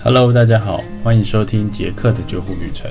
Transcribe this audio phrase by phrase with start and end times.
[0.00, 2.88] Hello，大家好，欢迎收听杰克的救护旅程。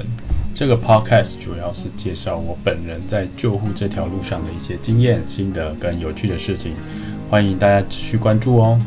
[0.54, 6.74] 这个 podcast 主要是介绍我本人在救护这条路上的一些经验、心得跟有趣的事情，
[7.30, 8.78] 欢迎大家持续关注哦。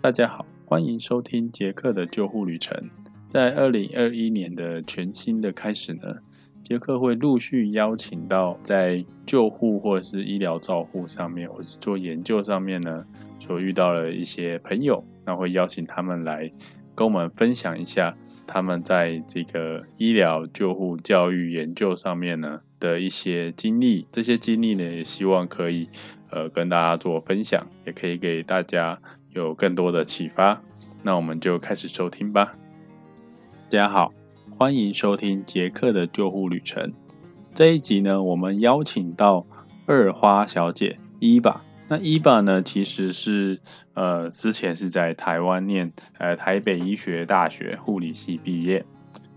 [0.00, 2.88] 大家好，欢迎收听杰克的救护旅程。
[3.28, 6.16] 在二零二一年的全新的开始呢，
[6.64, 13.04] 杰克会陆续邀请到在救护或是医疗照护上面，或是做研究上面呢，
[13.38, 15.04] 所遇到的一些朋友。
[15.30, 16.50] 那会邀请他们来
[16.96, 18.16] 跟我们分享一下
[18.48, 25.88] 他们在这个医疗救护教育研究上面呢的一些经历，这些经历呢也希望可以
[26.30, 29.00] 呃跟大家做分享，也可以给大家
[29.32, 30.62] 有更多的启发。
[31.04, 32.56] 那我们就开始收听吧。
[33.68, 34.12] 大家好，
[34.58, 36.92] 欢迎收听杰克的救护旅程。
[37.54, 39.46] 这一集呢，我们邀请到
[39.86, 41.69] 二花小姐伊爸。
[41.90, 43.58] 那伊爸呢，其实是
[43.94, 48.84] 呃之前是在台湾念呃台北医学大学护理系毕业，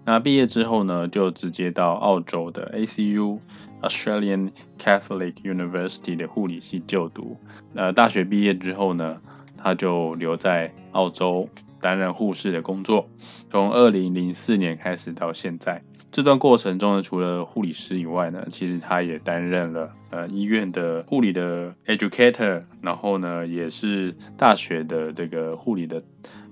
[0.06, 3.40] 那毕业之后呢，就直接到澳洲的 ACU
[3.82, 7.38] Australian Catholic University 的护理系就读。
[7.74, 9.20] 呃，大学毕业之后呢，
[9.58, 11.50] 他就留在澳洲
[11.82, 13.10] 担任护士的工作，
[13.50, 15.82] 从二零零四年开始到现在。
[16.14, 26.04] 这段过程中呢，除了护理师以外呢，其实他也担任了呃医院的护理的 educator，然后呢也是大学的这个护理的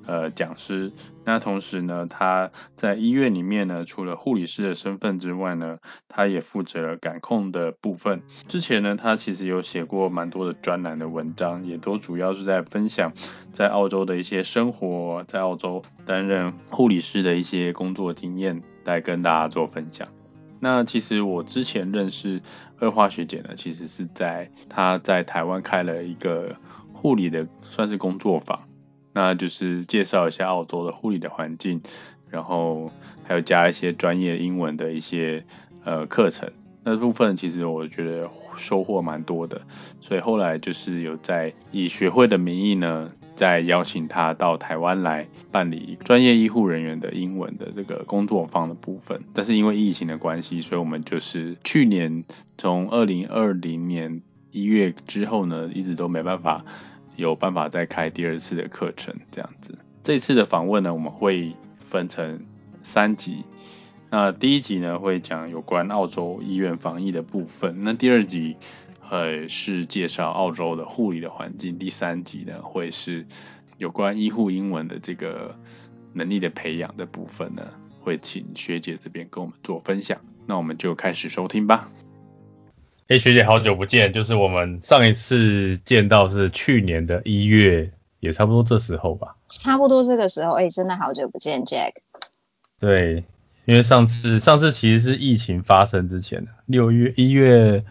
[0.06, 0.92] 呃讲师。
[1.24, 5.78] 那同时呢，他在医院里面呢，除了护理师的身份之外呢，
[6.08, 8.24] 他也负责感控的部分。
[8.48, 13.14] 之前呢，他其实有写过蛮多的专栏的文章，也都主要是在分享
[13.52, 18.62] 在澳洲的一些生活，在澳洲担任护理师的一些工作经验。
[18.84, 20.08] 来跟大家做分享。
[20.60, 22.42] 那其实我之前认识
[22.80, 26.56] 二化学姐呢，其实是在她在台湾开了一个
[26.92, 28.68] 护理的算是工作坊，
[29.14, 31.82] 那就是介绍一下澳洲的护理的环境，
[32.30, 32.92] 然后
[33.24, 35.46] 还有加一些专业英文的一些
[35.84, 36.52] 呃课程。
[36.84, 39.62] 那部分其实我觉得收获蛮多的，
[40.00, 43.12] 所以后来就是有在以学会的名义呢。
[43.34, 52.24] 再邀请他到台湾来办理专业医护人员的英文的这个工作坊的部分，但是因为疫情的关系，所以我们就是去年
[52.58, 54.22] 从二零二零年
[54.52, 56.66] 一月之后呢，一直都没办法
[57.16, 59.78] 有办法再开第二次的课程这样子。
[60.04, 62.46] 这次的访问呢，我们会分成
[62.84, 63.44] 三集，
[64.10, 68.58] 那第一集呢会讲有关澳洲医院防疫的部分，那第二集。
[69.12, 71.78] 呃，是介绍澳洲的护理的环境。
[71.78, 73.26] 第三集呢，会是
[73.78, 75.54] 有关医护英文的这个
[76.14, 80.22] 能力的培养的部分呢，会请学姐这边跟我们做分享。
[80.48, 81.92] 那我们就开始收听吧。
[83.12, 87.92] 哎，学姐，好久不见，就是我们上一次见到是去年的一月，
[88.22, 89.36] 也差不多这时候吧。
[89.50, 91.96] 差不多这个时候，哎，真的好久不见，Jack。
[92.80, 93.26] 对，
[93.66, 97.84] 因为上次上次其实是疫情发生之前的六月一月。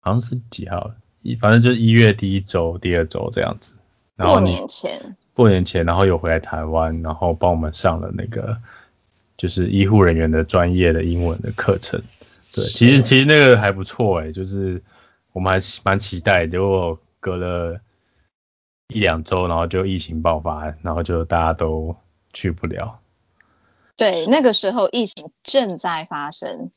[0.00, 0.90] 好像是几号？
[1.22, 3.72] 一反正就是一月第一周、第二周这样子。
[4.18, 5.16] 过年前。
[5.32, 8.58] 过年前，然后又回来台湾，然后帮我们上了那个
[9.38, 12.02] 就是医护人员的专业的英文的课程。
[12.52, 14.82] 对，其实其实那个还不错哎，就是
[15.32, 17.80] 我们还蛮期待，结果隔了
[18.88, 21.96] 一两周，然后就疫情爆发，然后就大家都
[22.32, 22.98] 去不了。
[23.96, 26.70] 对，那个时候疫情正在发生。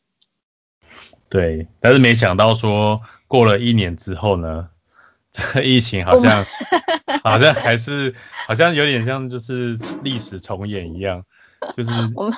[1.30, 4.70] 对，但是没想到说过了一年之后呢，
[5.32, 6.46] 这疫情好像
[7.24, 8.14] 好像还是
[8.46, 11.26] 好像有点像就是历史重演一样，
[11.78, 11.90] 就是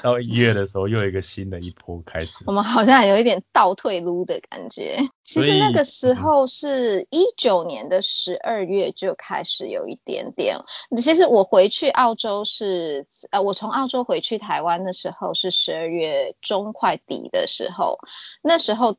[0.01, 2.43] 到一月的时候又有一个新的一波开始。
[2.47, 4.97] 我们好像有一点倒退撸的感觉。
[5.23, 10.57] 其实那个时候是一九年的十二月就开始有一点点。
[10.97, 17.97] 其实我回去澳洲是呃，我从澳洲回去台湾的时候是十二月中快底的时候，
[18.41, 18.95] 那时候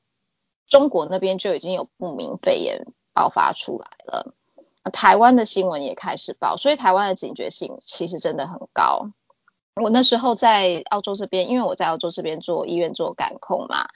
[0.66, 4.34] 中国那边就已经有不明肺炎爆发出来了，
[4.92, 9.10] 台湾的新闻也开始报，所以台湾的警觉性其实真的很高。
[9.81, 13.89] 我那时候在澳洲这边，因为我在澳洲这边做医院做感控嘛，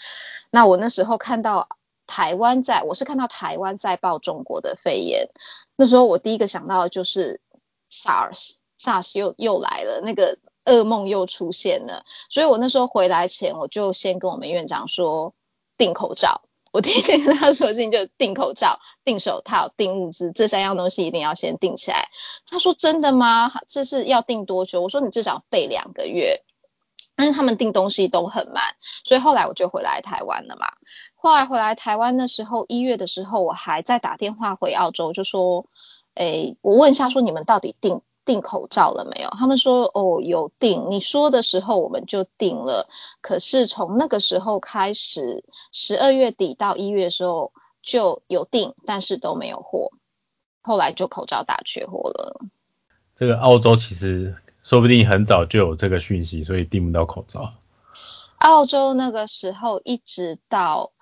[0.51, 1.69] 那我那时候看到。
[2.13, 5.29] 台湾在，我是看到台湾在报中国的肺炎，
[5.77, 7.41] 那时候我第一个想到的就是
[7.89, 15.35] SARS，SARS 又又来了，那个噩梦又出现了，所以我那时候回来前，我就先跟我们院长说
[15.79, 22.09] 订口罩，我第一件跟他说的事情就订口罩、订手套、订物资，这三样东西一定要先订起来。
[22.47, 23.53] 他说真的吗？
[23.69, 24.83] 这是要订多久？
[24.83, 26.43] 我说你至少备两个月。
[27.17, 28.63] 但是他们订东西都很慢，
[29.05, 30.69] 所以后来我就回来台湾了嘛。
[31.17, 35.67] 后来回来台湾的时候，一月的时候，我还在打电话回澳洲，就说，
[36.15, 39.31] 诶，我问一下，说你们到底订订口罩了没有？
[39.31, 42.89] 他们说哦有订，你说的时候我们就订了。
[43.21, 47.53] 可是从那个时候开始，十二月底到一月的时候
[47.83, 49.91] 就有订，但是都没有货。
[50.63, 52.41] 后来就口罩大缺货了。
[53.17, 57.55] 这个澳洲其实说不定很早就有这个讯息，所以订不到口罩。
[58.39, 60.93] 澳洲那个时候一直到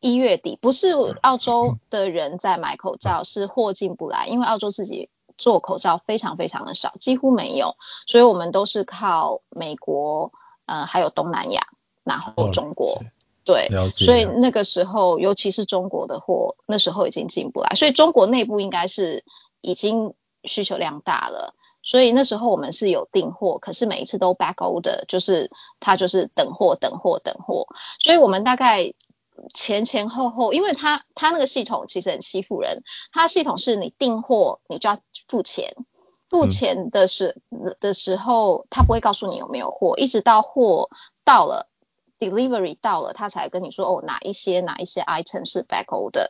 [0.00, 0.92] 一月底，不是
[1.22, 5.10] 澳洲的人在买口罩，是货进不来，因为澳洲自己。
[5.38, 7.76] 做口罩非常非常的少，几乎没有，
[8.06, 10.32] 所以我们都是靠美国，
[10.66, 11.62] 呃，还有东南亚，
[12.04, 13.02] 然后中国，
[13.44, 19.24] 对，所以那个时候，尤其是中国的货，那时候已经进不来，所以中国内部应该是
[19.60, 20.12] 已经
[20.44, 25.50] 需求量大了，所以那时候我们是有订货，可是每一次都 back order，就是
[25.80, 27.68] 他就是等货等货等货，
[28.00, 28.92] 所以我们大概。
[29.54, 32.82] 前前后后，因为他他那个系统其实很欺负人，
[33.12, 34.98] 他系统是你订货你就要
[35.28, 35.74] 付钱，
[36.28, 37.40] 付钱的时
[37.80, 40.90] 的时候他不会告诉你有没有货，一直到货
[41.24, 41.68] 到了
[42.18, 46.28] ，delivery 到了，他才跟你说哦哪一些哪一些 item 是 back order，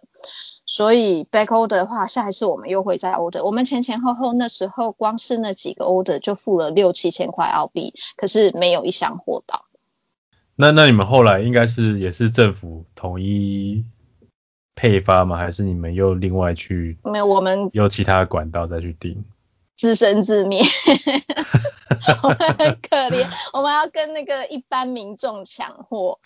[0.67, 9.65] 所以 back order 的话，下一次我们又会再 order，我们前前后后那时候光是那几个 order 就付了六七千块澳币，可是没有一箱货到。
[10.61, 13.85] 那那你们后来应该是也是政府统一
[14.75, 15.37] 配发吗？
[15.37, 16.99] 还是你们又另外去？
[17.05, 19.25] 没有，我们有其他管道再去订。
[19.77, 20.61] 自生自灭，
[22.25, 26.19] 我们很可怜，我们要跟那个一般民众抢货。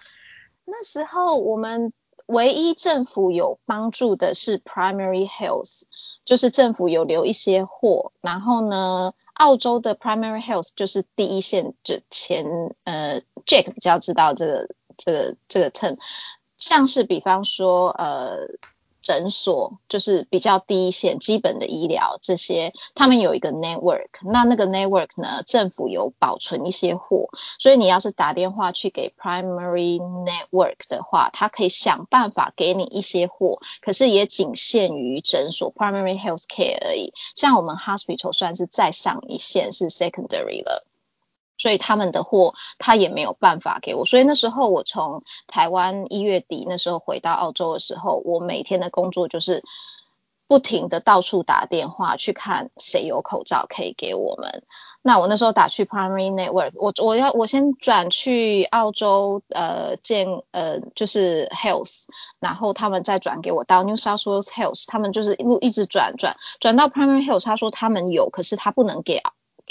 [0.64, 1.92] 那时候我们
[2.24, 5.82] 唯一政府有帮助的是 Primary Health，
[6.24, 9.12] 就是政府有留一些货，然后呢。
[9.34, 12.44] 澳洲的 primary health 就是第一线，就前
[12.84, 15.98] 呃 Jack 比较知道这个这个这个 term，
[16.56, 18.46] 像是比方说呃
[19.02, 27.28] 诊所，就是比较第一线基本的医疗这些，他们有一个 network，那那个 network 呢，政府有保存一些货，
[27.58, 40.86] 所以你要是打电话去给 primary network 的话，他可以想办法给你一些货，可是也仅限于诊所 primary health care 而已，像我们 hospital 算是再上一线是 secondary 了。
[41.62, 49.62] 所以他们的货他也没有办法给我，所以那时候我从台湾一月底那时候回到澳洲的时候，我每天的工作就是
[50.48, 54.64] 不停的到处打电话去看谁有口罩可以给我们。
[55.04, 62.06] 那我那时候打去 Primary Network，我我要我先转去澳洲呃建呃就是 Health，
[62.40, 69.22] 然后他们再转给我到 New South Wales Health，他们就是一路一直转转转到 Primary Health，他说他们有，可是他不能给。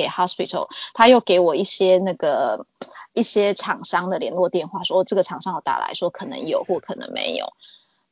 [0.01, 2.65] 给 hospital，他又给我一些那个
[3.13, 7.53] 一些厂商的联络电话，说这个厂商有打来说可能有或可能没有。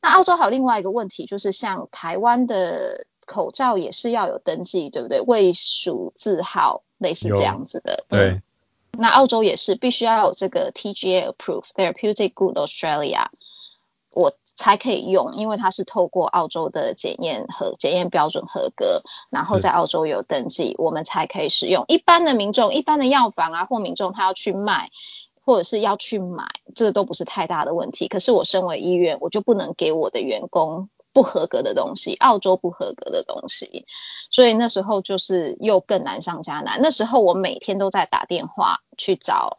[0.01, 5.19] 那澳洲还有另外一个问题，就是像台湾的口罩也是要有登记，对不对？
[5.21, 8.05] 卫署字号类似这样子的。
[8.07, 8.41] 对。
[8.91, 13.27] 那澳洲也是必须要有这个 TGA approved therapeutic good Australia。
[14.11, 21.85] 我才可以用，因为它是透过澳洲的检验和检验标准合格，然后在澳洲有登记，我们才可以使用。
[21.87, 24.89] 一般的民众、一般的药房啊或民众，他要去卖
[25.45, 26.45] 或者是要去买，
[26.75, 28.09] 这个都不是太大的问题。
[28.09, 33.85] 可是我身为医院，我就不能给我的员工不合格的东西，澳洲不合格的东西，
[34.29, 36.81] 所以那时候就是又更难上加难。
[36.81, 39.57] 那时候我每天都在打电话去找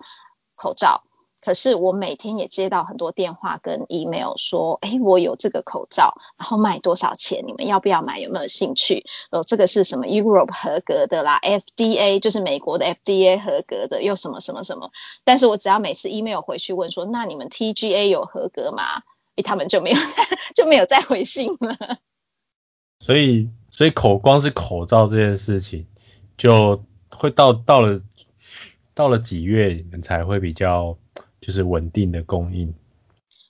[0.57, 1.05] 口罩。
[1.41, 7.45] 可是我每天也接到很多电话跟 email 说，哎，我有这个口罩，然后卖多少钱？
[7.47, 8.21] 你们要不要买？
[8.21, 9.07] 有没有兴趣？
[9.31, 14.91] 哦，这个是什么 Europe 合格的啦，FDA 就是美国的 FDA 合格的，又什么什么什么？
[15.25, 19.03] 但是我只要每次 email 回去问说，那你们 TGA 有合格吗？
[19.37, 19.97] 诶，他们就没有
[20.55, 21.99] 就没有再回信了。
[22.99, 25.87] 所以，所以口光是口罩这件事情，
[26.37, 26.85] 就
[27.17, 28.03] 会到到了
[28.95, 30.99] 到了几月你们才会比较。
[31.51, 32.73] 就是稳定的供应。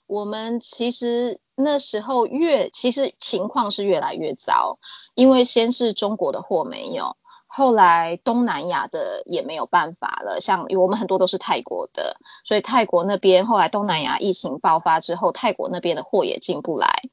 [0.07, 4.79] 我们其实那时候越其实情况是越来越糟，
[5.13, 7.15] 因为先是中国的货没有，
[7.45, 10.41] 后来东南亚的也没有办法了。
[10.41, 17.03] 像我们很多都是泰国的，所以泰国那边后来东南亚疫情爆发之后，泰国那边的货也进不来，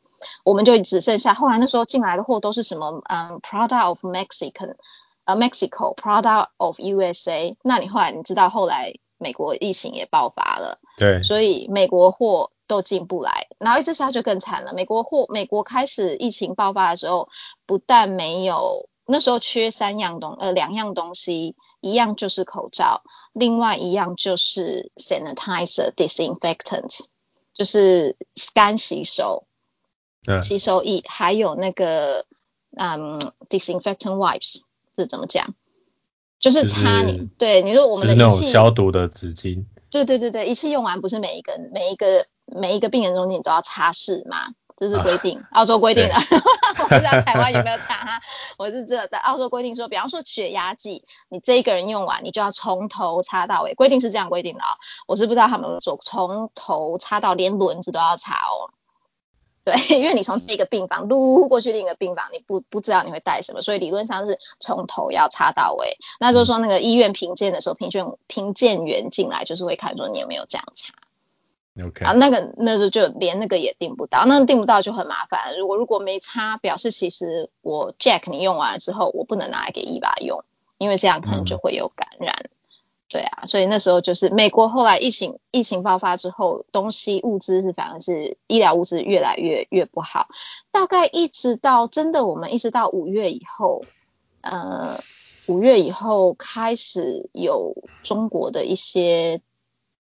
[0.43, 4.77] 我们就只剩下后来那时候进来的货都是什么嗯，product of Mexican，
[5.25, 7.57] 呃，Mexico，product of USA。
[7.63, 8.95] 那你后来你知道后来？
[9.19, 14.73] 美国疫情也爆发了，对，所以美国货都进不来，然后一直下就更惨了。
[14.73, 17.29] 美国货，美国开始疫情爆发的时候，
[17.67, 27.01] 不但没有，那时候缺三样东，呃，两样东西，一样就是口罩，另外一样就是 sanitizer disinfectant，
[27.55, 28.17] 就是
[28.55, 29.45] 干洗手，
[30.43, 32.27] 洗手液，还有那个
[32.77, 34.63] 嗯 disinfectant wipes，
[34.97, 35.55] 这怎么讲？
[36.41, 44.37] 就是擦你，对，你说我们的那种消毒的纸巾，对对对对，一次用完不是每一个每一个每一个病人中间都要擦拭吗？
[44.77, 46.15] 这是规定，澳洲规定的，
[46.79, 48.21] 我不知道台湾有没有擦哈。
[48.57, 54.77] 我是这在澳洲规定说，比方说血压计，你这一个人用完，你就要从头擦到尾，规定是这样规定的啊。
[55.09, 58.71] 我是不知道他们说从头擦到连轮子都要擦哦。
[59.71, 65.99] 对， 因为你从这个病房撸过去另一个病房，你不不知道你会带什么，所以理论上是从头要插到尾。
[66.19, 70.95] 那就是说那个医院评鉴的时候，评鉴评鉴员进来就是会看说你有没有这样擦。
[72.05, 75.57] 啊，那个那时候就连那个也订不到，那订不到就很麻烦。
[75.59, 80.43] 如果如果没差，表示其实我 Jack 你用完了之后，我不能拿来给伊娃用，
[80.79, 82.47] 因为这样可能就会有感染。
[83.09, 90.29] 对啊，所以那时候就是美国后来疫情疫情爆发之后，东西物资是反而是医疗物资越来越越不好，
[90.71, 93.85] 大概一直到真的我们一直到五月以后，
[94.43, 95.03] 呃，
[95.47, 99.41] 五月以后开始有中国的一些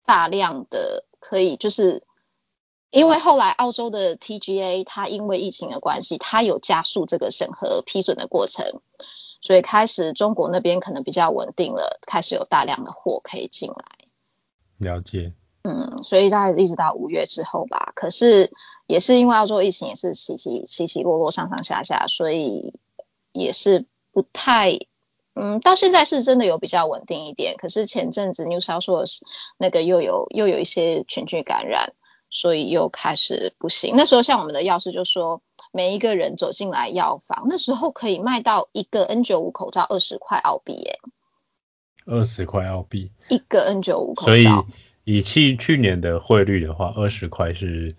[0.04, 1.04] 大量的。
[1.18, 2.04] 可以，就是
[2.90, 8.80] 因为后来澳洲的 TGA 它因为疫情的关系，它有加速这个审核批准的过程，
[9.46, 13.84] 所以开始中国那边可能比较稳定了，开始有大量的货可以进来。
[14.78, 15.34] 了解。
[15.62, 17.92] 嗯，所以大概一直到五月之后吧。
[17.94, 18.52] 可是
[18.88, 22.74] 也是因为澳洲疫情也是起起起起落落上上下下，所以
[23.30, 24.80] 也是不太。
[25.34, 29.20] 嗯，到现在是真的有比较稳定一点，可是前阵子 New South Wales
[29.58, 31.92] 那个又有又有一些群聚感染，
[32.30, 33.94] 所以又开始不行。
[33.96, 35.40] 那时候像我们的药师就说，
[35.76, 40.98] 每一个人走进来药房，那时候可以卖到一个 N95 口罩二十块澳币耶，
[42.06, 44.22] 二十块澳币一个 N95 口罩。
[44.24, 44.46] 所以
[45.04, 47.94] 以去去年的汇率的话，二十块是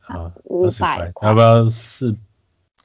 [0.00, 2.16] 啊五百，要不要四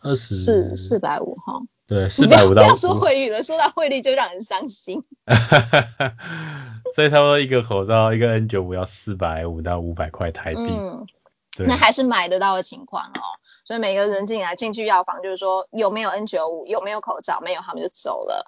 [0.01, 1.63] 二十四四百五哈？
[1.87, 2.61] 对，四百五到。
[2.61, 5.01] 不要说汇率了，说到汇率就让人伤心。
[6.95, 10.61] 所以他说一个口罩，一个 N 九五要四百五到五百块台币。
[10.61, 11.24] 嗯，对。
[11.59, 13.21] 那还是买得到的情况哦。
[13.65, 18.45] 所以每个人进来进去药房，就是说有没有 N 九五，有没有口罩，没有他们就走了。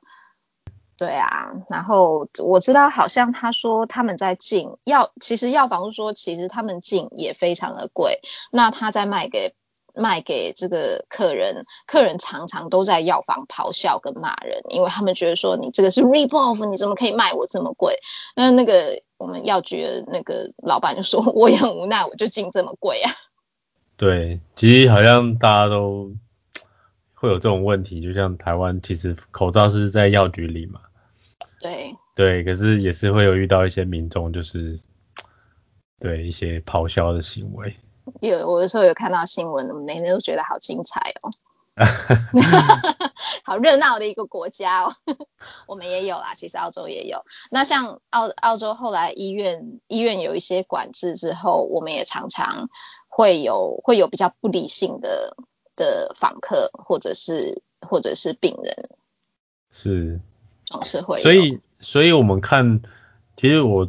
[0.97, 8.19] 对啊，然后我知道好像他说他们在进药，其实药房说其实他们进也非常的贵。
[8.51, 9.55] 那他在卖给。
[9.97, 17.95] 卖给这个客人，客人常常都在药房咆哮跟骂人，因为他们觉得说你这个是 rip off，你怎么可以卖我这么贵？
[18.35, 23.11] 那那个我们药局的那个老板就说，我也很无奈，我就进这么贵啊。
[23.97, 26.11] 对，其实好像大家都
[27.13, 30.81] 会有这种问题，就像台湾其实口罩是在药局里嘛。
[31.59, 31.95] 对。
[32.15, 34.79] 对，可是也是会有遇到一些民众，就是
[35.99, 37.75] 对一些咆哮的行为。
[38.21, 41.29] 有，我有时候有看到新闻，每天都觉得好精彩哦，
[43.43, 44.95] 好热闹的一个国家哦。
[45.65, 47.25] 我们也有啦，其实澳洲也有。
[47.49, 52.69] 那像澳澳洲后来医院医院有一些管制之后，我们也常常
[53.07, 55.35] 会有会有比较不理性的
[55.75, 58.89] 的访客或者是或者是病人，
[59.71, 60.19] 是
[60.65, 61.21] 总是会。
[61.21, 62.81] 所以所以我们看，
[63.35, 63.87] 其实我。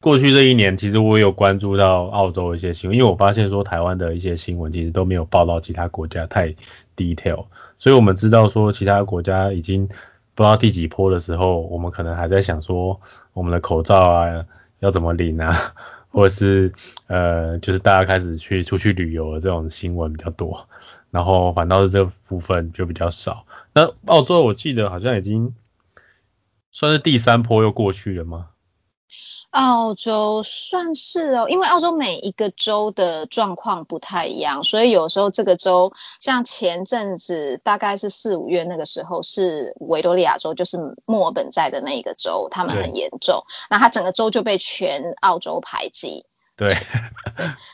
[0.00, 6.54] 过去这一年，其实我有关注到澳洲一些新闻，因为我发现说台湾的一些新闻其实都没有报道其他国家太
[6.96, 7.46] detail，
[7.78, 13.00] 所以我们知道说其他国家已经不知道第几波的时候，我们可能还在想说
[13.32, 14.46] 我们的口罩啊
[14.78, 15.52] 要怎么领啊，
[16.10, 16.72] 或者是
[17.08, 20.68] 呃就是大家开始去出去旅游的这种新闻比较多，
[21.10, 23.46] 然后反倒是这部分就比较少。
[23.74, 25.56] 那澳洲我记得好像已经
[26.70, 28.50] 算是第三波又过去了吗？
[29.50, 35.90] 澳洲算是哦，因为澳洲每一个州的状况不太一样，所以有时候这个州
[36.20, 40.76] 像前阵子大概是四五月那个时候是维多利亚州，就是
[41.06, 46.26] 墨尔本在的那一个州，他们很严重，那它整个州就被全澳洲排挤。
[46.54, 46.68] 对，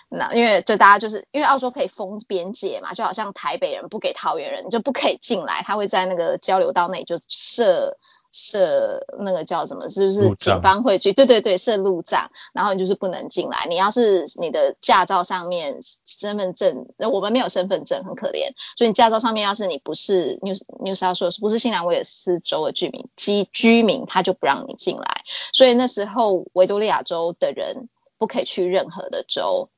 [0.09, 7.99] 那因为就大家就是因为澳洲可以封边界嘛，就好像台北人不给桃园人就不可以进来，他会在那个交流道内就设。
[8.35, 9.89] 设那个叫什么？
[9.89, 11.13] 是不是警方会去？
[11.13, 13.67] 对对对，设路障，然后你就是不能进来。
[13.69, 18.49] 你要是你的驾照上面身份证，那我们没有身份证，很可怜。
[18.77, 25.23] 所以你驾照上面要是你不是 New New South Wales，不是新南威尔士州的居民，居居民他就不让你进来。
[25.53, 27.89] 所以那时候维多利亚州的人
[28.19, 29.69] 不可以去任何的州。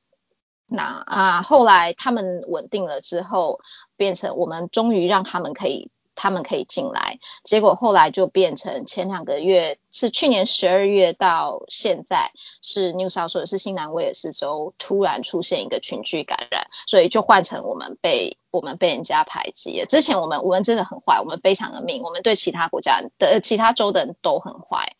[0.65, 3.59] 那啊，后来他们稳定了之后，
[3.95, 5.91] 变成我们终于让他们可以。
[6.17, 12.31] 他们可以进来，结果后来就变成前两个月是去年十二月到现在
[12.61, 19.85] 是 New South Wales 是新南威尔士州突然出现一个群聚感染，所以就换成我们被我们被人家排挤了。
[19.85, 24.95] 之前我们我们真的很坏，我们非常的命，我们对其他国家的其他州的人都很坏。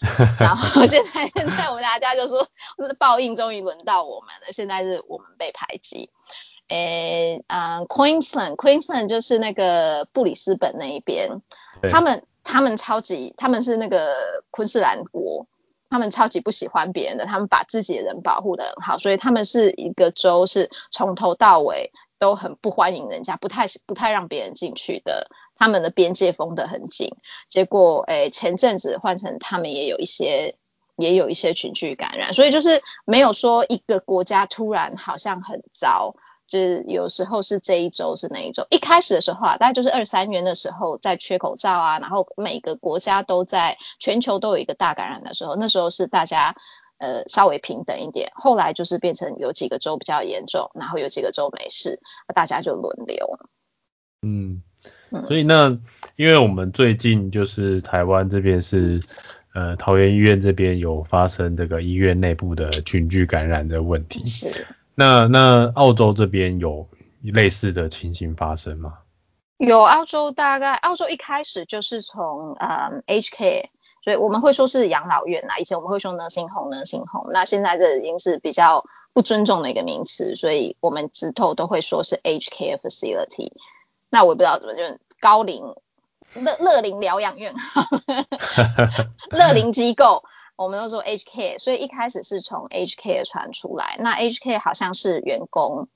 [0.40, 2.48] 然后现在现在我们大家就说，
[2.98, 4.50] 报应终于轮到我们了。
[4.50, 6.08] 现在是我们被排挤。
[6.70, 11.42] 诶，嗯，Queensland，Queensland 就是那个布里斯本那一边，
[11.90, 14.14] 他们他们超级，他们是那个
[14.50, 15.46] 昆士兰国，
[15.90, 25.28] 他们超级不喜欢别人的，他们把自己的人保护的很好，所以他们是一个州，是从头到尾都很不欢迎人家，不太不太让别人进去的。
[25.62, 30.56] 他们的边界封得很紧，结果诶前阵子换成他们也有一些
[30.96, 36.14] 也有一些群聚感染，所以就是没有说一个国家突然好像很糟，
[36.50, 38.66] 就是有时候是这一周是哪一周？
[38.68, 46.56] 一开始的时候啊，大概就是二三月的时候在缺口罩啊，然后每个国家都在全球都有一个大感染的时候，那时候是大家
[46.98, 52.00] 呃稍微平等一点，后来就是变成有几个州比较严重，然后有几个州没事，
[52.34, 53.38] 大家就轮流。
[54.20, 54.62] 嗯。
[55.28, 55.78] 所以那，
[56.16, 59.02] 因为我们最近就是台湾这边是，
[59.52, 64.24] 呃，桃园医院这边有发生这个医院内部的群聚感染的问题。
[64.24, 64.66] 是。
[64.94, 66.88] 那那澳洲这边有
[67.22, 68.98] 类似的情形发生吗？
[69.58, 73.68] 有，澳洲大概澳洲一开始就是从呃 HK，
[74.02, 83.52] 所以我们会说是养老院啊，以前我们会说 nursing home，nursing home，那现在这已经是比较不尊重的一个名词，所以我们直头都会说是 HK facility。
[84.08, 85.62] 那我不知道怎么就是高龄
[86.32, 87.54] 乐乐龄疗养院，
[89.30, 90.24] 乐龄机构，
[90.62, 93.96] 我们都说 HK，所以一开始是从 HK 传出来。
[93.98, 95.88] 那 HK 好像是员工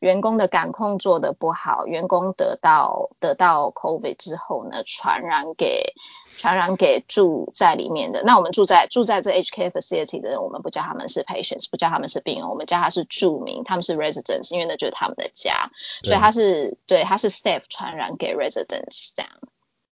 [0.00, 5.94] 员工的感控做的不好，员工得到得到 COVID 之后呢，传染给。
[6.36, 15.70] 传染给住在里面的，那我们住在住在这 HK facility 的人，我们不叫他们是 patients，不叫他们是病人，我们叫他是住民，他们是 residents，因为那就是他们的家，
[16.02, 19.30] 所以他是对他是 staff 传染给 residents 这样。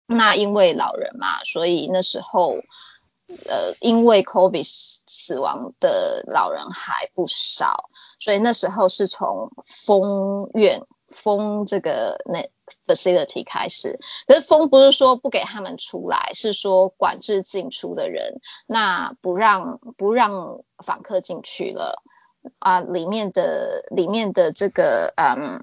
[0.07, 2.55] 那因为老人嘛，所以那时候
[3.47, 7.89] 呃因为 COVID 死亡的老人还不少，
[8.19, 12.49] 所以那时候是从封院封这个那。
[12.87, 22.01] facility 开始，可是封不是说不给他们出来，是说管制进出的人，那不让不让访客进去了
[22.59, 25.59] 啊，里面的里面的这个嗯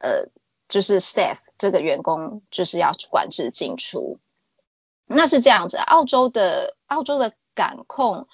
[0.00, 0.28] 呃
[0.68, 4.18] 就是 staff 这个员工就是要管制进出，
[5.06, 5.76] 那是这样子。
[5.76, 8.26] 澳洲的澳洲的感控，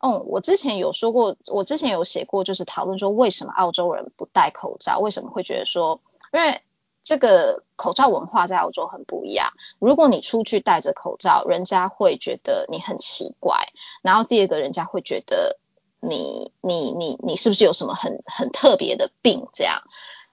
[0.00, 6.00] 嗯，我之前有说过，我之前有写过，就是讨论说为什么澳洲人不戴口罩，为什么会觉得说，
[6.32, 6.60] 因为。
[7.08, 9.52] 这个口罩文化在澳洲很不一样。
[9.78, 13.56] 如果你出去戴着口罩，人家会觉得你很奇怪。
[14.02, 15.56] 然后第二个，人家会觉得
[16.00, 19.46] 你你你你是不是有什么很很特别的病？
[19.52, 19.84] 这样，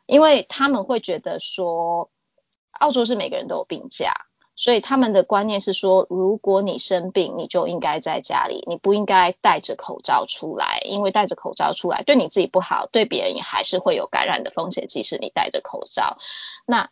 [0.07, 2.09] 因为他们会觉得说，
[2.71, 4.25] 澳洲是每个人都有病假。
[4.55, 16.17] 所以他们的观念是说，如果你生病，你就应该在家里，你不应该戴着口罩出来，因为戴着口罩出来对你自己不好，对别人也还是会有感染的风险，即使你戴着口罩。
[16.65, 16.89] 那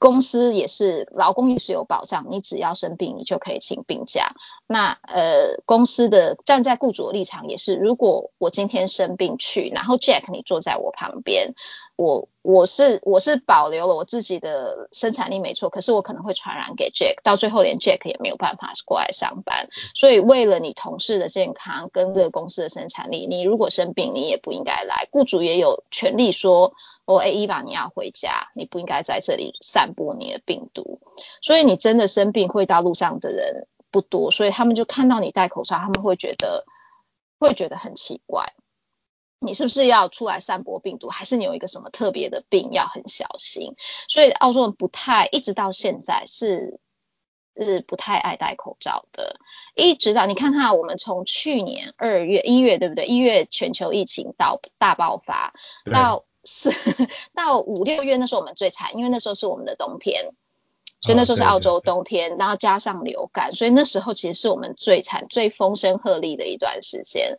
[0.00, 4.32] 公司也是，劳工也是有保障，你只要生病，你就可以请病假。
[4.66, 11.54] 那呃，公司的站在雇主的立场也是，如果我今天生病去，然后 Jack 你坐在我旁边，
[11.96, 19.68] 我我是我是保留了我自己的生产力没错，可是我可能会传染给 Jack，到最后连 Jack 也没有办法过来上班。
[19.94, 25.08] 所以为了你同事的健康跟这个公司的生产力，你如果生病，你也不应该来。
[25.10, 26.72] 雇主也有权利说。
[27.10, 31.00] 说哎，伊娃，你要回家，你不应该在这里散播你的病毒。
[31.42, 36.64] 所以你真的生病，会到路上的人不多，所以他们就看到你戴口罩，他们会觉得
[37.40, 38.52] 会觉得很奇怪。
[39.40, 43.74] 你是不是要出来散播病毒，还是你有一个什么特别的病要很小心？
[44.08, 46.78] 所以澳洲人不太，一直到现在是
[47.56, 49.40] 是不太爱戴口罩的。
[49.74, 53.06] 一直到你看看，我们从去年二月、一月，对不对？
[53.06, 55.52] 一月全球疫情到大爆发
[55.92, 56.24] 到。
[56.44, 56.70] 是
[57.34, 60.30] 到五六月那时候我们最惨，因为那时候是我们的冬天，
[61.00, 67.38] 所以那时候是澳洲冬天，然后加上流感，所以那时候其实是我们最惨、最风声鹤唳的一段时间。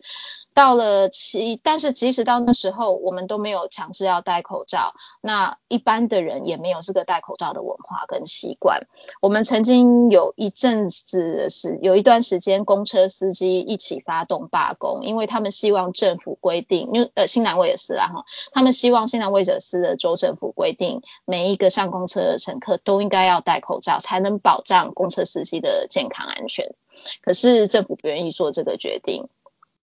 [0.54, 4.94] 到了其，但是即使到那时候，我们都没有强制要戴口罩。
[5.22, 8.88] 那一般的人也没有这个戴口罩的文化跟习惯。
[9.22, 26.74] 我们曾经有一阵子是有一段时间，公车司机一起发动罢工，因为他们希望政府规定，因为呃新南威尔斯啊哈，他们希望新南威尔斯的州政府规定，每一个上公车的乘客都应该要戴口罩，才能保障公车司机的健康安全。
[27.22, 29.30] 可是政府不愿意做这个决定。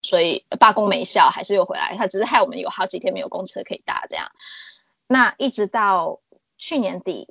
[0.03, 1.97] 所以罢工没效，还是又回来。
[1.97, 4.31] 他只是害我们有好几天没有公车可以搭，这样。
[5.07, 6.21] 那一直到
[6.59, 7.29] 去年底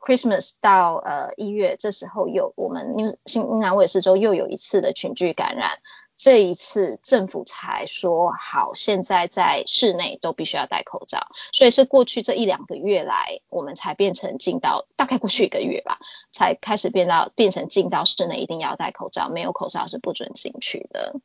[0.00, 5.70] ，Christmas 到呃一月，这时候又我们新新南威尔士州又有一次的群聚感染。
[6.16, 11.26] 这一次政府才说好，现在在室内都必须要戴口罩。
[11.52, 15.98] 所以是过去这一两个月来，我们才变成进到大概过去一个月吧，
[16.30, 21.16] 才开始变到变成进到室内一定要戴口罩，没有口罩是不准进去的。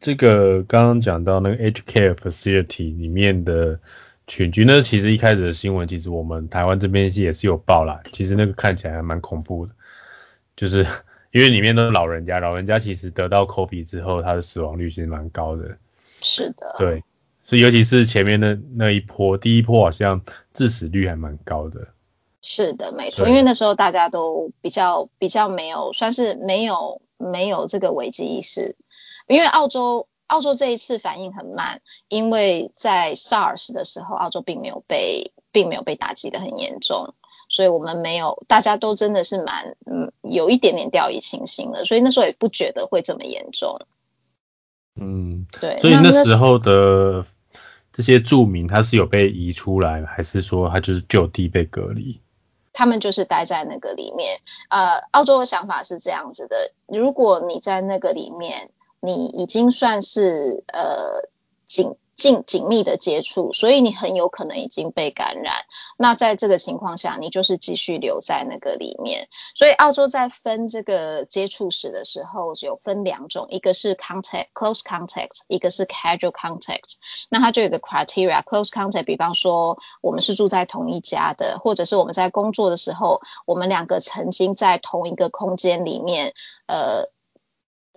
[0.00, 3.80] 这个刚刚讲到那个 H Care Facility 里面的
[4.26, 8.00] 群聚，那其实一开始的新闻，其实我们台湾这边也是有报啦。
[8.12, 9.72] 其实那个看起来还蛮恐怖的，
[10.56, 10.86] 就是
[11.32, 15.76] 因为里面都是老人家，老人家其实得到 COVID 之后，他的死亡率其实蛮高的。
[16.20, 16.76] 是的。
[16.78, 17.02] 对，
[17.44, 21.88] 所以尤其是前面的那一波，第一波好像致死率还蛮高的。
[22.40, 28.76] 是的，没错，因为那时候大家都比较比较没有，算是没有没有这个危机意识。
[29.28, 37.14] 因为澳洲，澳洲这一次反应很慢，因为在 SARS 的时候，澳洲并没有被，并没有被打击的很严重，
[37.50, 43.78] 所以我们没有，大家都真的是蛮，嗯，有一点点掉以轻心了，所以那时候也不觉得会这么严重。
[44.98, 45.76] 嗯，对。
[45.78, 47.26] 所以那时候的
[47.92, 52.22] 这些住民，他是有被移出来，还是说他就是就地被隔离？
[52.72, 54.40] 他们就是待在那个里面。
[54.70, 58.70] 呃，澳洲的想法是这样子的，如果你在那个里面。
[59.00, 61.28] 你已经算是呃
[61.66, 65.54] 紧近紧密的接触，所以你很有可能已经被感染。
[65.96, 69.28] 那在这个情况下，你就是继续留在那个里面。
[69.54, 76.96] 所以澳洲在分这个接触史的时候，有分两种，一个是 contact close contact，一个是 casual contact。
[77.28, 86.34] 那它就有个 criteria close contact，比方说我们是住在同一家的，或者是我们在工作的时候，我们两个曾经在同一个空间里面，
[86.66, 87.08] 呃。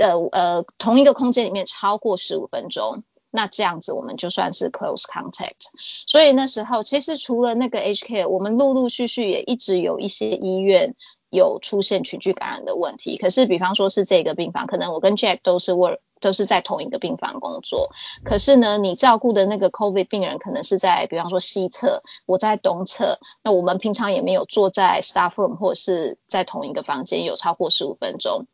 [0.02, 5.70] 呃呃，同一个空间里面超过十五分钟，那这样子我们就算是 close contact。
[6.08, 10.96] 所以那时候其实除了那个 HK，我们陆陆续续也一直有一些医院
[11.30, 13.18] 有出现群聚感染的问题。
[13.18, 17.90] 可是比方说是这个病房，可能我跟 Jack 都是 work 都是在同一个病房工作。
[18.24, 23.18] 可是呢，你照顾的那个 COVID 病人可能是在比方说西侧，我在东侧。
[23.44, 28.46] 那我们平常也没有坐在 staff room 或是在同一个房间有超过十五分钟。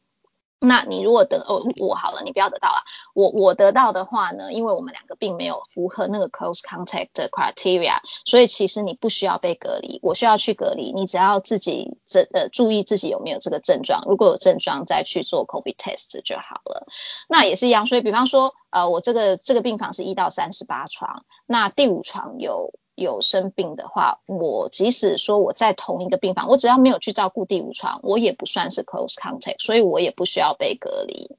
[0.60, 2.82] 那你如果得哦我好了，你不要得到了。
[3.13, 10.00] 我我得到的话呢，因为我们两个并没有符合那个 close contact 的 criteria，所以其实你不需要被隔离。
[10.02, 16.88] 我需要去隔离，你只要自己这呃注意自己有没有这个症状，如果有症状再去做 COVID test 就好了。
[17.30, 22.74] 那也是一样，所以比方说呃我这个这个病房是一到三十八床，那第五床有。
[22.98, 31.38] 有生病的话，我即使说我在同一个病房，我只要没有去照顾第五床，我也不算是 close contact，所以我也不需要被隔离。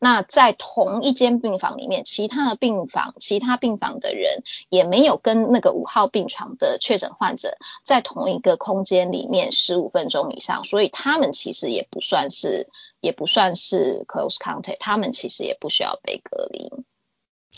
[0.00, 12.68] 那在同一间病房里面，其他的病房、其他病房的人也没有跟那个五号病床的确诊患者在同一个空间里面十五分钟以上，所以他们其实也不算是，
[13.00, 16.68] 也不算是 close contact，他们其实也不需要被隔离。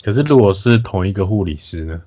[0.03, 2.03] 可是如果是同一个护理师呢？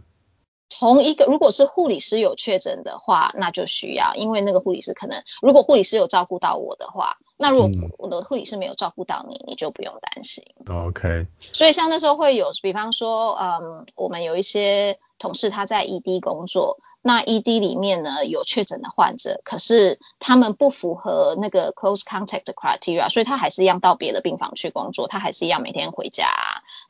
[0.83, 10.43] 同一个，如果是护理师有确诊的话，那就需要，因为那个护理师可能，如果护理师有照顾到我的话，那如果我的护理师没有照顾到你，你就不用担心。
[10.69, 11.29] OK。
[11.53, 16.81] 所以像那时候会有，比方说，嗯，我们有一些同事他在 ED 工作。
[17.05, 26.29] 那 ED 里面呢有确诊的患者，可是他们不符合那个 close contact criteria，所以他还是一样到别的病房去工作，他还是一样每天回家，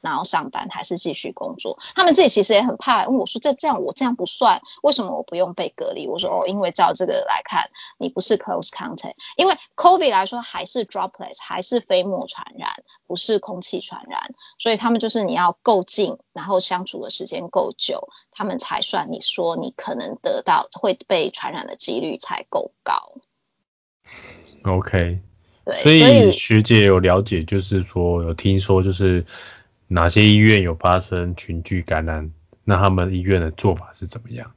[0.00, 1.78] 然后上班，还是继续工作。
[1.94, 6.06] 他们自己其实也很怕，问我说这这样我这样不算，为什么我不用被隔离？
[6.06, 12.70] 我说哦，因为照这个来看，你不是 close contact，因为 COVID 来说还是 droplets，还是飞沫传染，
[13.06, 18.08] 不是空气传染，所以他们就是你要够近，然后相处的时间够久。
[18.34, 23.12] 他们才算你说你可能得到会被传染的几率才够高。
[24.64, 25.20] OK，
[25.66, 29.26] 对，所以学姐有了解，就是说有听说，就是
[29.92, 32.32] 哪些医院有发生群聚感染，
[32.64, 34.54] 那他们医院的做法是怎么样？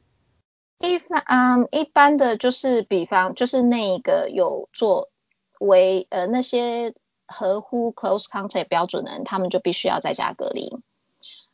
[0.79, 5.09] 一般嗯，一般的就是比方就是那个有做
[5.59, 6.93] 为呃那些
[7.27, 10.71] 合乎 close contact 标准的人，他们就必须要在家隔离。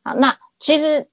[0.03, 1.09] 好，那其实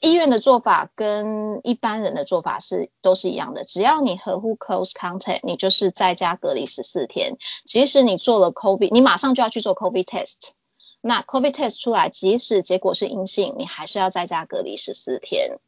[0.00, 7.36] 医院的做法跟一般人的做法是都是一样的，只要你合乎 close contact，你就是在家隔离十四天。
[7.66, 10.52] 即使你做了 COVID，你马上就要去做 COVID test。
[11.00, 15.58] 那 COVID test 出来，即使结果是阴性，你还是要在家隔离十四天。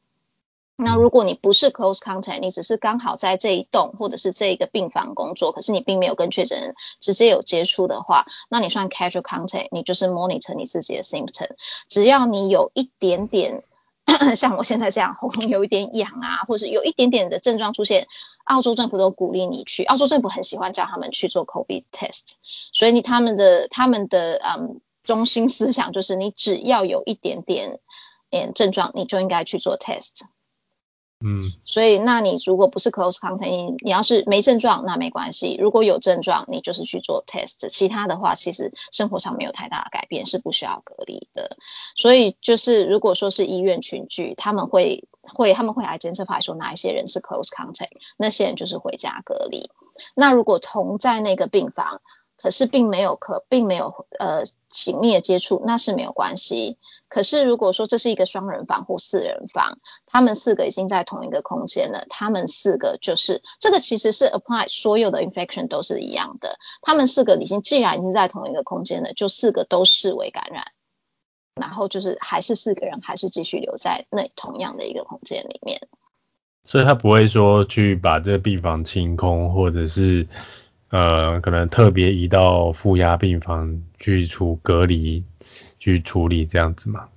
[0.76, 11.50] 那如果你不是 close contact，你只是刚好在这一栋或者是这一个病房工作，可是你并没有跟确诊人直接有接触的话，那你算 casual contact，你就是 monitor 你自己的 symptom。
[11.88, 13.62] 只要你有一点点
[14.34, 18.08] 像我现在这样喉咙有一点痒啊，或是有一点点的症状出现，
[18.44, 19.84] 澳洲政府都鼓励你去。
[19.84, 22.34] 澳洲政府很喜欢叫他们去做 COVID test，
[22.72, 27.80] 所以你他们的他们的嗯中心思想就是你只要有一点点
[28.30, 30.22] 嗯症状，你就应该去做 test。
[31.24, 41.56] 嗯，所以那你如果不是 close contact，你要是没症状那没关系，如果有症状，你就是去做 test，其他的话其实生活上没有太大的改变，是不需要隔离的。
[41.96, 49.70] 所以就是如果说是医院群聚，他们会会他们会来监测派说哪一些人是 close contact，那些人就是回家隔离。
[50.16, 52.00] 那如果同在那个病房。
[52.42, 56.76] 可是并没有可并没有呃紧密的接触，那是没有关系。
[57.08, 66.58] 可是如果说这是一个双人房或四人房，他们四个已经在同一个空间了，他们四个就是这个其实是 apply 所有的 infection 都是一样的。
[66.80, 70.64] 他们四个已经既然已经在同一个空间了，就四个都视为感染，
[71.54, 75.80] 然后就是还是四个人还是继续留在那同样的一个空间里面。
[76.64, 80.26] 所以他不会说去把这个病房清空，或者是。
[80.92, 85.24] 呃，可能特别移到负压病房去处隔离，
[85.78, 87.08] 去处理这样子吗？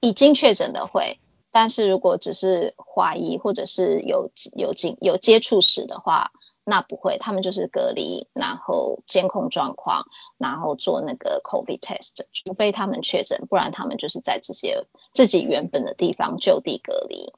[0.00, 1.18] 已经确诊的会，
[1.50, 6.30] 但是如果只是怀疑或者是有有经有接触史的话，
[6.62, 10.04] 那不会，他们就是隔离，然后监控状况，
[10.36, 14.72] 然后做那个 COVID test，除非他们确诊，不然他们就是在自己
[15.12, 17.32] 自己原本的地方就地隔离。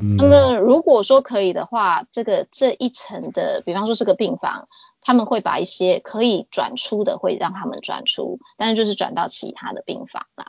[0.00, 4.68] 那么如果说可以的话，这个这一层的，比方说这个病房，
[5.02, 10.46] 他们会把一些可以转出的，会让他们转出，但是就是转到其他的病房啦。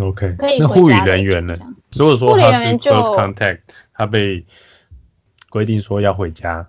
[0.00, 0.58] OK，可以。
[0.58, 1.54] 那护理人员呢？
[1.92, 3.60] 如果说他是 close contact，
[3.94, 4.44] 他被
[5.48, 6.68] 规定说要回家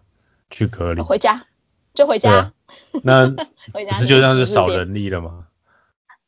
[0.51, 1.47] 去隔离，回家
[1.95, 2.53] 就回家。
[3.01, 3.27] 那
[3.73, 5.46] 不是就像是少人力了吗？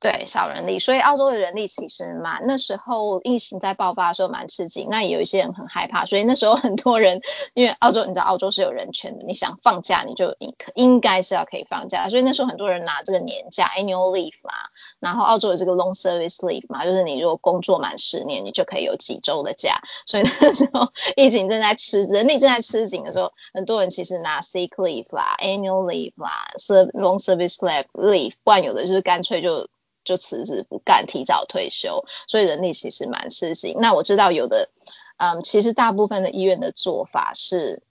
[0.01, 7.19] 对，少人力，所以澳洲的人力其实蛮那时候疫情在爆发的时候蛮吃紧，那有一些人很害怕，所以那时候很多人
[7.53, 14.53] 因为澳洲你知道澳洲是有人权的，你想放假你就应应该是要可以放假，所以那时候很多人拿这个年假 annual leave 嘛，
[15.01, 27.57] 然后澳洲有这个 long service leave 嘛，就是你如果工作满十年，你就可以有几周的假，所以那时候疫情正在吃人力正在吃紧的时候，很多人其实拿 sick leave 啦，annual leave 啦是 long service
[27.91, 29.67] leave，不然有的就是干脆就。
[30.09, 33.75] 就辞职不干，提早退休，所以人力其实蛮吃紧。
[33.77, 34.71] 那我知道有的，
[35.17, 37.83] 嗯，其实大部分的医院的做法是，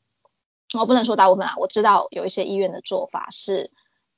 [0.77, 3.71] 我不能说大部分啊，我知道有一些医院的做法是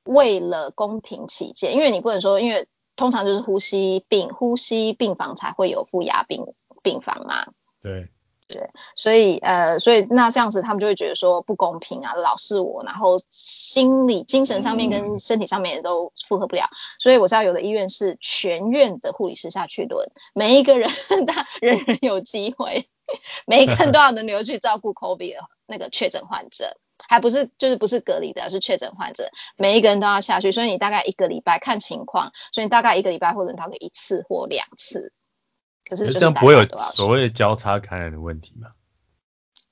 [0.04, 7.52] 为了公平起见，因为你不能说，因为通常就是呼吸病、呼吸病房才会有负压病病房嘛。
[7.82, 8.08] 对。
[8.52, 16.64] 对，所以呃，所以那这样子他们就会觉得说不公平啊，老是我，然后心理、精神上面跟身体上面也都负荷不了。
[16.98, 20.90] 所以我知道有的医院是全院的护理师下去轮，每一个人
[21.26, 22.88] 他人人有机会，
[23.46, 25.36] 每一个人都要轮流去照顾 COVID
[25.66, 26.76] 那个确诊患者，
[27.08, 30.50] 还不是就是不是隔离的，是确诊患者，每一个人都要下去。
[30.50, 35.12] 所以你大概一个礼拜看情况，所以你大概一个礼拜或者到个一次或两次。
[35.90, 38.68] 可是这样不会有所谓的交叉感染的问题吗？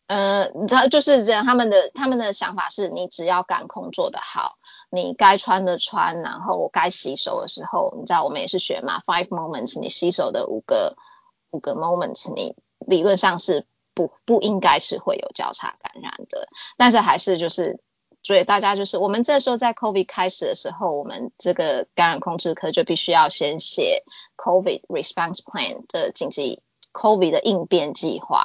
[0.08, 4.58] 呃，他就是这样，他们的他们的想法是你只要感控做得好，
[4.90, 10.96] 你该穿的穿，然后该洗手的时候，你知道我们也是学嘛，five moments，你洗手的五个
[11.50, 17.78] 五个 moments，你理论上是不不应该是会有交叉感染的，但是还是就是。
[18.22, 24.02] 所以大家就是，我们这时候在 COVID 开始的时候，我们这个感染控制科就必须要先写
[24.36, 26.60] COVID response plan 的紧急
[26.92, 28.44] COVID 的应变计划。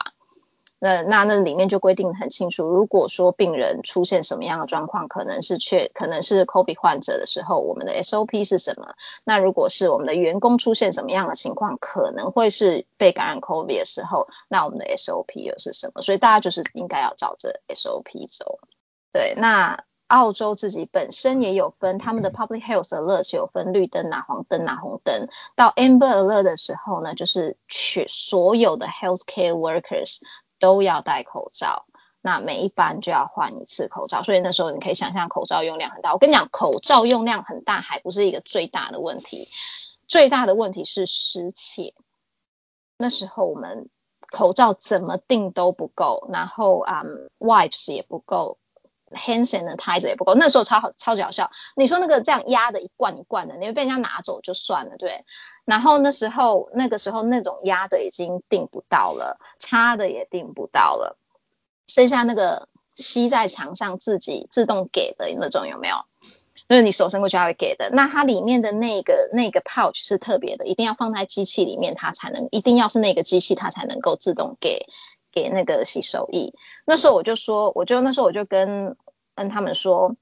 [0.80, 8.94] 那那那里面就规定很清楚，如果说病人出现什么样的状况，可能是确可能是 COVID 患者的时候，我们的 SOP 是什么？
[9.24, 16.02] 那如果是我们的员工出现什么样的情况，可能会是被感染 COVID 的时候，那我们的 SOP 又是什么？
[16.02, 18.60] 所以大家就是应该要照着 SOP 走。
[19.14, 25.30] 对，那澳洲自己本身也有分，他们的 public health alert 有分绿灯啊、黄灯啊、红灯。
[25.56, 30.20] 到 amber alert 的时候呢，就是全所有的 healthcare workers
[30.60, 31.86] 都要戴口罩。
[32.26, 36.14] 那每一班就要换一次口罩，所以那时候你可以想象口罩用量很大。
[36.14, 39.50] 我跟你讲，口罩用量很大还不是一个最大的问题，
[40.08, 41.96] 最大的问题是湿气。
[42.98, 43.90] 那时候我们
[44.32, 47.04] 口罩怎么订都不够，然后啊
[47.40, 48.58] ，wipes 也不够
[49.14, 50.36] ，hand sanitizer 也不够。
[50.36, 51.52] 那时候超好，超级好笑。
[51.76, 55.26] 你说那个这样压的一罐一罐的，你会被人家拿走就算了，对。
[55.66, 61.18] 然后那时候那个时候那种压的已经订不到了，擦的也订不到了。
[61.88, 65.96] 剩下那个吸在墙上自己自动给的那种有没有？
[66.70, 67.90] 就是你手伸过去它会给的。
[67.92, 74.88] 那它里面的那个那个 pouch 是特别的，一定要放在机器里面，它才能一定要是那个机器它才能够自动给
[75.34, 76.54] 给那个洗手液。
[76.86, 78.96] 那时候我就说，我就那时候我就跟
[79.36, 80.16] 跟他们说，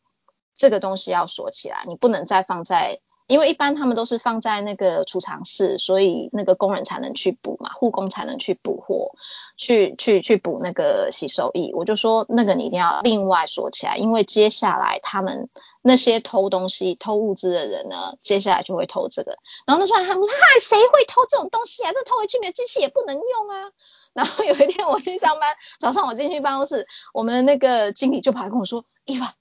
[0.55, 3.01] 这个东西要锁起来，你不能再放在。
[3.27, 9.13] 因为一般他们都是放在那个储藏室，所以那个工人才能去补嘛，护工才能去补货，
[9.55, 11.71] 去去去补那个洗手液。
[11.73, 15.49] 我就说那个你一定要另外锁起来，因为接下来他们
[15.81, 19.37] 那些偷东西、偷物资的人呢，接下来就会偷这个。
[19.65, 21.93] 然后那时候他们说：“嗨，谁会偷这种东西啊？
[21.93, 23.71] 这偷回去没有机器也不能用啊。”
[24.13, 29.33] 然后有一天我去上班，早上我进去办公室，我们那个经理就跑来跟我说：“伊娃，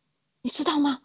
[0.43, 1.01] 你知道吗？”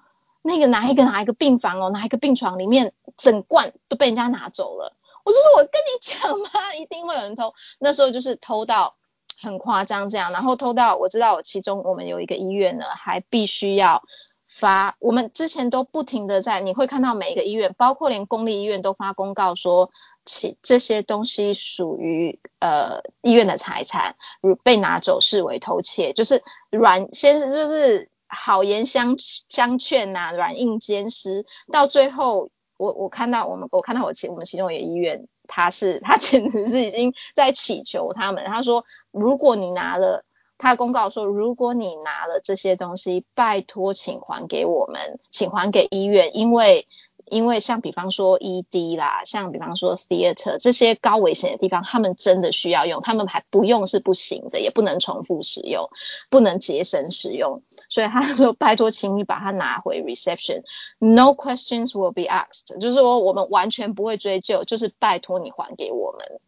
[0.47, 4.95] 那个哪一个哪一个病房哦，哪一个病床里面整罐都被人家拿走了。
[5.23, 7.55] 我就说，我跟你讲嘛，一定会有人偷。
[7.79, 8.95] 那时候就是偷到
[9.41, 14.03] 很夸张这样，然后偷到我知道，我其中我们有一个医院呢，还必须要
[14.45, 14.95] 发。
[14.99, 19.89] 我们之前都不停的在，你会看到每一个医院，包括连公立医院都发公告说，
[20.25, 28.09] 其这些东西属于呃医院的财产，如被拿走视为偷窃，就是软先就是。
[28.27, 29.15] 好言相
[29.47, 40.25] 相劝呐，软硬兼施，到最后，我我看到我们，我看到我其我们其中一个医院，他是他简直是已经在祈求他们，他说，如果你拿了，
[40.57, 46.87] 他公告说，如果你拿了这些东西，拜托请还给我们，请还给医院，因为。
[47.27, 55.89] 因为像比方说 ED 啦，像比方说 theater 这些高危险的地方，他们真的需要用，他们还不用是不行的，也不能重复使用，
[56.29, 57.63] 不能节省使用。
[57.89, 66.39] 所以他说拜托，请你把它拿回 reception，no questions will be asked，就是说我们完全不会追究，就是拜托你还给我们。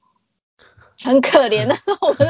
[1.00, 2.28] 很可怜的， 我们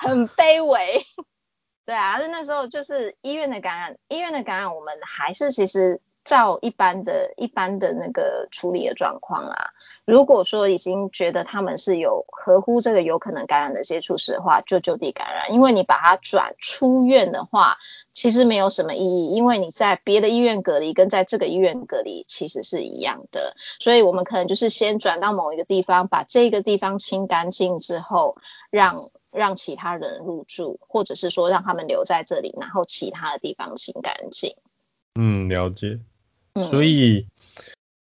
[0.00, 1.04] 很卑微。
[1.86, 6.00] 对啊，那那时候就是医院的感染，医院的感染，我们还是其实。
[6.28, 9.70] 照一般的、一般的那个处理的状况啊，
[10.04, 15.54] 如果说已经觉得他们是有合乎这个有可能感染的接触史的话，就就地感染。
[15.54, 17.78] 因为你把它转出院的话，
[18.12, 23.56] 其实没有什么意义，因为你在别的医院隔离跟在这个医院隔离其实是一样的。
[23.80, 28.36] 所以我们可能就是先转到某一个地方，把这个地方清干净之后，
[28.70, 34.54] 让让其他人入住，或者是说让他们留在这里，然后其他的地方清干净。
[35.14, 35.98] 嗯，了解。
[36.66, 37.26] 所以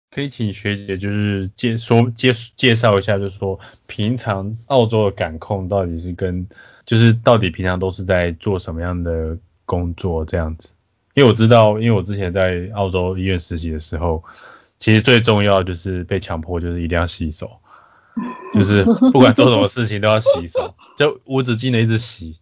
[0.09, 6.47] 可以请学姐就是介说介介绍一下，就是说平常澳洲的感控到底是跟
[6.85, 10.73] 就是到底平常都是在做什么样的工作这样子？
[11.13, 14.23] 因为我知道，因为我之前在澳洲医院实习的时候，
[14.77, 17.59] 其实最重要就是被强迫就是一定要洗手，
[18.53, 22.37] 就是不管做什么事情都要洗手，就无止境的一直洗。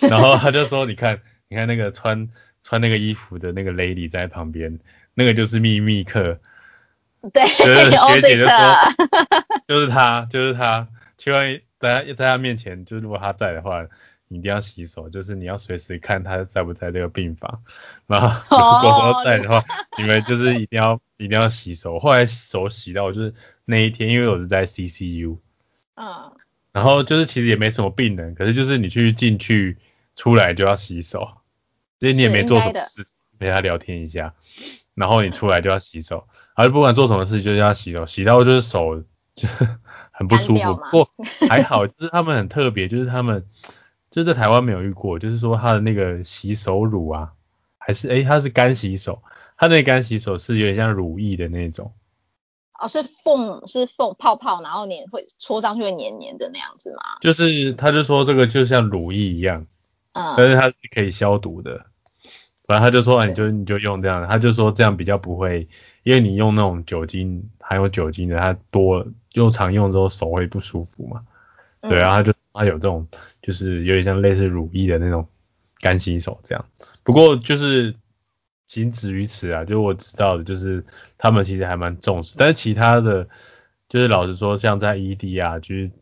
[0.00, 2.28] 然后他就说，你看，你看那个穿
[2.62, 4.80] 穿那个衣服的那个 lady 在旁边。
[5.18, 6.38] 那个就是秘密课，
[7.32, 8.56] 对，就是学姐就说，
[9.66, 13.86] 就是他，就是他，千万在在他面前，就如果他在的话，
[14.28, 17.62] 你一定要洗手，就是你要随时看他在不在这个病房，
[18.06, 19.64] 然后如果说在的话，
[19.96, 21.98] 你们就是一定要一定要洗手。
[21.98, 25.38] 后来手洗到就是那一天，因为我是在 CCU，
[25.94, 26.32] 嗯，
[26.72, 29.78] 然后就是其实也没什么病人，可是就是你去进去
[30.14, 31.38] 出来就要洗手，
[32.00, 33.06] 所以你也没做什么事，
[33.38, 34.34] 陪他聊天一下。
[34.96, 39.02] 然后你出来就要洗手，而不管做什么事就要洗手，洗到就是手
[39.34, 39.46] 就
[40.10, 40.74] 很不舒服。
[40.90, 41.08] 不
[41.48, 43.46] 还好，就是他们很特别，就是他们
[44.10, 47.32] 就是在台湾没有遇过，就是说他的那个洗手乳啊，
[47.76, 49.22] 还是诶，他是干洗手，
[49.58, 51.92] 他那干洗手是有点像乳液的那种。
[52.80, 57.18] 哦，是缝是缝泡泡，然后黏会搓上去会黏黏的那样子吗？
[57.20, 59.66] 就是他就说这个就像乳液一样，
[60.12, 61.84] 嗯，但是它是可以消毒的。
[62.66, 65.68] 反正他就说，你就你就用这样，他就说这样比较不会，
[66.02, 71.22] 因为你用那种酒精含有酒精的，它多又常用之后手会不舒服嘛。
[71.80, 73.06] 对啊，他就他有这种
[73.40, 75.28] 就是有点像类似乳液的那种
[75.78, 76.64] 干洗手这样。
[77.04, 77.94] 不过就是
[78.66, 80.84] 仅止于此啊，就我知道的就是
[81.16, 83.28] 他们其实还蛮重视，但是其他的
[83.88, 85.92] 就是老实说，像在 ED 啊，就是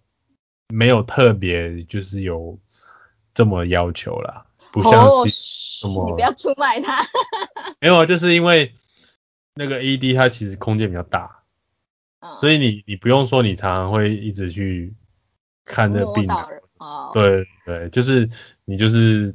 [0.68, 2.58] 没有特别就是有
[3.34, 4.46] 这么要求啦。
[4.72, 4.92] 不像
[5.88, 7.02] 什么，你不要出卖他。
[7.80, 8.74] 没有，就是因为
[9.54, 11.42] 那个 AD 它其实空间比较大，
[12.40, 14.94] 所以你你不用说你常常会一直去
[15.64, 16.36] 看那病人。
[16.78, 18.28] 哦，对对，就是
[18.64, 19.34] 你就是，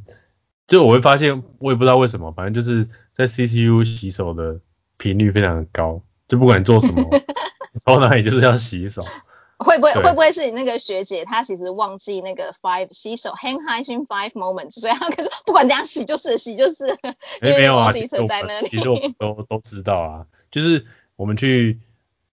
[0.68, 4.60] 就我会发现，我也不知道为什么，反正就是在 CCU 洗手的
[4.98, 7.02] 频率非常的高，就不管你做什么，
[7.86, 9.04] 到哪里就是要洗手。
[9.60, 16.88] 会不会会不会是你那个学姐她其实忘记那个 five 洗手 hand hygiene five moments，所以她可是不管怎样洗就是洗就是，
[17.42, 20.86] 因为没有啊，其实我们其实我们都都知道啊，就是
[21.16, 21.80] 我们去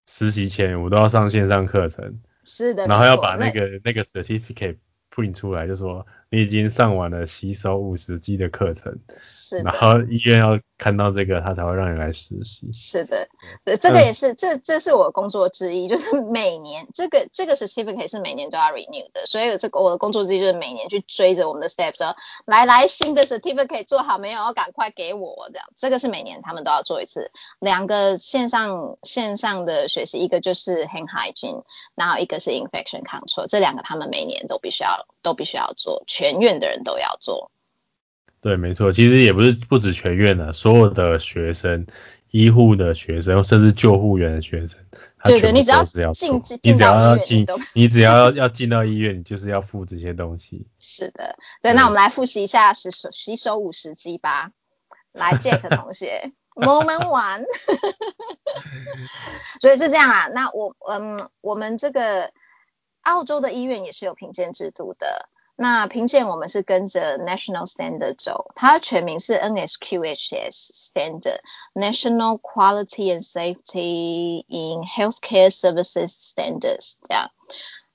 [0.07, 4.79] 实习前我们都要上线上课程，是的，然后要把那个那个 certificate。
[5.09, 12.69] print 出来就说你已经上完了洗手五十 G 的课程，是，然后医院要看到这个，他才会让你来实习。
[12.73, 13.29] 是的，
[13.77, 27.31] 这个也是，这这是我工作之一，就是每年这个这个 certificate 是每年都要 renew 的，所以这个我的工作之一就是每年去追着我们的 staff 说，来来新的 certificate 做好没有，要赶快给我这样，这个是每年他们都要做一次。
[27.61, 31.63] 两个线上线上的学习，一个就是 hand hygiene，
[31.95, 35.07] 然后一个是 infection control，这两个他们每年都必须要。
[35.27, 37.51] 都必须要做，全院的人都要做。
[38.41, 41.87] 对，没错，其实也不是不止全院的，所有的学生、
[42.31, 44.79] 医护的学生，甚至救护员的学生，
[45.25, 50.67] 对对，你只要进，你只要要进，你只要要进到医院，你就是要付这些东西。
[50.81, 54.53] 是的，对，那我们来复习一下洗手洗手五十级吧。
[55.13, 57.45] 来，Jack 同学，Moment One。
[59.61, 62.33] 所以是这样啊，那我嗯，我们这个。
[63.07, 65.29] 澳洲的医院也是有评鉴制度的。
[65.57, 77.31] 那评鉴我们是跟着 National Standard 走，它全名是 NSQHS Standard，National Quality and Safety in Healthcare Services Standards 这样。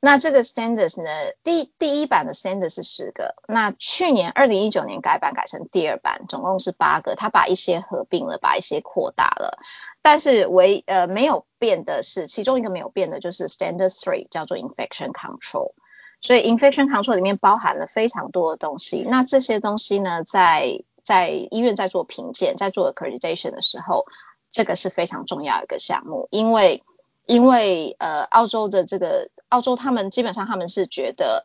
[0.04, 1.12] 那这个 standards 呢，
[1.44, 9.60] 第第一版的 Standards 是十个，那去年二零一九年改版改成第二版，总共是八个，它把一些合并了，把一些扩大了，
[10.02, 15.74] 但是唯呃没有变的是，其中一个没有变的就是 standard three 叫做 infection control，
[16.22, 24.06] 所以 infection control 里面包含了非常多的东西，那这些东西呢，在在医院在做评鉴，在做 accreditation 的时候，
[24.50, 26.84] 这个是非常重要一个项目，因为
[27.26, 29.30] 因为呃澳洲的这个。
[29.52, 31.44] 澳洲他们基本上他们是觉得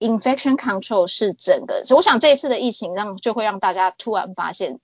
[0.00, 4.80] infection control 是整个，我想这一次的疫情让就会让大家突然发现，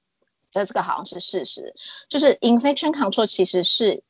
[0.52, 1.74] 这这个好像是事实，
[2.08, 4.04] 就是 infection control 其实是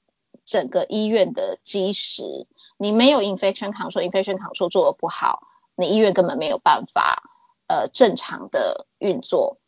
[0.45, 2.47] 整个医院的基石，
[2.83, 5.45] 你没有 infection control，infection control 做的不好，
[5.77, 7.23] 你医院根本没有办法
[7.69, 9.59] 呃正常的运作。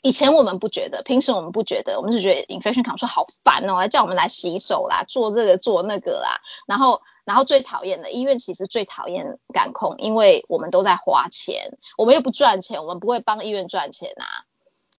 [0.00, 14.26] 以前我们不觉得，平时我们不觉得，我们就觉得 infection control 好烦哦，来叫我们来洗手啦，做这个做那个啦，然后然后最讨厌的医院其实最讨厌感控，因为我们都在花钱，我们又不赚钱，我们不会帮医院赚钱啊，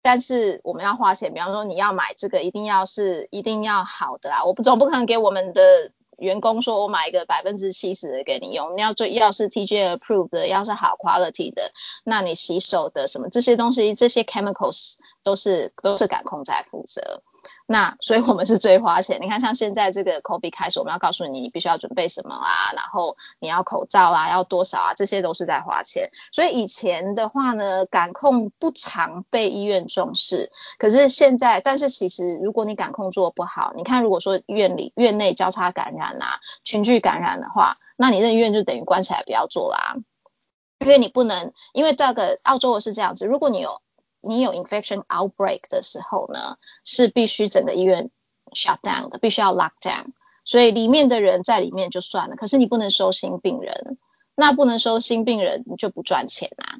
[0.02, 5.92] 但是我们要花钱，比方说你要买这个，一定要是一定要好的啦，我不总不可能给我们的。
[6.18, 11.72] 员工说：“我买一个百分之七十的给你用，你要做要是 TGA approved 的，要是好 quality 的，
[12.04, 17.24] 那你洗手的什么这些东西，这些 chemicals 都是都是感控在负责。”
[17.66, 19.20] 那所以我们是最花钱。
[19.22, 26.10] 你看，像现在这个 COVID 开始，我们要告诉你你必须要准备什么啊，然后你要口罩啊，要多少啊，这些都是在花钱。
[26.32, 30.52] 所以以前的话呢，感控不常被医院重视。
[30.78, 39.96] 可是现在，但是其实如果你感控做不好，你看如果说院里院内交叉感染啊，群聚感染的话，那你那医院就等于关起来不要做啦。
[40.80, 43.83] 因为你不能，因为这个澳洲是这样子，如果你有。
[44.24, 48.10] 你有 infection outbreak 的时候呢，是必须整个医院
[48.54, 50.14] shut down 的，必须要 lock down。
[50.46, 53.98] 所以里面的人在里面就算了，可是你不能收新病人，
[54.36, 56.80] 那不能收新病人，你就不赚钱啊。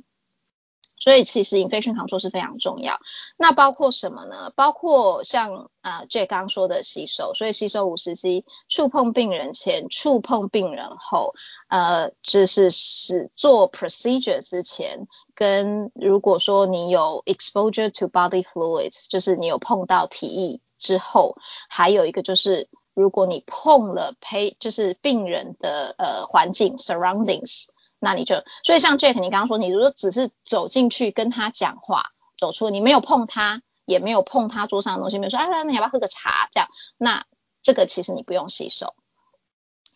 [1.04, 2.98] 所以其实 infection control 是非常重要。
[3.36, 4.54] 那包括什么呢？
[4.56, 11.34] 包括像呃 J 刚刚说的洗手，所以洗手五十 G，触碰病人前、触碰病人后，
[11.68, 15.08] 呃，就是是做 procedure 之前。
[15.36, 21.36] 跟如果说你有 exposure to body fluids，就是你有碰到体液之后，
[21.68, 27.66] 还有一个就是如果你碰了陪就是病人的呃环境 surroundings，
[28.04, 37.24] 那你就所以像 Jack 你刚刚说你如果只是走进去跟他讲话，走出你没有碰他，也没有碰他桌上的东西，没有说哎那你要不要喝个茶这样，那
[37.62, 38.94] 这个其实你不用洗手。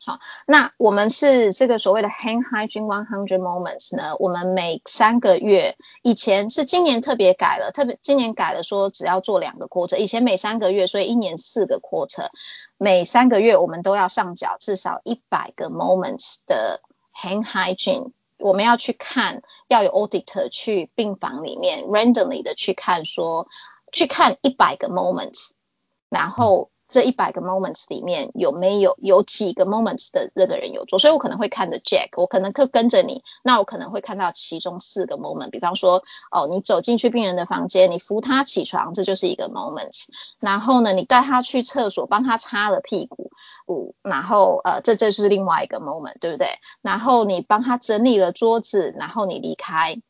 [0.05, 4.15] 好，那我们是这个所谓的 hand hygiene one hundred moments 呢？
[4.19, 12.29] 我们每三个月，以前是今年特别改了，特别今年改了，说只要做两个 quarter，以前每三个月，所以一年四个 quarter，
[12.77, 16.79] 每三个月我们都要上缴至少一百个 moments 的
[17.19, 23.47] hand hygiene 我们要去看，要有 auditor 去病房里面 randomly 的去看说，
[23.91, 25.49] 去看一百个 moments，
[26.09, 26.69] 然后。
[26.89, 40.05] 这一百个 moments 里面有没有有几个 moments 的这个人有做，所以我可能会看着 Jack，我可能会跟着你，那我可能会看到其中四个 moment，比方说，哦，你走进去病人的房间，你扶他起床，这就是一个 moments
[40.39, 43.31] 然后呢，你带他去厕所，帮他擦了屁股，
[43.67, 46.47] 五，然后呃，这这是另外一个 moment，对不对？
[46.81, 50.01] 然后你帮他整理了桌子，然后你离开。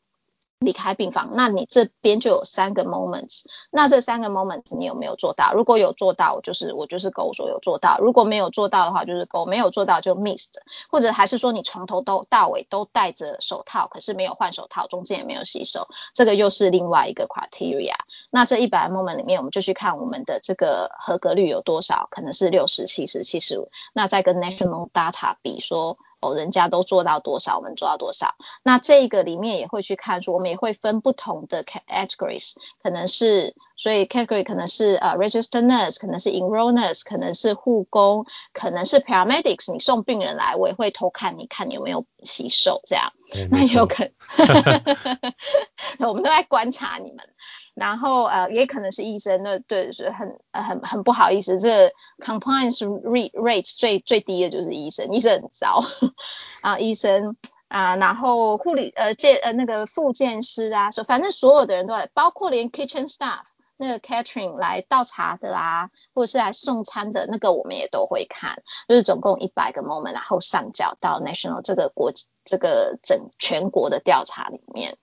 [0.60, 5.52] 离开病房，那你这边就有三个 moments，那这三个 moments 你有没有做到？
[5.54, 10.54] 如果有做到，就是我就是勾说有做到；如果没有做到的话，就是勾没有做到就 missed，
[10.90, 17.94] 或者还是说你从头都到尾都戴着手套，可是没有换手套，中间也没有洗手，这个又是另外一个 criteria。
[18.30, 25.98] 那这一百 moment 里面，我们就去看我们的这个合格率有多少，可能是六十、七十、七十五，那再跟 national data 比说。
[26.20, 28.34] 哦，人家都做到多少，我们做到多少？
[28.62, 39.72] 那这个里面也会去看，说我们也会分不同的 categories，可能是，所以 category 可能是呃 register nurse，可能是 enroll nurse，可能是护工，可能是 paramedics。
[39.72, 43.12] 你送病人来，我也会偷看，你看你有没有洗手这样。
[43.50, 44.12] 那有可能，
[46.08, 47.28] 我们都在观察你们。
[47.78, 55.84] 然后呃，也可能是医生，那对是很很很不好意思，这 compliance rate rate 最最低的就是医生，医生很糟
[56.60, 57.36] 啊，医生
[57.68, 63.42] 啊，然后护理呃健呃那个复健师啊，说反正所有的人都在，包括连 kitchen staff
[63.76, 72.12] 那个 catering 来倒茶的啦，或者是来送餐的那个，我们也都会看，就是总共一百个 moment，然后上缴到 national 这个国
[72.44, 74.96] 这个整全国的调查里面。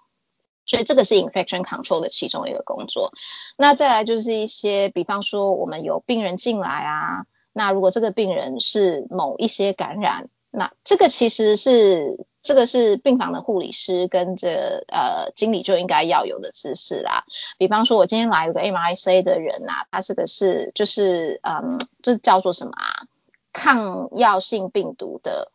[0.66, 3.12] 所以这个是 infection control 的其中一个工作。
[3.58, 17.26] 那再来就是一些，比方说我们有病人进来啊，那如果这个病人是某一些感染，那这个其实是这个是病房的护理师跟这呃经理就应该要有的知识啦。
[17.58, 23.08] 比方说我今天来了个 MIC 的人呐，他这个是就是嗯，这叫做什么啊？
[23.54, 25.52] 抗药性病毒的。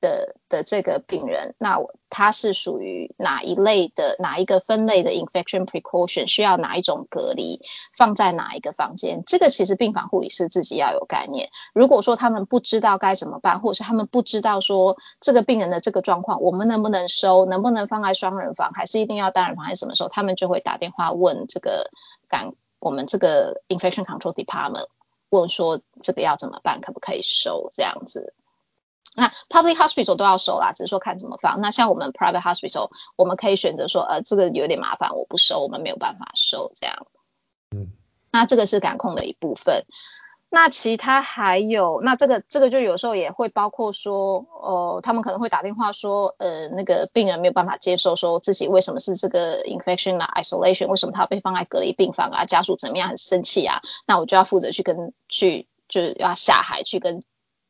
[0.00, 1.78] 的的这个病人，那
[2.10, 7.60] 他是属于哪一类的哪一个分类的 infection precaution 需要哪一种隔离，
[7.96, 9.22] 放在哪一个房间？
[9.26, 11.50] 这个其实病房护理师自己要有概念。
[11.74, 21.90] 如果说他们不知道该怎么办，或者是他们不知道说这个病人的这个状况，我们能不能收，能不能放在双人房，还是一定要单人房，还是什么时候，他们就会打电话问这个
[22.28, 24.86] 感我们这个 infection control department，
[25.30, 28.32] 问说这个要怎么办，可不可以收这样子。
[29.18, 31.60] 那 public hospital 都要收啦，只是说看怎么放。
[31.60, 37.08] 那像我们 private hospital，我们可以选择说，呃，这个有点麻烦，我不收，我们没有办法收这样。
[37.74, 37.88] 嗯，
[38.30, 39.86] 那这个是感控的一部分。
[40.50, 57.24] 那其他还有，那这个这个就有时候也会包括说，哦，他们可能会打电话说，呃，那个病人没有办法接受，说自己为什么是这个 infection 啊，isolation，为什么他被放在隔离病房啊，家属怎么样很生气啊，那我就要负责去跟去就是要下海去跟。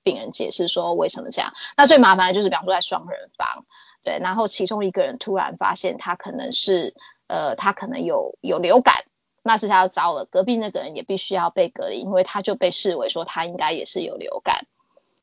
[0.09, 1.53] 病人解释说为什么这样？
[1.77, 3.67] 那最麻烦的就是，比方说在双人房，
[4.03, 6.95] 对，然后其中一个人突然发现他可能是，
[7.27, 9.05] 呃，他可能有有流感，
[9.43, 14.67] 那这下要糟了，隔壁那个人也必须要被隔离，因为他就被视为说他应该也是有流感，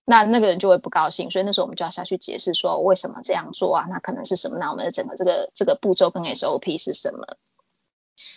[0.06, 3.88] 那那个人就会不高兴，所以那时候我们就要下去解释说为什么这样做啊？
[3.90, 4.60] 那可能是什么？
[4.60, 7.38] 那我们的整个这个这个步骤跟 SOP 是什么？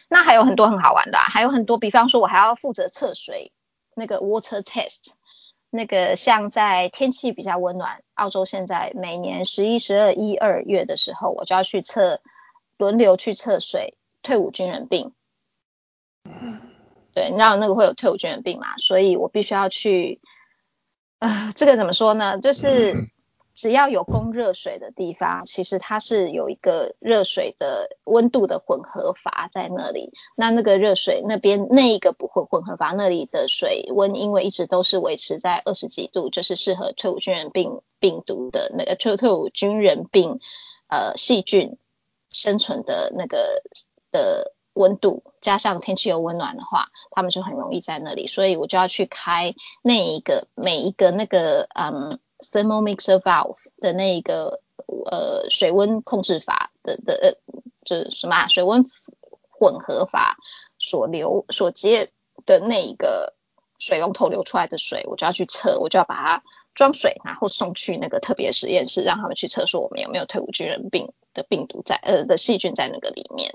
[0.08, 3.52] 那还有很多很好玩的，还有很多，比方说我还要负责测水，
[3.94, 5.12] 那个 water test。
[5.70, 12.20] 那个像在天气比较温暖，澳洲现在每年十一、十二、一二月的时候，我就要去测
[12.76, 15.12] 轮流去测水，退伍军人病。
[17.14, 18.76] 对，你知道那个会有退伍军人病嘛？
[18.78, 20.20] 所以我必须要去。
[21.18, 22.38] 啊，这个怎么说呢？
[22.38, 23.10] 就是。
[23.60, 30.12] 只要有供热水的地方，其实它是有一个热水的温度的混合阀在那里。
[30.36, 40.38] 那那个热水那边那一个不混混合阀那里的水温，因为一直都是维持在二十几度，就是适合退伍军人病病毒的那个退退伍军人病
[40.86, 41.78] 呃细菌
[42.30, 43.64] 生存的那个
[44.12, 48.28] 的温度，加上天气又温暖的话，他们就很容易在那里。
[48.28, 52.20] 所以我就要去开那一个每一个那个嗯。
[52.38, 54.60] Thermal mixer valve 的那个
[55.10, 58.84] 呃水温控制法的的呃就是什么啊水温
[59.50, 60.38] 混合法
[60.78, 62.10] 所流所接
[62.46, 63.34] 的那一个
[63.78, 66.42] 水龙头流出来的水，我就要去测，我就要把它
[66.74, 73.54] 装水，然后送去那个特别实验室，让他们去测，说我们有没有退伍军人病的病毒在呃的细菌在那个里面。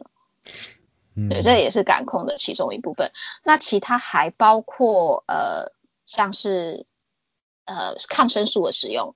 [1.30, 3.12] 对，这也是感控的其中一部分。
[3.44, 5.72] 那其他还包括呃
[6.06, 6.86] 像是。
[7.66, 9.16] 呃，抗生素的使用，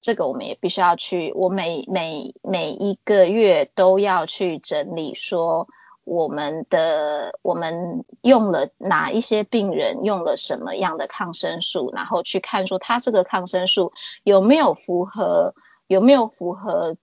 [0.00, 5.68] 这个我们也必须要去，我每每每一个月都要去整理说。
[6.04, 13.92] 我们的我们用了哪一些病人用了什么样的抗生素，然后去看说他这个抗生素
[14.24, 15.54] 有没有符合
[15.86, 16.96] 有没有符合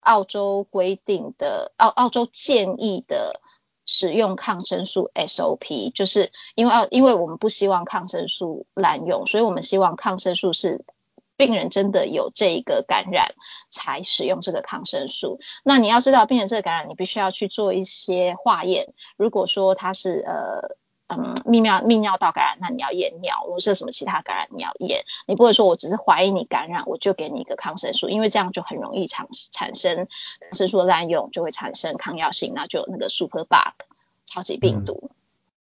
[0.00, 3.40] 澳洲规定的澳澳洲建议的
[3.92, 10.84] 使用抗生素 SOP，就是因为啊因为我们不希望抗生素滥用，所以我们希望抗生素是。
[11.36, 13.34] 病人真的有这个感染
[13.70, 15.40] 才使用这个抗生素。
[15.64, 18.92] 那你要知道，病人这个感染，你必须要去做一些化验。
[19.16, 20.76] 如果说他是呃
[21.18, 21.34] 嗯。
[21.44, 25.00] 泌尿泌尿道感染，那你要验尿；如果什么其他感染，你要验。
[25.26, 30.08] 你不会说我只是怀疑你感染，我就给你一个抗生素，因为这样就很容易产产生
[30.40, 33.84] 抗生素的滥用，就会产生抗药性，那就有那个 super bug
[34.26, 35.10] 超级病毒。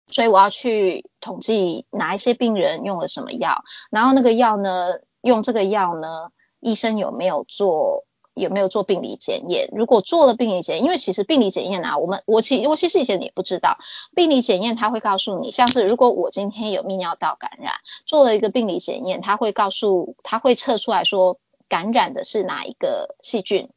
[0.07, 4.99] 所以我要去统计哪一些病人用了什么药，然后那个药呢？
[5.21, 6.31] 用这个药呢？
[6.61, 9.69] 医生有没有做有没有做病理检验？
[9.73, 13.77] 如果做了病理检验，因为其实病理检验啊，我们我其我其实以前也不知道，
[14.15, 17.73] 病理检验他会告诉你，像是如果我今天有泌尿道感染，
[18.05, 23.69] 做了一个病理检验，他会告诉他会测出来说感染的是哪一个细菌。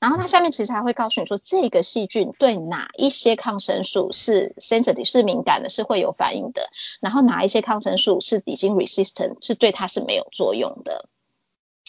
[0.00, 6.70] 然后它下面其实还会告诉你说，这个细菌对哪一些抗生素是 sensitive 是敏感的，是会有反应的。
[7.00, 11.08] 然后哪一些抗生素是已经 resistant 是对它是没有作用的。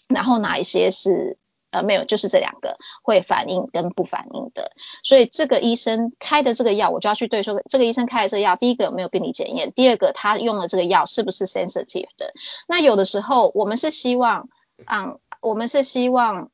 [0.07, 1.39] 然后哪一些是
[1.73, 4.71] 呃没有，就是这两个会反应跟不反应的。
[5.03, 9.73] 所以这个医生开的这个药，我就要去对说，这个医生开的这个药，第一个有没有病理检验？
[9.73, 12.33] 第二个他用的这个药是不是 sensitive 的？
[12.67, 14.47] 那有的时候我们是希望，
[14.85, 16.49] 嗯，我们是希望。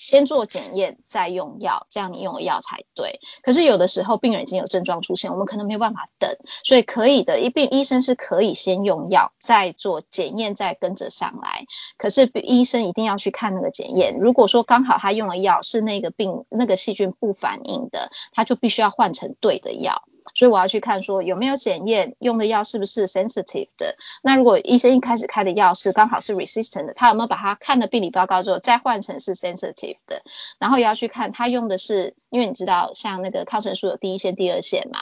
[0.00, 3.20] 先做检验，再用药，这样你用的药才对。
[3.42, 11.66] 可是有的时候病人已经有症状出现，我们可能没有办法等，所以可以的，一病医生是可以先用药，再做检验，再跟着上来。
[11.98, 20.04] 可是医生一定要去看那个检验，如果说刚好他用的药是那个病那个细菌不反应的，他就必须要换成对的药。
[20.40, 23.94] 所以我要去看说有没有检验用的药是不是 sensitive 的。
[24.22, 30.22] 那如果医生一开始开的药是刚好是 resistant 的，他有没有把他看的病理报告之后再换成是 sensitive 的？
[30.58, 35.00] 然后也要去看他用的是，因为你知道像那个抗生素有第一线、第二线嘛，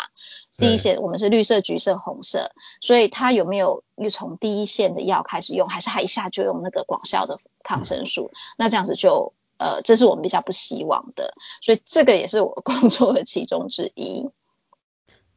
[0.56, 8.32] 第一线我们是绿色、橘色、红色，所以他有没有又从第一线的药开始用，还是他一下就用那个广效的抗生素？
[8.56, 14.28] 那这样子就呃，这是我们比较不希望的，所以这个也是我工作的其中之一。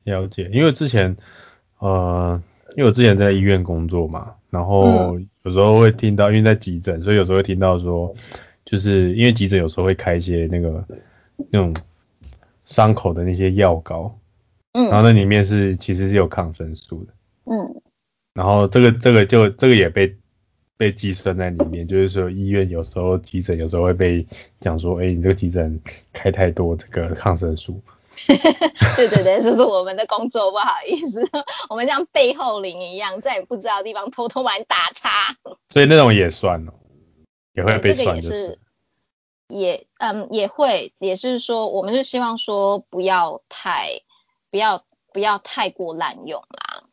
[0.03, 1.15] 了解，因为之前，
[1.79, 2.41] 呃，
[2.75, 8.13] 因为我之前在医院工作嘛，然后有时候会听到，因为在急诊，所以有时候会听到说，
[8.65, 10.83] 就是因为急诊有时候会开一些那个
[11.51, 11.75] 那种
[12.65, 14.17] 伤口的那些药膏，
[14.73, 17.13] 嗯，然后那里面是其实是有抗生素的，
[17.45, 17.81] 嗯，
[18.33, 20.15] 然后这个这个就这个也被
[20.77, 24.25] 被计算在里面，就是说医院有时候急诊有时候会被
[24.59, 25.79] 讲说，哎，你这个急诊
[26.11, 27.79] 开太多这个抗生素。
[28.97, 31.28] 对对对，这是我们的工作，不好意思，
[31.70, 35.36] 我们像背后灵一样，在不知道的地方偷偷把你打叉。
[35.70, 36.74] 所以那种也算哦，
[37.53, 38.59] 也会被算，就是。
[39.47, 43.99] 也嗯也会，也是说，我们就希望说不要太
[44.49, 46.84] 不要不要太过滥用啦。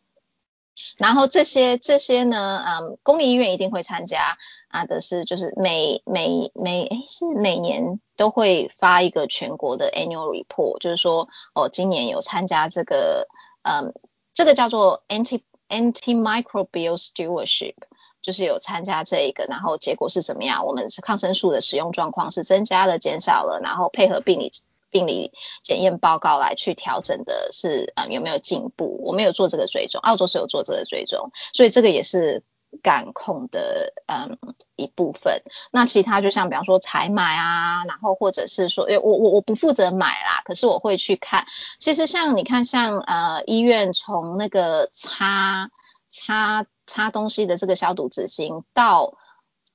[0.96, 4.38] 然后这些这些呢，嗯，公立医院一定会参加
[4.68, 13.26] 啊的是，就是每每每诶是每年都会发一个全国的 annual report，就是说哦，今年有参加这个，
[13.62, 13.92] 嗯，
[14.34, 17.74] 这个叫做 anti antimicrobial stewardship，
[18.22, 20.64] 就是有参加这一个，然后结果是怎么样？
[20.66, 24.52] 我们是抗生素的使用状况是增加了、减少了，然后配合病理。
[24.90, 28.98] 病理检验报告来去调整的是，嗯，有没有进步？
[29.04, 32.42] 我没有做这个追踪，澳洲是有做这个追踪，所以这个也是
[32.82, 34.38] 感控的，嗯，
[34.76, 35.42] 一部分。
[35.72, 41.46] 那其他就像比方说采买啊，然后或者是说，诶我我我不负责买啦，可是我会去看。
[41.78, 45.70] 其实像你看，像呃医院从那个擦
[46.08, 49.14] 擦擦东西的这个消毒纸巾，到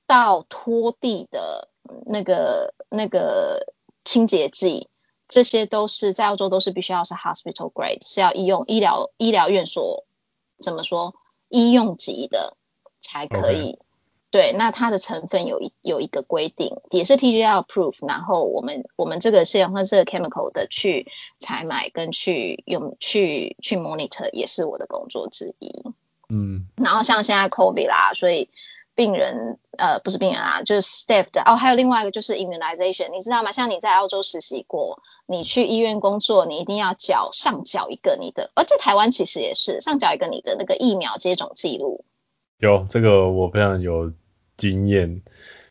[0.06, 1.68] 到拖地的
[2.06, 3.72] 那个那个
[4.04, 4.88] 清洁剂。
[5.26, 10.04] 这些都是在澳洲都是必须要是 hospital grade，是要医用医疗医疗院所
[10.60, 11.14] 怎么说
[11.48, 12.56] 医用级的
[13.04, 13.78] 才可以。
[14.30, 21.06] 对，那它的成分有一有一个规定，也是 TGL approved，然后我们我们这个是用它这个 chemical 的去
[21.38, 25.84] 采买跟去用去去 monitor，也是我的工作之一。
[26.28, 28.48] 嗯，然后像现在 COVID 啦，所以。
[28.96, 33.50] 病人呃不是病人啊，就是 staff 的哦，还有另外一个就是 immunization，你知道吗？
[33.50, 42.04] 像你在澳洲实习过，你去医院工作，你一定要缴上缴一个你的，而在台湾其实也是上缴一个你的那个疫苗接种记录。
[42.58, 44.12] 有这个我非常有
[44.56, 45.22] 经验，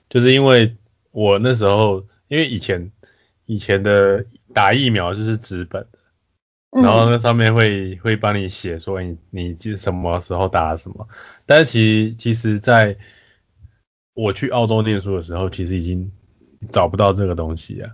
[0.10, 0.76] 就是因为
[1.12, 2.92] 我那时候，因为以前
[3.46, 5.88] 以前的打疫苗就是纸本
[6.72, 11.08] 的，然后那上面会会帮你写说你你什么时候打什么，
[11.46, 12.98] 但是其其实在
[14.14, 16.12] 我去澳洲念书的时候，其实已经
[16.70, 17.92] 找不到这个东西啊。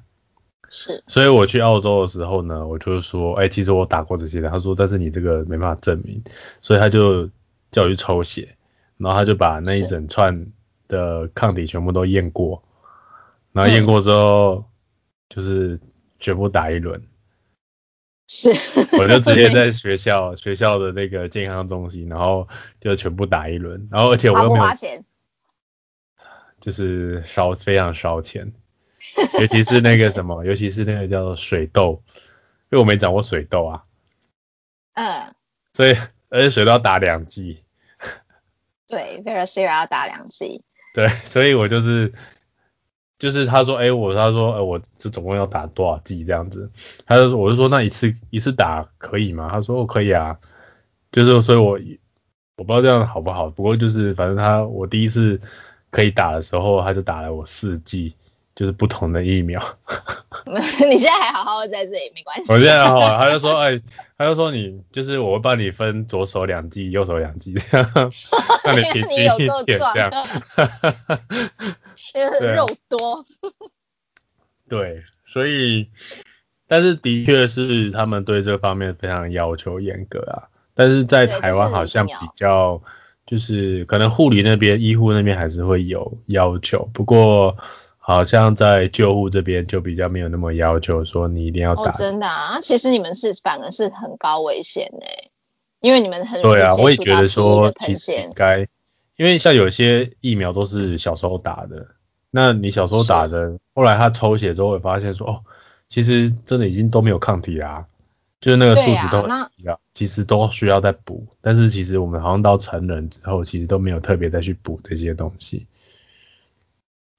[0.72, 4.50] 是，所以我去澳洲的时候呢，我就说，哎，其实我打过这些的。
[4.50, 6.22] 他说，但是你这个没办法证明，
[6.62, 7.28] 所以他就
[7.72, 8.56] 叫我去抽血，
[9.00, 10.52] 然后他就把那一整串
[10.88, 12.64] 的抗体全部都验过，
[13.54, 14.66] 然后验过之后，
[15.30, 15.80] 就是
[16.20, 17.02] 全部打一轮。
[18.28, 18.50] 是，
[19.00, 22.47] 我就直接在 学校学校的那个健康中心，然后
[22.80, 25.04] 就全部打一轮，然后而且我又没有花钱，
[26.62, 28.54] 就是烧非常烧钱。
[29.39, 32.04] 尤其是那个什么，尤其是那个叫做水痘，
[32.70, 33.86] 因为我没长过水痘啊。
[34.93, 35.34] 嗯。
[35.74, 35.95] 所以，
[36.28, 37.64] 而且水痘要打两剂。
[38.90, 40.64] 对 v e r s e r a 要打两剂。
[40.94, 42.12] 对，所以我就是，
[43.18, 46.72] 就是他说，哎，我他说，哎，我这总共要打多少剂这样子？
[47.06, 49.50] 他就说，我就说，那一次一次打可以吗？
[49.52, 50.40] 他说，我可以啊。
[51.12, 51.80] 就是，所以我
[52.58, 55.40] 我不知道这样好不好，不过就是，反正他我第一次
[55.92, 58.16] 可以打的时候，他就打了我四剂。
[58.56, 59.64] 就是不同的疫苗。
[60.90, 62.52] 你现在还好好在这里，没关系。
[62.52, 63.82] 我现在好，他就说， 哎，
[64.18, 67.92] 他就说你就是我会帮你分左手两季，右手两季， 这样，
[68.64, 70.12] 让你平均一点这样。
[72.16, 73.26] 因为肉多。
[74.68, 75.90] 对，所以，
[76.68, 80.50] 但是的确是他们对这方面非常要求严格啊。
[80.74, 82.82] 但是在台湾好像比较，
[83.26, 87.58] 就是可能护理那边、医护那边还是会有要求，不过。
[88.10, 91.91] 好像在救护这边就比较没有那么要求，说你一定要打。
[91.91, 95.30] 真的啊，其实你们是反而是很高危险诶，
[95.80, 98.68] 因为你们很对啊，我也觉得说其实应该，
[99.16, 101.86] 因为像有些疫苗都是小时候打的，
[102.32, 105.43] 那你小时候打的，后来他抽血之后会发现说，哦，
[105.88, 107.86] 其实真的已经都没有抗体啦，
[108.41, 115.68] 就是那个数值都一样，其实都需要再补，但是其实我们好像到成人之后，其实都没有特别再去补这些东西。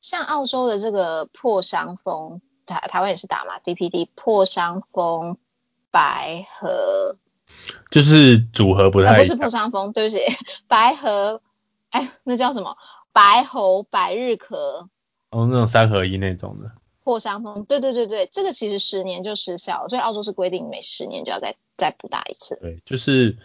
[0.01, 5.36] 像澳洲的这个破伤风，台台湾也是打嘛，DPD 破伤风
[5.90, 7.16] 白和，
[7.90, 10.22] 就是组合不太，不是破伤风，对不起，
[10.68, 11.42] 白和，
[11.90, 12.76] 哎，那叫什么？
[13.12, 14.88] 白喉百日咳，
[15.30, 16.72] 哦，那种三合一那种的
[17.05, 22.59] 破伤风，对对对对，这个其实十年就失效，所以澳洲是规定每十年就要再再补打一次。
[22.61, 23.36] 对，就是。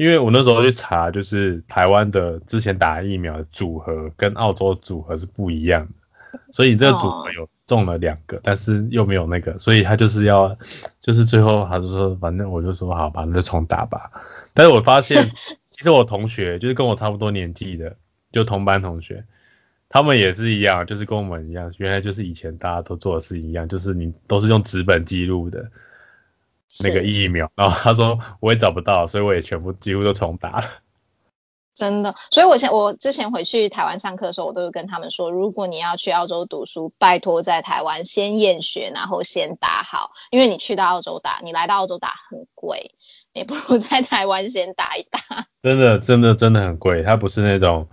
[0.00, 5.86] 因为我那时候去查，就是台湾的之前打疫苗组合跟澳洲组合是不一样
[6.32, 10.56] 的，所以这个组合有中了两个，但是又没有那个，所以他就是要，
[11.02, 14.10] 就是最后他就说，反正我就说好吧，那就重打吧。
[14.54, 15.22] 但是我发现，
[15.68, 17.94] 其实我同学就是跟我差不多年纪的，
[18.32, 19.26] 就同班同学，
[19.90, 25.70] 他们也是一样，就是跟我们一样，原来就是以前大家都做的事一样，就是你都是用纸本记录的。
[26.78, 30.66] 那个疫苗，然后他说我也找不到，所以我也全部几乎都重打了。
[31.74, 42.94] 真的，所以我前我之前回去台湾上课的时候，我都会跟他们说，如果你要去澳洲读书，拜托在台湾先验血，然后先打好，因为你去到澳洲打，你来到澳洲打很贵，
[43.32, 45.46] 你不如在台湾先打一打。
[45.62, 47.88] 真的，真的，真的很贵，它不是那种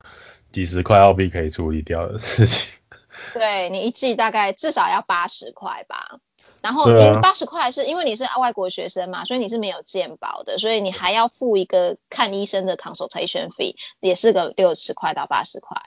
[0.51, 2.67] 几十块澳币可以处理掉的事情。
[3.33, 6.19] 对你一季大概至少要八十块吧。
[6.61, 6.85] 然后
[7.21, 15.77] 八十块是因为你是外国学生嘛，所以你是没有健保的，所以你还要付一个看医生的 consultation fee，也是个六十块到八十块。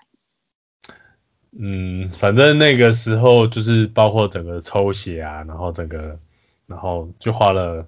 [1.53, 6.19] 嗯，反正那个时候就是包括整个抽血啊，然后整个，
[6.67, 7.85] 然后就花了，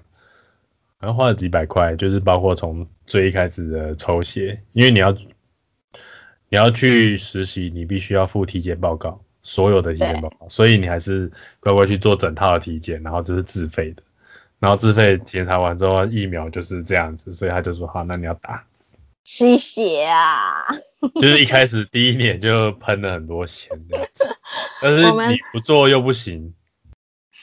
[0.98, 9.22] 好像花了几百块，就是包括从最一开始的抽血，因为你要你要去实习，你必须要付体检报告。
[9.52, 11.30] 所有的体检报告，所以你还是
[11.60, 14.02] 乖乖去做整套的体检，然后这是自费的，
[14.58, 18.64] 然后自费检查完之后，疫苗就是这样子，所以他就说好，那你要打。
[19.24, 20.64] 吸血啊！
[21.20, 24.24] 就是一开始第一年就喷了很多钱这样子，
[24.80, 26.54] 但是你不做又不行。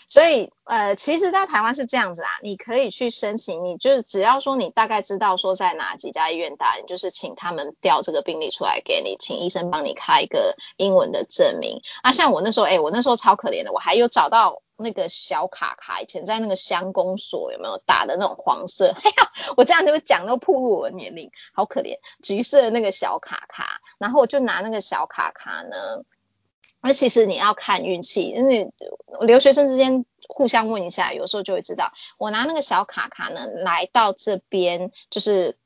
[0.09, 11.81] 所以，呃，其实，在台湾是这样子啊，你可以去申请，你就是只要说你大概知道说在哪几家医院打，你就是请他们调这个病例出来给你，请医生帮你开一个英文的证明。
[12.01, 18.87] 啊，像我那时候，哎，我那时候超可怜的，我还有找到那个小卡卡，以前在那个乡公所有没有打的那种黄色？
[19.03, 26.03] 哎呀，我这样子讲都暴露我的年龄，好可怜，橘色的那个小卡卡，然后我就拿那个小卡卡呢。
[26.81, 28.71] 那其实你要看运气，因为
[29.21, 31.91] 留学生之间互相问一下，有时候就会知道。
[32.17, 35.57] 我拿那个小卡卡呢，来到这边就是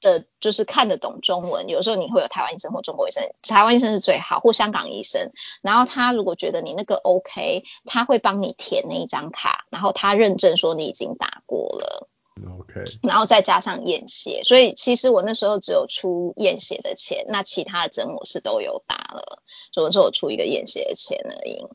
[0.00, 5.32] 的就是看得懂中文，有时候你会有台湾医生或中国医生，台湾医生是最好，或香港医生。
[5.62, 12.08] 然后他如果觉得你那个 OK，他会帮你填那一张卡，然后他认证说你已经打过了。
[12.48, 21.66] OK，然后再加上验血，所以其实我那时候只有出验血的钱，那其他的针我是都有打了，所以说我出一个验血的钱而已，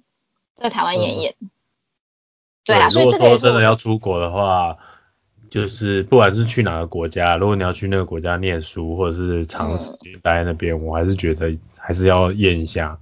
[0.56, 1.36] 在台湾验验。
[2.64, 4.78] 对啊，所以这个真的要出国的话。
[5.48, 13.00] 就是不管是去哪个国家，如果你要去那个国家念书，或者是长时间待在那边，我还是觉得还是要验一下，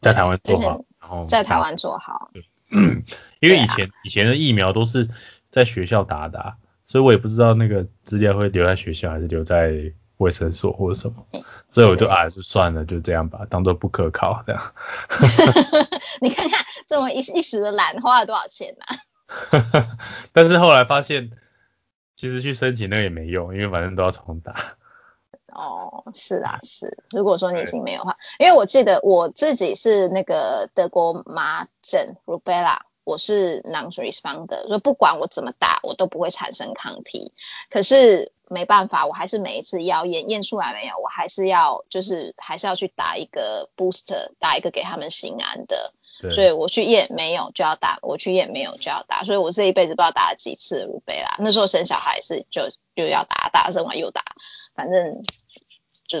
[0.00, 2.30] 在台湾做好，然后在台湾做好。
[2.32, 2.42] 对，
[3.40, 5.10] 因为以前以前的疫苗都是
[5.50, 6.54] 在学校打的，
[6.92, 9.72] 所以我也不知道那个资料会留在学校还是留在
[10.18, 11.24] 卫生所或者什么，
[11.72, 14.62] 所以我就啊就算了，就这样吧，当做不可靠这样。
[16.20, 19.88] 你看看这么一一时的懒花了多少钱呢？
[20.34, 21.30] 但是后来发现。
[22.14, 24.54] 其实去申请那个也没用，因为反正都要重打。
[25.48, 27.02] 哦，是啊，是。
[27.10, 33.60] 如果说你已经没有话，因为我记得我自己是那个德国麻疹 （Rubella），我是
[34.04, 34.10] 以
[34.78, 37.32] 不管我怎么打，我都不会产生抗体。
[37.70, 45.94] 可是没办法，我还是每一次要验验出来没有，我还是要就是还是要去打一个 booster，打一个给他们心安的。
[46.32, 51.34] 所以我去验没有就要打，我去验没有就要打，所以我这一辈子不知道打了几次鲁贝啦。
[51.40, 52.62] 那时候生小孩是就
[52.94, 54.22] 又要打，打生完又打，
[54.76, 55.20] 反正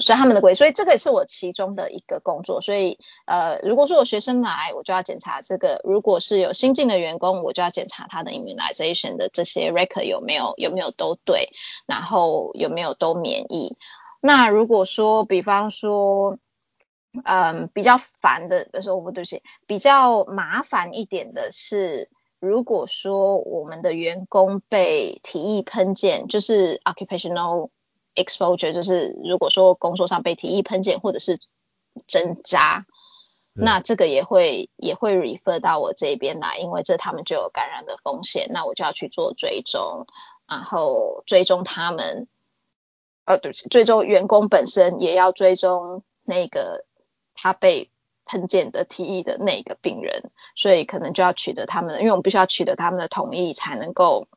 [0.00, 2.60] 是他们的规所以这个也是我其中的一个工作。
[2.60, 11.50] 所以呃，如果说有学生来，我就要检查这个；如果是有新进的员工，我就要检查他的 immunization 的这些 record 有没有有没有都对，
[11.86, 13.76] 然后有没有都免疫。
[14.20, 16.38] 那如果说比方说。
[17.24, 22.08] 嗯，比较烦的，不是我不对不起，比较麻烦一点的是，
[22.40, 27.68] 如果说我们的员工被提议喷溅，就是 occupational
[28.14, 31.40] exposure，就是如果说工作上被提议喷溅或者是
[32.06, 32.86] 针扎，
[33.52, 40.06] 那这个也会也会 refer 到我这边来，因为这他们就有感染的风险，那我就要去做追踪，
[40.46, 42.26] 然后追踪他们，
[43.24, 46.84] 呃，对不起，追踪员工本身也要追踪那个。
[47.34, 47.90] 他被
[48.26, 54.28] 喷溅的提议的那个病人，所以可能就要取得他们的，因为我们必须要取得他们的同意才能够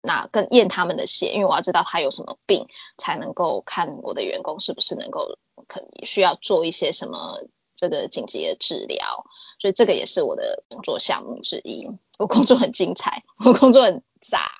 [0.00, 7.40] 那更验他们的血，因为我要知道他有什么病，才能够看我的员工是不是能够可需要做一些什么
[7.74, 9.24] 这个紧急的治疗，
[9.58, 11.88] 所以这个也是我的工作项目之一。
[12.18, 14.50] 我工作很精彩， 我工作很杂，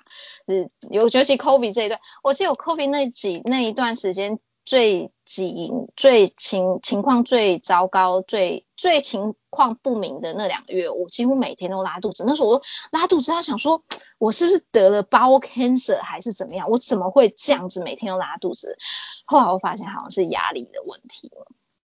[0.49, 4.39] 是尤其 COVID 这一段，我记得我 COVID 那几那一段时间。
[4.69, 12.23] 最紧、最情情况最糟糕、最最情况不明的那两个月，我几乎每天都拉肚子。
[12.27, 12.63] 那时候我
[12.93, 13.83] 拉肚子，他想说，
[14.19, 16.69] 我是不是得了 bowel cancer 还是怎么样？
[16.69, 18.77] 我怎么会这样子每天都拉肚子？
[19.25, 21.33] 后来我发现好像是压力的问题。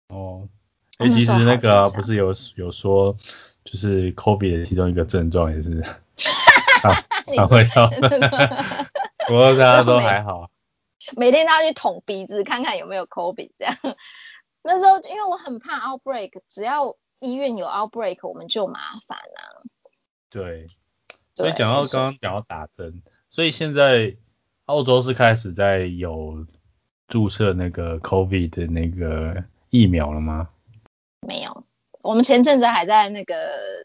[0.09, 0.47] 哦，
[0.99, 3.17] 哎，其实那个不是有有说，
[3.65, 5.83] 就是 COVID 的其中一个症状也是，
[7.35, 7.89] 肠胃道。
[9.29, 10.51] 不过大家都还好。
[11.15, 13.77] 每天都要去捅鼻子看看有没有 COVID 这样。
[14.63, 19.63] 那时候因为我很怕 outbreak，只要医院有 outbreak，我们就麻烦了。
[20.29, 20.67] 对，
[21.35, 24.17] 所以讲到刚刚讲到打针，所以现在
[24.65, 26.47] 澳洲是开始在有
[27.07, 30.49] 注射那个 COVID 的那个疫苗了吗？
[31.21, 31.65] 没有，
[32.03, 33.35] 我们前阵子还在那个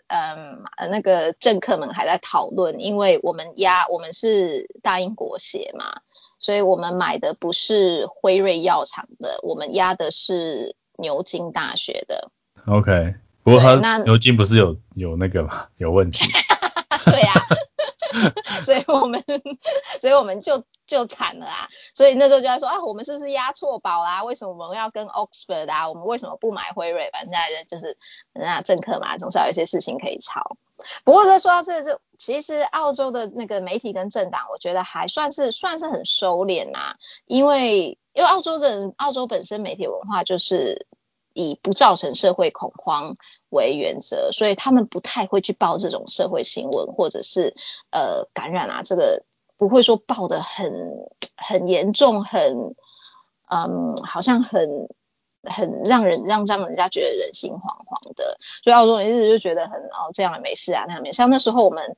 [0.08, 6.02] 嗯那个政客们还在讨论，因为我们压我们是大英国血嘛。
[6.42, 12.32] 所以我们买的不是辉瑞药厂的，我们压的是牛津大学的。
[12.66, 15.68] OK，不过它牛津不是有有那个吗？
[15.78, 16.26] 有问题。
[17.06, 17.34] 对呀。
[18.64, 19.24] 所以我们，
[20.00, 21.70] 所以我们就就惨了啊！
[21.94, 24.24] 所以那时候就在说啊，我们是不是押错宝啦？
[24.24, 25.90] 为什么我们要跟 Oxford 啊？
[25.90, 27.10] 我们为什么不买辉瑞？
[27.12, 27.34] 反正
[27.68, 27.98] 就是
[28.34, 30.58] 人家政客嘛，总是有一些事情可以抄。
[31.04, 36.96] 不过说到这个，就其实澳洲的那个媒体跟政党，我觉得还算是算是很收敛呐，
[37.26, 40.88] 因为因为澳洲的澳洲本身媒体文化就是
[41.34, 43.16] 以不造成社会恐慌。
[43.52, 47.54] 为原则，所以他们不太会去报这种社会新闻，或者是
[47.92, 49.24] 呃感染啊，这个
[49.58, 50.72] 不会说报的很
[51.38, 52.76] 很严重，很
[53.50, 54.88] 嗯，好像很
[55.44, 58.38] 很让人让让人家觉得人心惶惶的。
[58.64, 61.18] 所以澳洲人一直就觉得很哦这样也没事啊，那样没事。
[61.18, 61.98] 像那时候我们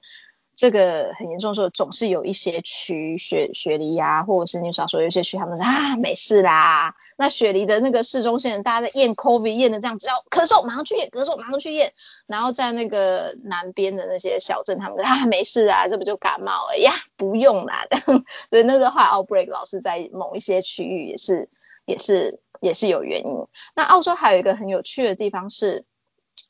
[0.56, 6.96] 这个很严重的时候，总是有一些区雪雪梨呀，或者是你少说有一些区，他们说啊没事啦。
[7.18, 11.94] 那雪梨的那个市中心，大家在验 COVID 验的这样，只要咳嗽马上去验，咳嗽马上去验。
[12.28, 17.86] 然后在那个南边的那些小镇，他们说啊没事啊，这不就感冒了呀，不用啦。
[18.52, 21.50] 所以那个话 outbreak 老是在某一些区域也是
[21.86, 23.48] 也是也是有原因。
[23.76, 25.86] 那澳洲还有一个很有趣的地方是，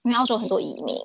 [0.04, 0.98] 因为澳洲很多移民。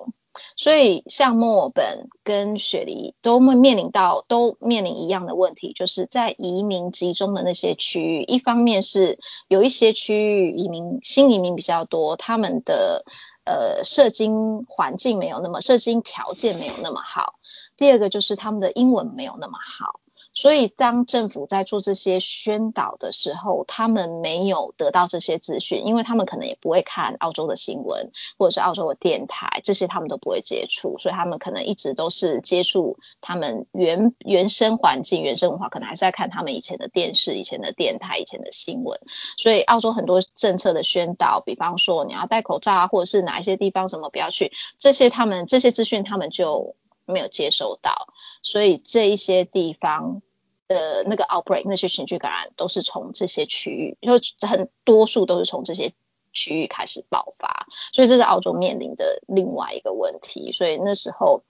[0.55, 13.03] 所以，像墨尔本跟雪梨都会面临到都面临一样的问题，就是在移民集中的那些区域，一方面是有一些区域移民新移民比较多，他们的
[13.45, 17.35] 呃社经环境没有那么社经条件没有那么好；
[17.77, 19.99] 第二个就是他们的英文没有那么好。
[20.31, 38.99] 所以，当政府在做这些宣导的时候，他们没有得到这些资讯，因为他们可能也不会看澳洲的新闻，或者是澳洲的电台，这些他们都不会接触，所以他们可能一直都是接触他们原原生环境、原生文化，可能还是在看他们以前的电视、以前的电台、以前的新闻。
[39.37, 46.75] 所以，澳洲很多政策的宣导，比方说你要戴口罩啊，或者是哪一些地方什么不要去，这些他们这些资讯他们就
[47.09, 48.13] 没有接收到。
[48.41, 50.21] 所以这一些地方
[50.69, 55.91] 的那个 outbreak 那些群聚感染都是从这些区域，就很多数都是从这些
[56.31, 60.53] 区域开始爆发，所以这是澳洲面临的另外一个问题。
[60.53, 61.43] 所以那时候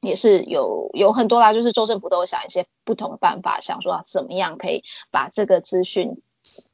[0.00, 6.22] 也是有有很多啦，就是州政府都会想一些不同办法，想说怎么样可以把这个资讯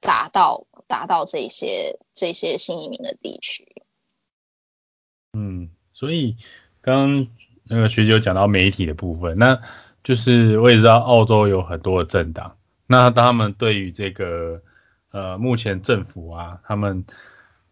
[0.01, 3.83] 达到达到这些这些新移民的地区。
[5.33, 6.37] 嗯，所以
[6.83, 7.29] 刚。
[7.69, 9.61] 那个学姐有讲到媒体的部分，那
[10.03, 12.57] 就是我也知道澳洲有很多的政党，
[12.87, 14.63] 那他们对于这个
[15.13, 17.05] 呃目前政府啊，他们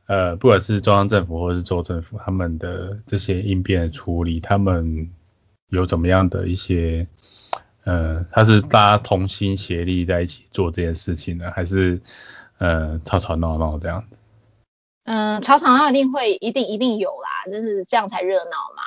[0.07, 5.11] 呃不管是中央政府或者是州政府，他们的这些应变的处理，他们
[5.69, 7.07] 有怎么样的一些
[7.85, 12.01] 呃，他是大家同心协力在一起做这件事情呢，还是
[12.59, 14.19] 呃吵吵闹闹这样子？
[15.07, 18.83] 嗯，吵吵闹闹一定会一定一定有啦，就是这样才热闹嘛。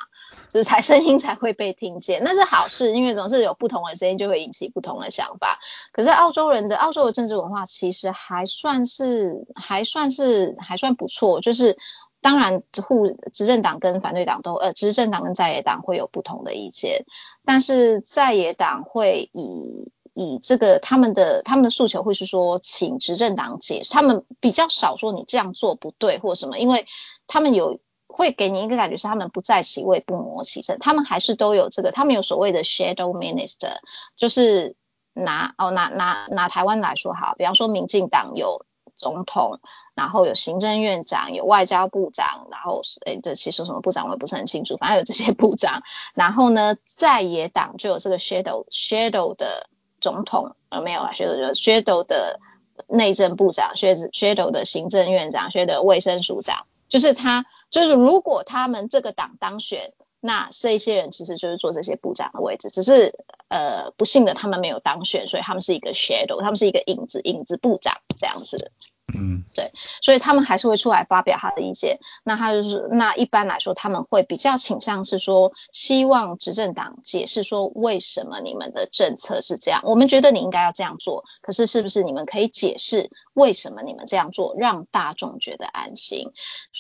[0.52, 5.60] 就是才声音才会被听见，那是好事，因为总是有不同的声音就会引起不同的想法。
[5.92, 11.78] 可是澳洲人的澳洲的政治文化其实还算是还算是还算不错，就是
[12.20, 17.06] 当然护执政党跟反对党都呃执政党跟在野党会有不同的意见，
[17.46, 26.86] 但是在野党会以以这个他们的他们的诉求会是说请执政党解释，他们比较少说你这样做不对或什么，因为
[27.28, 27.80] 他们有。
[28.12, 33.78] 会给你一个感觉是他们不在其位不谋其政，他们还是都有这个，他们有所谓的 shadow minister，
[34.18, 34.76] 就是
[35.14, 38.66] 拿哦拿拿拿台湾来说好，比方说民进党有
[38.98, 39.60] 总统，
[39.94, 45.84] 然后有行政院长，有外交部长，然后是诶这其实什么部长我也不是很清楚，反正有这些部长，
[46.16, 49.70] 然后呢在野党就有这个 shadow shadow 的
[50.02, 52.40] 总统，呃没有啊 shadow 就 shadow 的
[52.88, 57.46] 内政部长，shadow 的行政院长，shadow 卫生署长，就是他。
[57.72, 63.14] 就是如果他们这个党当选，那这一些人其实就是做这些部长的位置，只是
[63.48, 68.72] 呃不幸的他们没有当选，所以他们是一个 shadow，他们是一个影子影子部长这样子。
[69.14, 72.00] 嗯，对，所以他们还是会出来发表他的意见。
[72.24, 79.82] 那他就是，那一般来说，他们会比较倾向是说，希望执政党解释说，为什么你们的政策是这样？
[79.84, 86.32] 我们觉得你应该要这样做，可是是不是你们可以解释为什么你们这样做，让大众觉得安心？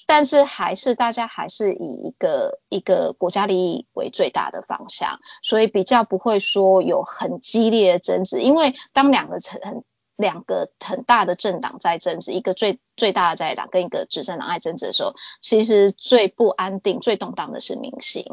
[0.05, 9.84] 但是还是大家还是以一个一个国家利益为最大的方向，所以比较不会说有很激烈的争执，因为当两个成很。
[10.20, 18.26] 两个很大的政党在争执，一个最最大的在党跟一个执政党在争执的时候，其实最不安定、最动荡的是民心。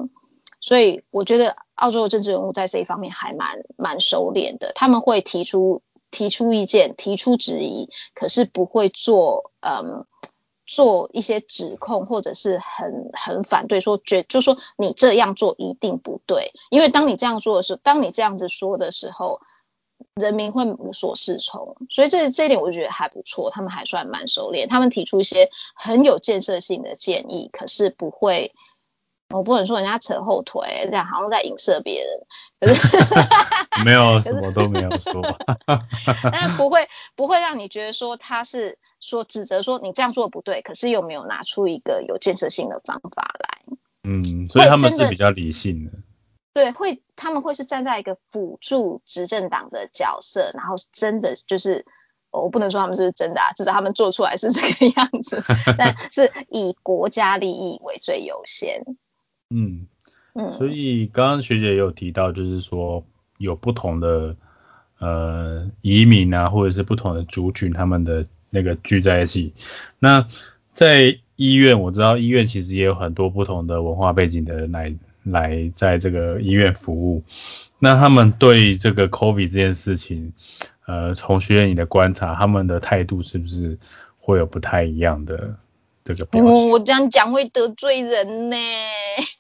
[0.61, 10.07] 所以我觉得澳洲的政治人物在这一方面还蛮蛮熟练的，他们会提出提出意见、提出质疑，可是不会做嗯
[10.67, 19.41] 做一些指控或者是很很反对，说觉就说你这样做一定不对，因为当你这样说的时候，当你这样子说的时候。
[20.21, 24.67] 人民会无所适从，所以这这一点我就觉得还不错，他们还算蛮熟练。
[24.67, 28.53] 他们提出一些很有建设性的建议，可是不会，
[29.29, 32.27] 我不能说人家扯后腿，这样好像在影射别人。
[32.59, 32.97] 可是
[33.85, 35.23] 没有什么都没有说，
[36.33, 43.77] 但不会不会让你觉得说他是说指责说你这样做不对，可是又没有拿出一个有建设性的方法来。
[44.05, 45.93] 嗯，所以他们是比较理性的。
[46.57, 51.85] 对，会他们会是站在一个辅助执政党的角色，然后真的就是，
[52.31, 55.45] 我不能说他们是真的啊，至少他们做出来是这个样子，
[55.77, 58.83] 但是以国家利益为最优先。
[59.55, 59.87] 嗯，
[60.33, 63.05] 嗯，所以刚刚学姐也有提到，就是说
[63.37, 64.35] 有不同的
[64.99, 69.53] 呃移民啊，或者是不同的族群，他们的那个聚在一起。
[69.99, 70.27] 那
[70.73, 74.95] 在医院，我知道医院其实也有很多不同的文化背景的人来
[75.27, 77.23] 来在这个医院服务。
[77.79, 80.33] 那他们对这个 COVID 这件事情，
[80.87, 83.79] 呃，从学院你的观察，他们的态度是不是
[84.19, 85.59] 会有不太一样的
[86.03, 86.71] 这个表现？
[86.71, 88.57] 我这样讲会得罪人呢。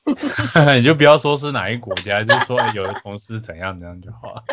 [0.76, 4.44] 你就不要说是哪一国家，就说有的同事怎样怎样就好了。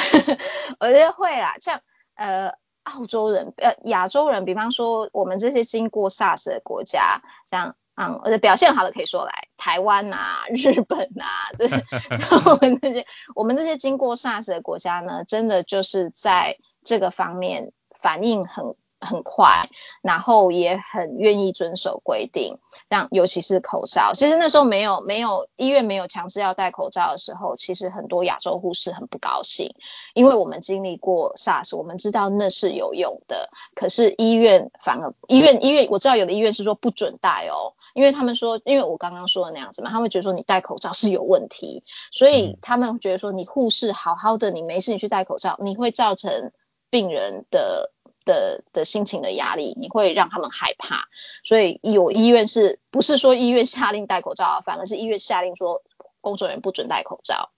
[0.80, 1.82] 我觉得会啦，像
[2.14, 2.54] 呃
[2.84, 7.76] 澳洲人呃亚洲人，比方说我们这些经过 SARS 的国家，像。
[7.96, 11.68] 嗯，我的表现好的可以说来台湾啊、日本啊， 对，
[12.50, 18.74] 我们这些我们这些经过 SARS 的国家呢，真的就是在这个方面反应很。
[19.00, 19.68] 很快，
[20.02, 24.12] 然后也很愿意遵守规定，像尤其是口罩。
[24.14, 29.74] 其实那时候没有没有医院没有强制要戴口罩的时候，其实很多亚洲护士很不高兴，
[30.14, 33.48] 因为我们经历过 SARS，我们知道那是有用的。
[33.74, 46.52] 可是医院反而医院医院我知道有的医院是说不准戴哦，因为他们说，因为我刚刚说的那样子嘛，他们觉得说你戴口罩是有问题，所以他们觉得说你护士好好的，你没事你去戴口罩，你会造成
[46.90, 47.92] 病人的。
[48.24, 51.08] 的的心情的压力，你会让他们害怕，
[51.44, 55.82] 所以有医院是不是说医院下令戴口罩，反而是医院下令说
[56.20, 57.50] 工作人员不准戴口罩。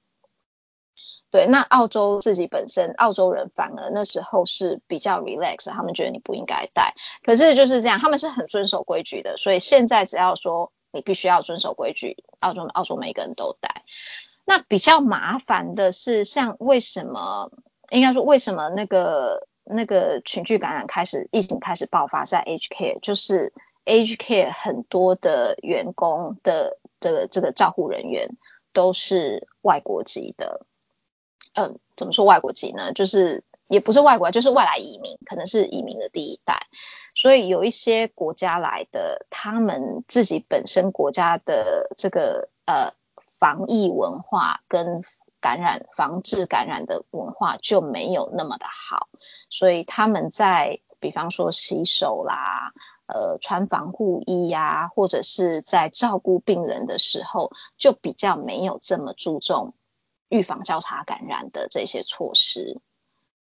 [1.31, 13.83] 对，那澳洲自己本身，澳洲人反而那时候是比较 relax，他们觉得你不应该戴，可是就是这样，他们是很遵守规矩的，所以现在只要说你必须要遵守规矩，澳洲澳洲每个人都戴。
[14.45, 17.51] 那比较麻烦的是，像为什么
[17.91, 19.49] 应该说为什么那个？
[19.65, 23.53] 那个群聚感染开始，疫情开始爆发在 H K，就是
[23.85, 28.37] H K 很多的员工的的这个照护人员
[28.73, 30.67] 都是外国籍的，
[31.55, 32.93] 嗯，怎么说外国籍呢？
[32.93, 36.67] 就是也不是外国，就是外来移民，可能是移民的第一代，
[37.15, 42.95] 所以有一些国家来的，他们自己本身国家的这个呃
[43.27, 45.03] 防疫文化跟。
[45.43, 49.09] 感染防治感染的文化就没有那么的好，
[49.51, 52.73] 所以他们在比方说洗手啦，
[53.07, 59.75] 呃穿防护衣呀，或者是在照顾病人的时候，就比较没有这么注重
[60.29, 62.81] 预防交叉感染的这些措施。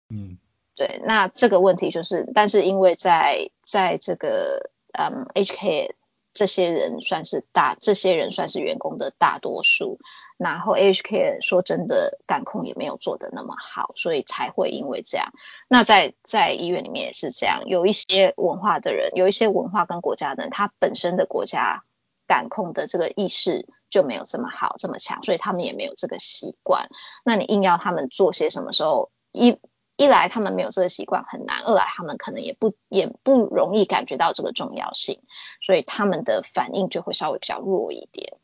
[0.09, 0.39] 嗯，
[0.75, 5.93] 对，那这个问题就是，但是因为在在这个嗯 HK。
[6.33, 9.99] 这些人算是大，这些人算是员工的大多数。
[10.37, 15.33] 然后 HK 说真的，感控也没有做的那么好，所以才会因为这样。
[15.67, 21.83] 那在在医院里面也是这样，有一些文化的人，有一些文化跟国家的人，他本身的国家
[22.27, 26.87] 感控的这个意识就没有这么好这么强，所以他们也没有这个习惯。
[27.23, 29.59] 那你硬要他们做些什么时候一？
[30.01, 35.19] 一来他们没有这个习惯很难，二来他们可能也不也不容易感觉到这个重要性，
[35.61, 38.39] 所以他们的反应就会稍微比较弱一点。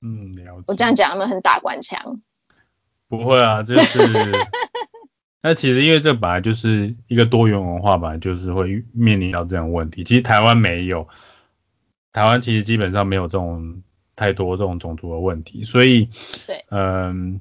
[0.00, 0.64] 嗯，了解。
[0.66, 2.20] 我这样讲他们很打官腔。
[3.06, 4.32] 不会啊，就是。
[5.42, 10.02] 那其实因为这本来就是一个多元文化吧，就是会面临到这样问题。
[10.02, 11.06] 其实台湾没有，
[12.12, 13.84] 台湾其实基本上没有这种
[14.16, 16.10] 太多这种种族的问题，所以
[16.48, 17.40] 对，嗯，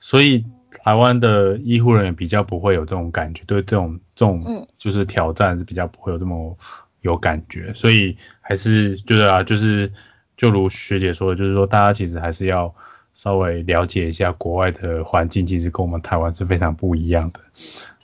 [0.00, 0.44] 所以。
[0.84, 6.54] 台湾的医护人员比较不会有这种感觉，对这种这种就是挑战是比较不会有这么
[7.00, 9.90] 有感觉，所以还是就是啊，就是
[10.36, 12.74] 就如学姐说的，就是说大家其实还是要
[13.14, 17.40] 稍微了解一下国外的环境，其实跟我们台湾是非常不一样的。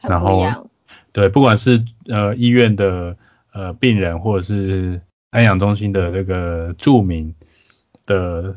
[0.09, 0.43] 然后
[1.13, 3.15] 对，不管是呃医院的
[3.53, 7.35] 呃病人，或者是安养中心的那个住民
[8.07, 8.55] 的，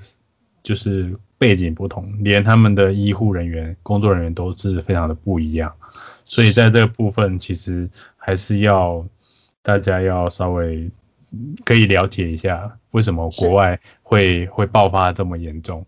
[0.63, 1.19] 就是。
[1.44, 5.74] 背景不同，连他们的医护人员、工作人员都是非常的不一样，
[6.24, 9.06] 所以在这个部分，其实还是要
[9.62, 10.89] 大家要稍微
[11.66, 15.86] 可以了解一下，为什么国外会会爆发这么严重。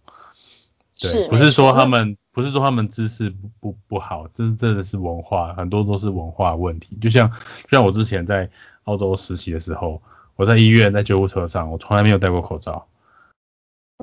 [1.00, 6.98] 对，不是说他们不是说他们知识不不不好，真真的是文化，很多都是文化问题。
[6.98, 8.50] 就像就像我之前在
[8.84, 10.02] 澳洲实习的时候，
[10.36, 12.88] 我在医院在救护车上，我从来没有戴过口罩。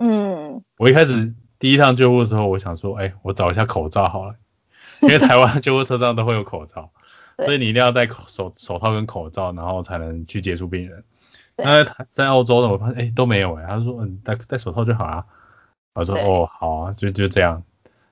[0.00, 1.34] 嗯，我一开始。
[1.62, 4.34] 第一趟救护的时候，我想说，哎，我找一下口罩好了，
[5.02, 6.90] 因为台湾救护车上都会有口罩，
[7.38, 11.04] 所以你一定要戴手手套跟口罩，然后才能去接触病人。
[11.54, 15.24] 那在在澳洲呢，我发现哎都没有哎，他说嗯戴戴手套就好啊，
[15.94, 17.62] 我说哦好啊，就就这样。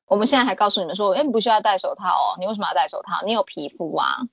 [0.06, 3.26] 我们现在还告诉你们说，哎不需要戴手套哦，你为什么要戴手套？
[3.26, 4.28] 你有皮肤啊。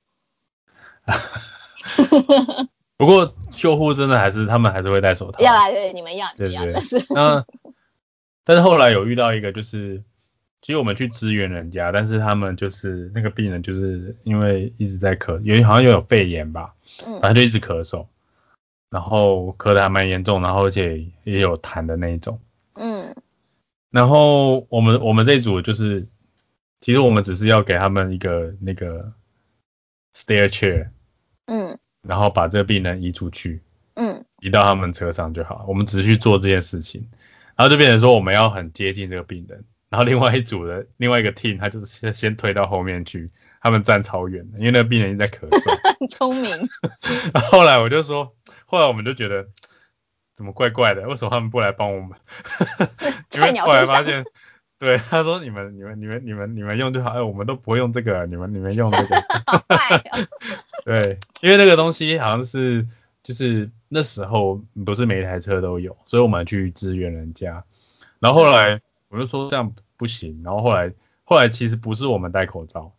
[2.97, 5.39] 不过救护真的还是他们还是会戴手套。
[5.39, 6.99] 要啊，对，你们要，你们要，但是。
[8.47, 10.01] 但是后来有遇到一个，就是
[10.61, 16.73] 其实我们去支援人家，但是他们就是那个病人，就是因为一直在咳，因为好像又有肺炎吧，
[17.05, 18.07] 嗯反正就一直咳嗽，
[18.89, 22.39] 然后咳的还蛮严重，然后而且也有痰的那一种。
[22.75, 23.13] 嗯
[23.89, 26.07] 然后我们我们这一组就是，
[26.79, 29.11] 其实我们只是要给他们一个那个
[30.15, 30.87] stair chair，
[31.47, 33.61] 嗯然后把这个病人移出去，
[33.95, 35.65] 嗯移到他们车上就好。
[35.67, 37.09] 我们只是去做这件事情，
[37.57, 43.31] 然后就变成说我们要很接近这个病人，然后另外一组的另外一个 team 他就是先先推到后面去，
[43.61, 45.97] 他们站超远的，因为那个病人一直在咳嗽。
[45.99, 46.51] 很聪明，
[47.33, 48.35] 然后后来我就说，
[48.67, 49.47] 后来我们就觉得
[50.35, 52.11] 怎么怪怪的，为什么他们不来帮我们？
[53.65, 54.23] 后来发现，
[54.77, 59.15] 对他说你们你们你们你们你们用就好，哎，我们都不会用这个，你们你们用这个。
[59.47, 60.27] 好坏哦，
[60.85, 62.87] 对，因为那个东西好像是
[63.23, 67.63] 就是那时候不是每一台车都有，所以我们去支援人家。
[68.19, 70.93] 然后后来我就说这样不行，然后后来
[71.23, 72.93] 后来其实不是我们戴口罩，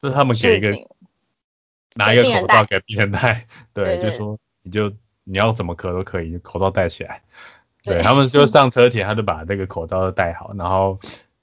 [0.00, 0.72] 是他们给一个
[1.94, 4.92] 拿一个口罩给病人戴， 对，就说你就
[5.24, 7.22] 你要怎么咳都可以，口罩戴起来。
[7.82, 10.98] 对对他们就上车前他就把那个口罩都戴好，然后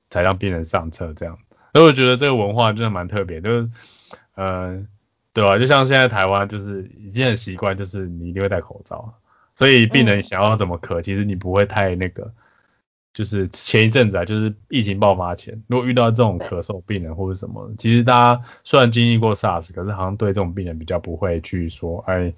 [0.10, 1.38] 才让病人上车这样。
[1.74, 3.70] 所以我觉得这个文化真的蛮特别，就是
[4.36, 4.86] 呃，
[5.34, 9.14] 对吧、就像现在台湾就是已经很习惯，就是你一定会戴口罩，
[9.56, 12.32] 所以病人嗯想要怎么咳，其实你不会太那个。
[13.14, 22.34] 就是前一阵子啊，就是疫情爆发前，如果遇到这种咳嗽病人或者什么，其实大家虽然经历过 SARS，可是好像对这种病人比较不会去说，哎，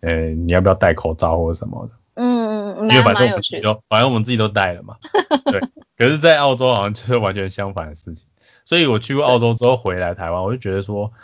[0.00, 1.92] 呃，你要不要戴口罩或者什么的。
[2.16, 4.98] 嗯嗯，因为反正我们自己都，反正我们自己都戴了嘛。
[5.50, 5.58] 对，
[5.96, 8.26] 可是，在澳洲好像就是完全相反的事情。
[8.66, 11.14] 所以我去过澳洲之后回来台湾，我就觉得说，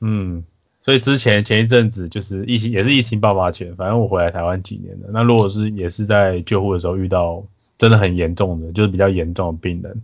[0.00, 0.44] 嗯，
[0.82, 5.08] 所以之前前一阵子就是疫情，也是疫情爆发前，反正我回来台湾几年了。
[5.12, 7.44] 那如果是也是在救护的时候遇到
[7.76, 10.02] 真的很严重的，就是比较严重的病人，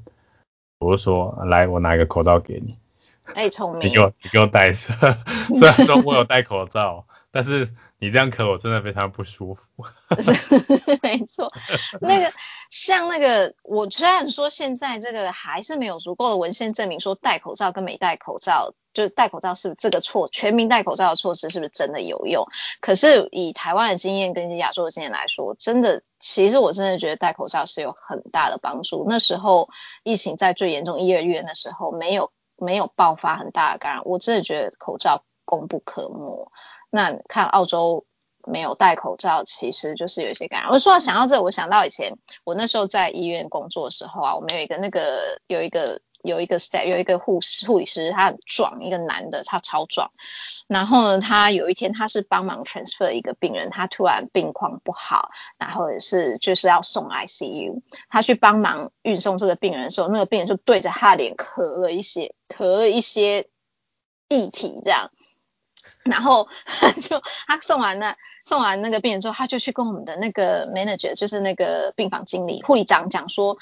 [0.80, 2.76] 我就说，来，我拿一个口罩给你，
[3.34, 4.96] 哎，聪明你给，我你给我戴上。
[5.54, 9.66] 虽然说我有戴口罩，但是你这样咳我真的非常不舒服。
[11.02, 11.52] 没错，
[12.01, 12.32] 那个
[12.70, 22.47] 像那个，我虽然说现在这个还是没有足够的文献证明说戴口罩跟没戴口罩，就是戴口罩是不是这个措全民戴口罩的措施是不是真的有用？
[22.81, 29.05] 可是以台湾的经验跟亚洲的经验来说，真的，其实我真的觉得戴口罩是有很大的帮助。
[29.09, 29.69] 那时候
[30.05, 36.52] 疫情在最严重一二月那时候没有没有爆发很大的感染，我真的觉得口罩功不可没。
[36.94, 38.06] 那看澳洲
[38.46, 40.70] 没有戴口罩，其实就是有一些感染。
[40.70, 50.12] 我说到想到这，我想到以前我那时候在医院工作的时候啊，我们有一个那个有一个有一个 staff 有一个护士护理师，他很壮，一个男的，他超壮。
[50.68, 63.48] 然后呢，他有一天他是帮忙 transfer 一个病人，他突然病况不好，然后也是就是要送 ICU，他去帮忙运送这个病人的时候，那个病人就对着他脸咳了一些咳了一些
[64.28, 65.10] 液体这样。
[66.05, 66.48] 然后
[67.01, 73.56] 就他送完了送完那个病人之后，他就去跟我们的那个 manager，就是那个病房经理、护理长讲说，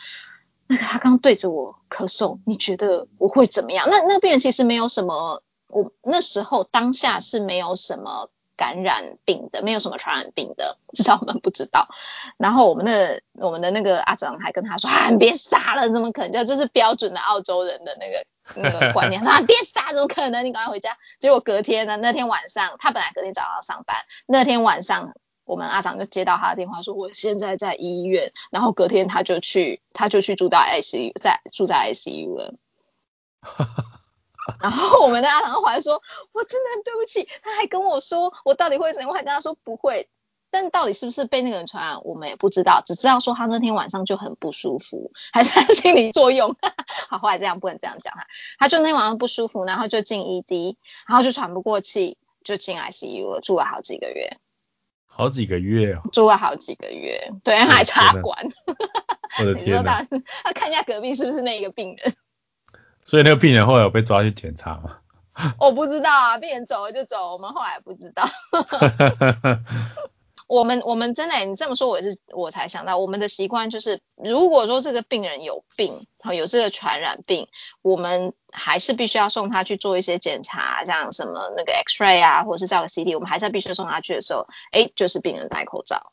[0.66, 3.88] 那个他刚对着我咳嗽，你觉得我会怎么样？
[3.88, 11.88] 那那个病人其实没有什么，我那时候当下是没有什么感染病的，没有什么传染病的，至少我们不知道。
[12.36, 16.32] 然后我们的我们的那个阿长还跟他说啊，你别傻了，怎么可能？
[16.32, 18.24] 就就是标准的澳洲人的那个
[18.56, 20.44] 那个观念，说别傻，怎么可能？
[20.44, 20.96] 你赶快回家。
[21.18, 23.96] 结果隔天呢，那天晚上他本来隔天早上要上班，
[24.26, 25.14] 那天晚上
[25.44, 32.54] 我们阿长就接到他的电话说我现在在医院，然后隔天他就去他就去住到 ICU，在住在 ICU 了。
[34.60, 36.02] 然后我们的阿长还说
[36.32, 40.08] ：“我真的很对不起。”他还跟我说：“我到底会怎样？”我还跟他说：“不会。”
[40.52, 46.54] 但到底是不是被那个人传染，我们也不知道，只知道说他那天晚上就很不舒服，还是他心理作用。
[47.08, 48.26] 好，后来这样不能这样讲他，
[48.58, 50.76] 他就那天晚上不舒服，然后就进 ED，
[51.08, 54.36] 然后就喘不过气，就进 ICU 了，住了好几个月，
[55.06, 58.46] 好几个月哦，住了好几个月，对，他还插管。
[59.40, 62.14] 我的你说天他看一下隔壁是不是那个病人？
[63.04, 64.98] 所以那个病人后来有被抓去检查吗？
[65.58, 68.28] 我不知道啊，病人走了就走，我们后来不知道。
[70.46, 76.06] 我们我们真的，你这么说，我是我才想到，我们的习惯就是，如果说这个病人有病，
[76.36, 77.48] 有这个传染病，
[77.80, 86.12] 我们还是必须要送他去做一些检查，像什么那个 X-ray 啊，或者是照个 CT，我们还是要必须送他去的时候，哎，就是病人戴口罩。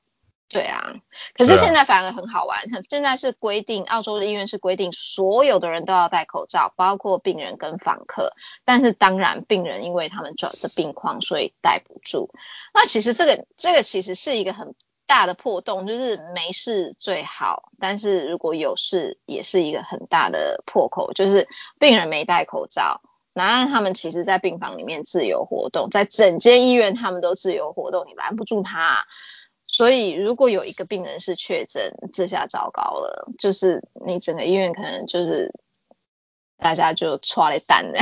[0.49, 0.95] 对啊，
[1.35, 2.59] 可是现在反而很好玩，
[2.89, 8.33] 现在是规定，澳洲的医院是规定所有的人都要戴口罩，包括病人跟访客。
[8.65, 12.33] 但是当然，病人因为他们转的病况，所以戴不住。
[12.73, 14.73] 那其实这个这个其实是一个很
[15.05, 21.47] 大的破洞，就是没事最好，但是如果有事，也是一个很大的破口，就是
[21.77, 23.01] 病人没戴口罩，
[23.33, 29.05] 然后他们其实在病房里面自由活动，在整间医院他们都自由活动，你拦不住他。
[29.79, 35.53] 所以如果有一个病人是确诊，这下糟糕了，就是你整个医院可能就是
[36.57, 37.99] 大家就抓了蛋的。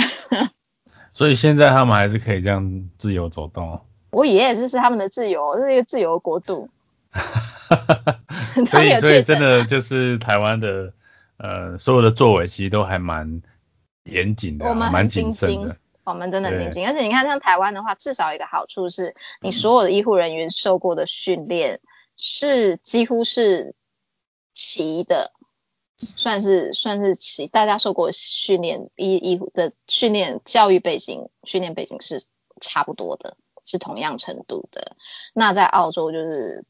[1.14, 3.80] 所以现在他们还是可以这样自由走动。
[4.10, 6.68] 我爷爷这是他们的自由，这是一个自由国度。
[8.66, 10.94] 所以，所以真的就是台湾的
[11.38, 13.44] 呃所有的作为其实都还蛮
[14.04, 15.78] 严谨的，蛮谨慎的。
[16.12, 21.82] 我们真的很严谨，而且你看像台湾的话，至少一个好处是你所有的医护人员受过的训练
[22.16, 23.76] 是几乎是
[24.54, 25.34] 齐的，
[26.16, 32.24] 算是算是齐，大家受过训练医医的训练教育背景训练背景是
[32.62, 33.36] 差不多的，
[33.66, 34.96] 是同样程度的。
[35.34, 36.64] 那在澳洲就是。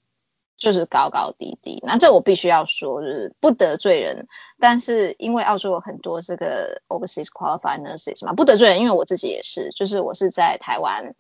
[0.58, 4.28] 就是高高低低，那这我必须要说，就是不得罪人。
[4.60, 11.14] 但是因为澳洲有很多这个 overseas qualified nurses 嘛，不得罪人，因为我自己也是，就是我是在台湾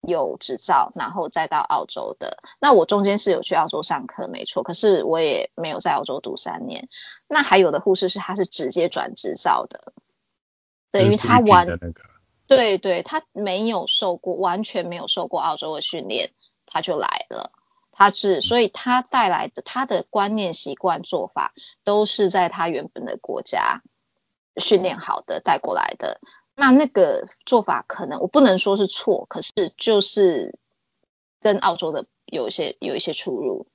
[0.00, 2.38] 有执照，然后再到澳洲的。
[2.60, 6.88] 那我中间是有去澳洲上课，没错，可是我也没有在澳洲读三年。
[7.26, 9.92] 那还有的护士是他是直接转执照的，
[10.92, 11.66] 等于他完，
[12.46, 16.30] 对对，他没有受过，完全没有受过澳洲的训练，
[16.64, 17.50] 他就来了。
[17.98, 21.52] 他是，所以他带来的他的观念、习惯、做法，
[21.82, 23.82] 都是在他原本的国家
[24.56, 26.20] 训练好的带过来的。
[26.54, 30.56] 那那个做法可能我不能说是错，可是就是
[31.40, 33.66] 跟澳洲的有一些有一些出入。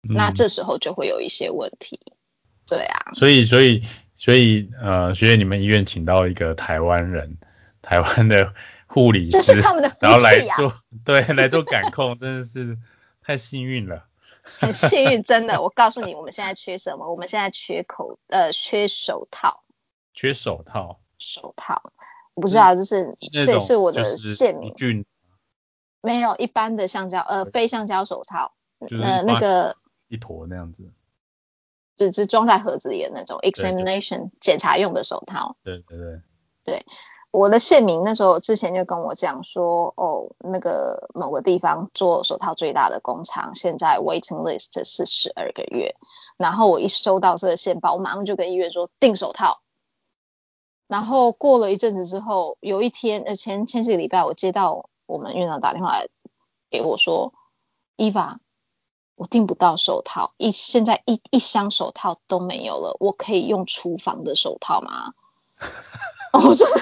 [0.00, 2.00] 那这时候就会有一些问题。
[2.66, 3.12] 对啊。
[3.12, 3.82] 所以，所以，
[4.16, 7.36] 所以，呃，学姐，你们医院请到一个台湾人，
[7.82, 8.54] 台湾的
[8.86, 10.72] 护理师，然后来做，
[11.04, 12.78] 对，来做感控，真的是。
[13.24, 14.06] 太幸运了，
[14.42, 15.60] 很幸运，真的。
[15.62, 17.10] 我告诉你，我们现在缺什么？
[17.10, 19.64] 我们现在缺口，呃，缺手套。
[20.12, 21.00] 缺手套。
[21.18, 21.82] 手套，
[22.34, 24.74] 我不知道，就是这也是我的县民。
[26.02, 29.74] 没有一般的橡胶，呃，非橡胶手套，呃，那个
[30.08, 30.92] 一坨那样子，
[31.96, 35.56] 就是装在盒子里的那种 examination 检查用的手套。
[35.62, 36.20] 对对对。
[36.64, 36.84] 对。
[37.34, 45.96] 我的县民那时候之前就跟我讲说，哦，那个某个地方做手套最大的工厂，现在 waiting list 是十二个月。
[46.36, 49.62] 然后我一收到这个线报，我马上就跟医院说订手套。
[50.86, 56.06] 然后过了一阵子之后，有一天，呃，前前几个礼拜，我接到我们院长打电话来
[56.70, 57.34] 给我说
[57.96, 58.36] ，Eva，
[59.16, 65.14] 我订不到手套，一现在一一箱手套都没有了，我可以用厨房的手套吗？
[66.32, 66.80] 我就说。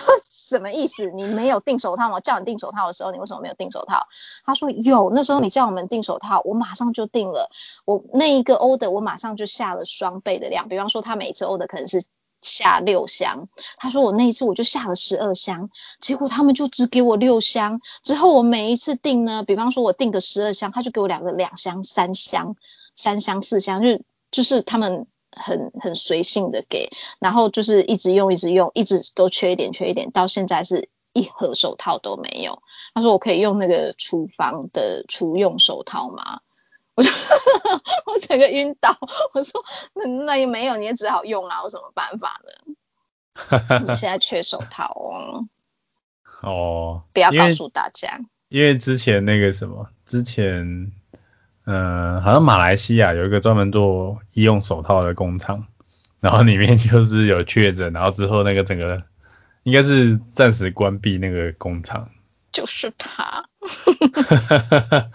[0.53, 1.11] 什么意思？
[1.11, 2.21] 你没有订手套吗？
[2.21, 4.07] 叫你订手套的时候，你为什么没有订手套？
[4.45, 7.51] 他说有，那时候你叫我们订手套，我马上就订了。
[7.87, 10.69] 我那一个 order，我马上就下了双倍的量。
[10.69, 12.05] 比方说，他每一次 order 可能是
[12.43, 15.71] 下六箱，他说我那一次我就下了十二箱，
[16.01, 17.81] 结果他们就只给我六箱。
[18.03, 22.57] 之后我每一次订呢，比方说我订个十二箱，他就给我两个两箱、三箱、
[22.95, 25.07] 三箱、四箱，就就是他们。
[25.33, 26.91] 很很随性的给，
[27.21, 32.63] 然后就是一直用一直用，一直都缺一点缺一点，到现在是一盒手套都没有。
[32.95, 36.41] 他说我可以用那个厨房的厨用手套吗？
[36.95, 37.11] 我就
[38.07, 38.97] 我整个晕倒。
[39.33, 39.65] 我说
[39.95, 43.81] 那那也没有，你也只好用啊，有什么办法呢？
[43.87, 45.49] 你现在缺手套哦。
[46.43, 47.03] 哦。
[47.15, 48.21] 不要告诉大家。
[48.49, 50.93] 因为之前那个什么，之前。
[51.65, 55.67] 嗯，好像马来西亚有一个专门做医用手套的工厂，
[56.21, 59.05] 然后里面就是有确诊，然后之后那个整个
[59.63, 62.11] 应该是暂时关闭那个工厂。
[62.51, 63.49] 就是他。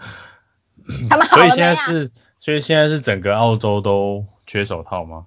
[1.10, 2.10] 他们好所以现在是，
[2.40, 5.26] 所以现在是整个澳洲都缺手套吗？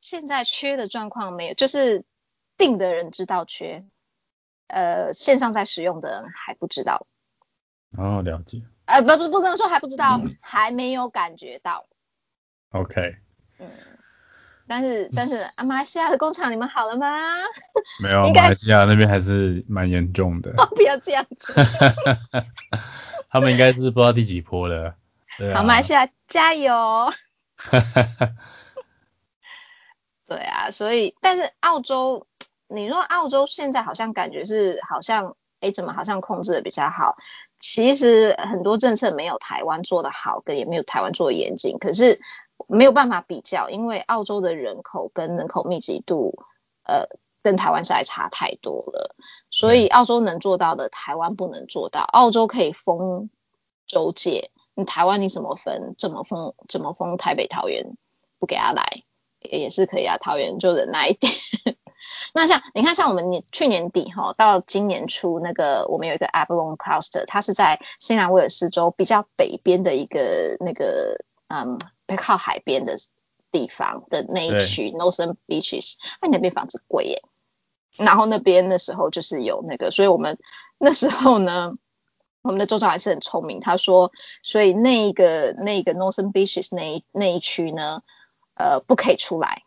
[0.00, 2.04] 现在缺的状况没有，就是
[2.56, 3.84] 订的人知道缺，
[4.68, 7.06] 呃，线上在使用的人还不知道。
[7.98, 8.62] 哦，了解。
[8.90, 11.86] 呃，不不不能说还不知道，还没有感觉到。
[12.70, 13.16] OK。
[13.58, 13.70] 嗯，
[14.66, 17.36] 但是但是啊，马来西亚的工厂你们好了吗？
[18.02, 20.52] 没有，马来西亚那边还是蛮严重的。
[20.74, 21.54] 不要这样子。
[23.30, 24.96] 他们应该是不知道第几波了。
[25.54, 27.12] 好，马来西亚加油。
[30.26, 32.26] 对啊，所以但是澳洲，
[32.68, 35.36] 你说澳洲现在好像感觉是好像。
[35.60, 37.16] 哎，怎么好像控制的比较好？
[37.58, 41.78] 其实很多政策没有台湾做的好，跟也没有台湾做的严谨。
[41.78, 42.18] 可是
[42.66, 46.42] 没有办法比较，因为澳洲的人口跟人口密集度，
[46.84, 47.06] 呃，
[47.42, 49.14] 跟台湾实在差太多了。
[49.50, 52.00] 所以澳洲能做到的，台湾不能做到。
[52.00, 53.28] 澳洲可以封
[53.86, 55.94] 州界，你台湾你怎么分？
[55.98, 56.54] 怎么封？
[56.68, 57.96] 怎么封台北桃园
[58.38, 59.02] 不给他来
[59.40, 61.32] 也是可以啊，桃园就忍耐一点。
[62.34, 71.78] 那像你看，像我们年去年底哈到今年初那个，我们有一个 Avalon Cluster，它是在新南威尔士州比较北边的一个那个嗯，
[72.16, 72.96] 靠海边的
[73.50, 77.22] 地方的那一区 Northern Beaches，那那边房子贵耶。
[77.96, 80.38] 然后那边那时候就是有那个，所以我们
[80.78, 81.74] 那时候呢，
[82.42, 88.02] 我们的州长还是很聪明，他说，所以那一个那个 Northern Beaches 那一那一区呢，
[88.54, 89.64] 呃，不可以出来。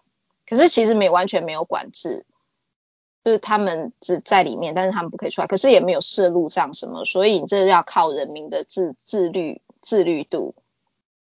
[0.47, 2.25] 可是其实没完全没有管制。
[3.23, 10.55] 就是他们只在里面，但是他们不可以出来，可是也没有设路上什么，所以你这要靠人民的自自律自律度。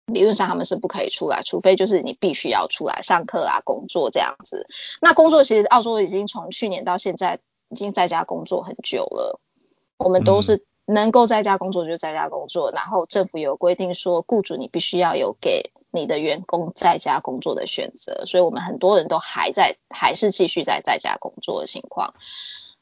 [0.06, 4.66] 理论上他们是不可以出来，除非就是你必须要出来上课啊、工作这样子。
[5.00, 7.38] 那工作其实澳洲已经从去年到现在
[7.68, 9.40] 已经在家工作很久了，
[9.96, 15.70] 我们都是能够在家工作就在家工作，然后政府有规定说，雇主你必须要有给。
[15.92, 22.14] 你的员工在家工作的选择，所以我们很多人都还在，还是继续在在家工作的情况。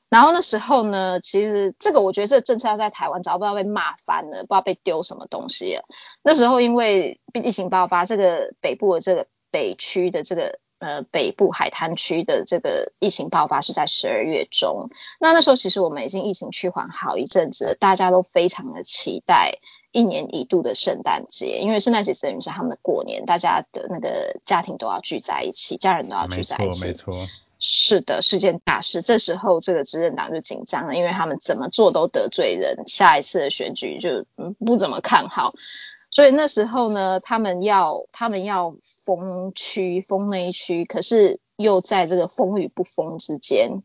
[0.08, 5.78] 然后那时候呢，其实这个我觉得这个政策要在台湾，早不知道被骂翻了，不知道被丢什么东西。
[6.22, 14.90] 那时候因为疫情爆发，这个北部的这个北区的这个呃北部海滩区的这个疫情爆发是在十二月中。
[15.20, 19.58] 那那时候其实我们已经疫情趋缓好一阵子，大家都非常的期待。
[19.92, 26.86] 一年一度的圣诞节，因为圣诞节等于是他们的过年，大家的那个家庭都要聚在一起，家人都要聚在一起。
[26.86, 27.32] 没错，没错。
[27.62, 29.02] 是的，是件大事。
[29.02, 34.24] 这时候这个执政党就紧张了，因为他们怎么做都得罪人，下一次的选举就
[34.64, 35.52] 不怎么看好。
[36.10, 43.82] 所以那时候呢，他们要他们要封区封那一区，可是又在这个封与不封之间。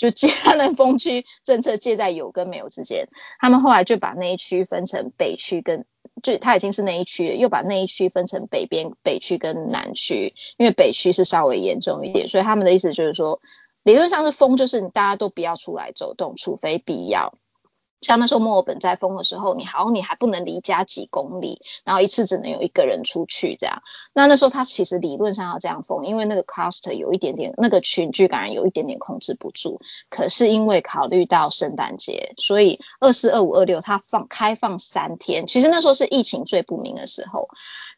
[0.00, 3.08] 就接他的封区政策借在有跟没有之间，
[3.38, 5.84] 他们后来就把那一区分成北区跟，
[6.22, 13.42] 就他已经是那一区，又把那一区分成北边北区跟南区，因为北区是稍微严重一点，所以他们的意思就是说，
[13.82, 17.34] 理论上是封，就是大家都不要出来走动，除非必要。
[18.00, 23.82] 像那时候墨尔本在封的时候，你好像你还不能离家几公里，然后一次只能有一个人出去这样。
[24.14, 29.80] 那那时候他其实理论上要这样封，因为那个 cluster 有一点点那个群聚感染有一点点控制不住。
[30.08, 35.46] 可是因为考虑到圣诞节，所以二四二五二六他放开放三天。
[35.46, 37.48] 其实那时候是疫情最不明的时候。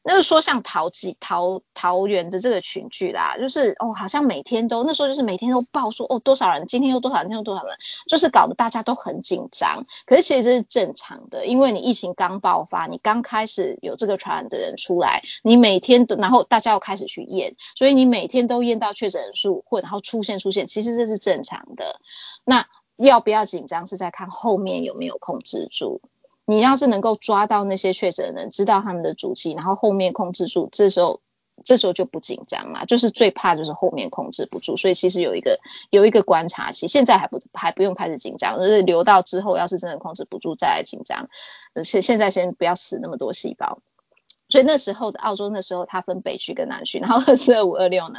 [0.04, 7.76] 那就说像桃吉桃桃园的这个群聚啦，就是哦好像每天都那时候就是每天都报说哦多少人，今天又多少人，今天又多少人，
[8.08, 9.84] 就是搞得大家都很紧张。
[10.06, 22.01] 可是其实这是正常的，因为你疫情刚爆发，你刚开始有这个传染的人出来，你每天都，然后大家要开始去验，所以你每天都验到确诊人数，或然后出现出现，其实这是正常的。
[22.44, 22.66] 那
[22.97, 26.01] 要不要紧张，是在看后面有没有控制住。
[26.44, 31.20] 你要是能够抓到那些确诊人，知道他们的足迹，然后后面控制住，这时候。
[31.64, 35.60] 这时候就不紧张嘛，就是最怕就是后面控制不住，所以其实有一个
[35.90, 41.28] 有一个观察期，现在还不还不用开始紧张，就是留到之后，要是真的控制不住再来紧张。
[41.84, 43.80] 现现在先不要死那么多细胞。
[44.48, 48.18] 所以那时候的澳洲那时候它分北区跟南区，然后二四二五二六呢，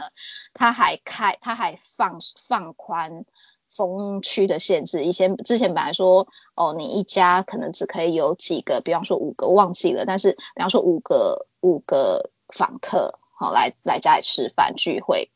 [0.53, 3.25] 它还开它还放放宽
[3.69, 5.03] 封区的限制。
[5.03, 13.19] 以前之前本来说哦，你一家可能只可以有几个，比方说五个忘记了，但是比方说五个五个访客。
[13.43, 15.29] 好，来来家里吃饭聚会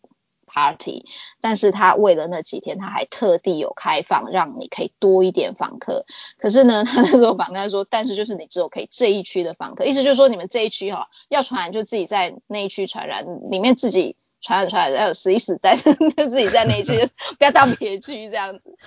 [0.46, 1.04] party，
[1.42, 6.06] 但是他为了那几天，他还特地有开放，让你可以多一点访客。
[6.38, 16.94] 可是呢，他那时候访客说，但是就是你只有可以这一区的访客，意思就是说你们这一区哈要传染就自己在那一区传染，里面自己传染传染，然后死一死在 自己在那一区，
[17.38, 18.78] 不要到别区这样子。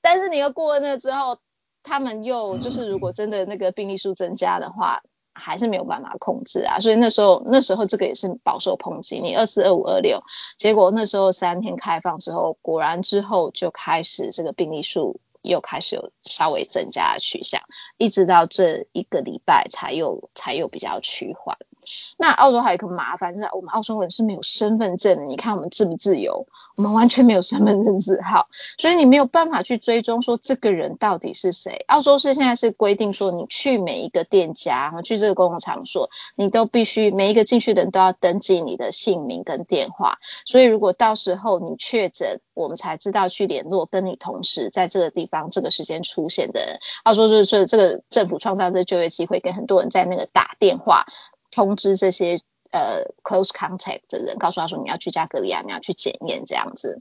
[0.00, 1.38] 但是你又过了那之后，
[1.82, 5.02] 他们又就是如果真的那个病例数增加的话。
[5.38, 9.20] 还是没有办法控制啊，所以那时候那时候这个也是饱受抨击。
[9.20, 10.22] 你二四二五二六，
[10.56, 17.60] 结果那时候三天开放之后，果然之后就开始这个病例数又开始有稍微增加的趋向，
[17.98, 21.58] 一直到这一个礼拜才有才又比较趋缓。
[22.16, 25.24] 那澳洲还有一个麻烦，就是我们澳洲人是没有身份证的。
[25.24, 26.46] 你看我们自不自由？
[26.76, 31.84] 我们完全没有身份证字号，所以你没有办法去追踪说这个人到底是谁。
[31.86, 40.18] 澳洲是现在是规定说，你去每一个店家，去这个公共场所，你都必须每一个进去的人都要登记你的姓名跟电话。
[40.44, 46.78] 所以如果到时候你确诊，我们才知道去联络跟你同时在这个地方这个时间出现的人。
[47.04, 51.06] 澳洲就是说，这个政府创造这就业机会，跟很多人在那个打电话。
[51.56, 52.38] 通知这些
[52.70, 57.00] 呃 close contact 的人，告诉他说你要去加格里亚，你要去检验这样子。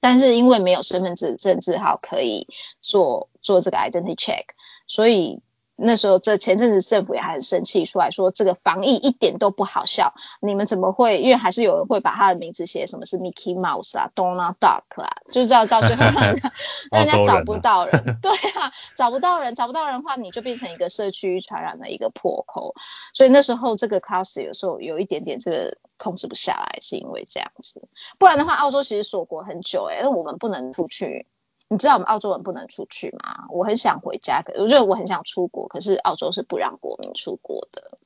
[0.00, 2.48] 但是因为没有身份证证字号可以
[2.80, 4.46] 做做这个 identity check，
[4.88, 5.40] 所以
[5.76, 10.14] 那时候，这前阵子政府也还很生气，出来说这个防疫一点都不好笑。
[10.40, 11.18] 你们怎么会？
[11.20, 16.50] 因为还是有人会把他的名字写什么是 Mickey Mouse 啊，Donald Duck 啊，就是到到最后让人家
[17.26, 18.18] 找不到人。
[18.22, 22.74] 对啊，找不到人，找不到人的话，你就变成一个社区传染的一个破口。
[23.12, 27.86] 所以那时候这个 class 有时候有一点点这个控制不下来，是因为这样子。
[28.18, 31.26] 不然的话，澳洲其实锁国很久哎，那我们不能出去。
[31.68, 33.46] 你知道我们澳洲人不能出去吗？
[33.50, 37.98] 我很想回家，可我觉得我很想出国，可是澳洲是不让国民出国的。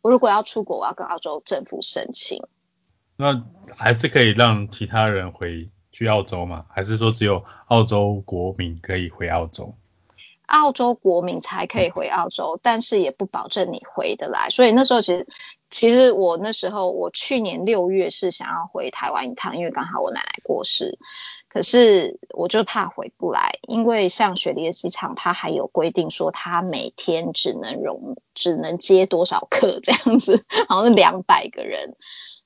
[0.00, 2.42] 我如果要出国，我要跟澳洲政府申请。
[3.16, 3.44] 那
[3.76, 6.66] 还是可以让其他人回去澳洲吗？
[6.70, 9.76] 还是说只有澳洲国民可以回澳洲？
[10.46, 14.50] 澳洲国民才可以回澳洲，但是也不保证你回得来。
[14.50, 15.26] 所以那时候其实，
[15.70, 20.98] 其实我那时候我去年六月是想要回台湾一趟，因为刚好我奶奶过世。
[21.52, 31.94] 可是我就怕回不来，因为像雪梨的机场，它还有规定说，它每天只能容只能接多少客这样子，好像是两百个人，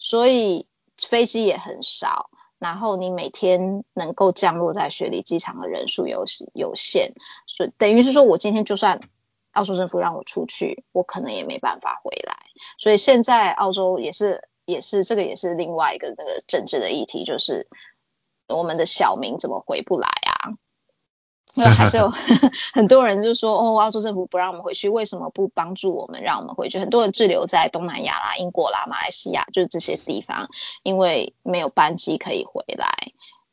[0.01, 0.66] 所以
[0.99, 7.12] 飞机也很少，然后你每天能够降落在雪梨机场的人数有有限，
[7.47, 8.99] 所以等于是说我今天就算
[9.53, 12.35] 澳洲政府让我出去，我可能也没办法回来，
[12.77, 17.69] 所以现在澳洲也是也是这个也是另外一个那个政治的议题，就是。
[18.48, 20.52] 我们的小民怎么回不来啊？
[21.55, 22.12] 因为还是有
[22.74, 26.78] 很多人就说，哦，澳洲政府不让我们回去，为什么不帮助我们，让我们回去？
[26.78, 30.51] 很多人滞留在东南亚啦、英国啦、马来西亚，就是这些地方，
[30.82, 32.89] 因为没有班机可以回来。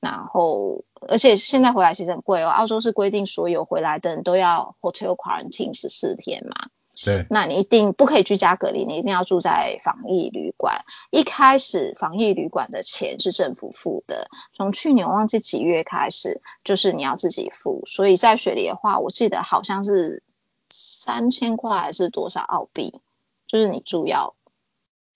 [0.02, 2.50] 然后，而且现在回来其实很贵哦。
[2.50, 6.68] 澳洲是规定所有回来的人都要 hotel quarantine 十四天嘛。
[7.04, 10.86] 对，那你一定不可以居家隔离，你一定要住在防疫旅馆。
[11.12, 17.84] 一开始防疫旅馆的钱是政府付的，从去年忘记几月开始，就是你要自己付。
[17.88, 20.24] 所以在雪梨的话，我记得好像是
[20.70, 23.02] 三千块还是多少澳币，
[23.48, 24.36] 就是你住要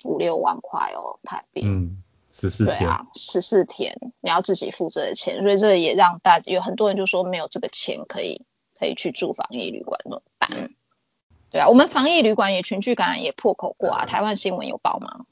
[0.04, 1.62] 五六万块哦台币。
[1.64, 2.80] 嗯，十四天。
[2.80, 8.46] 对啊，十四天你要自己付这个钱，所以这也让大有很多人就说没有这个钱可以
[8.78, 10.72] 可以去住防疫旅馆怎么办？
[11.50, 15.26] 对啊，我们防疫旅馆也群聚感染也破口过啊，台湾新闻有报吗？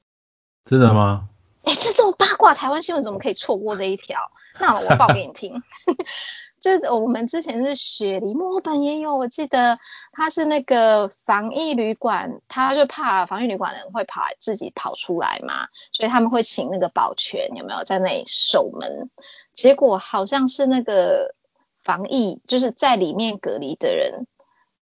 [0.63, 1.29] 真的吗？
[1.63, 4.31] 哎，这这么八卦，台湾新闻怎么可以错过这一条？
[4.59, 5.61] 那我报给你听，
[6.61, 9.77] 就是我们之前是雪梨、墨尔本也有，我记得
[10.11, 19.09] 他是那个防疫旅馆，他就怕防疫旅馆的人会跑来自己跑出来嘛，所以他们会请那个保全有没有在那里守门？
[19.53, 21.33] 结果好像是那个
[21.79, 24.27] 防疫就是在里面隔离的人。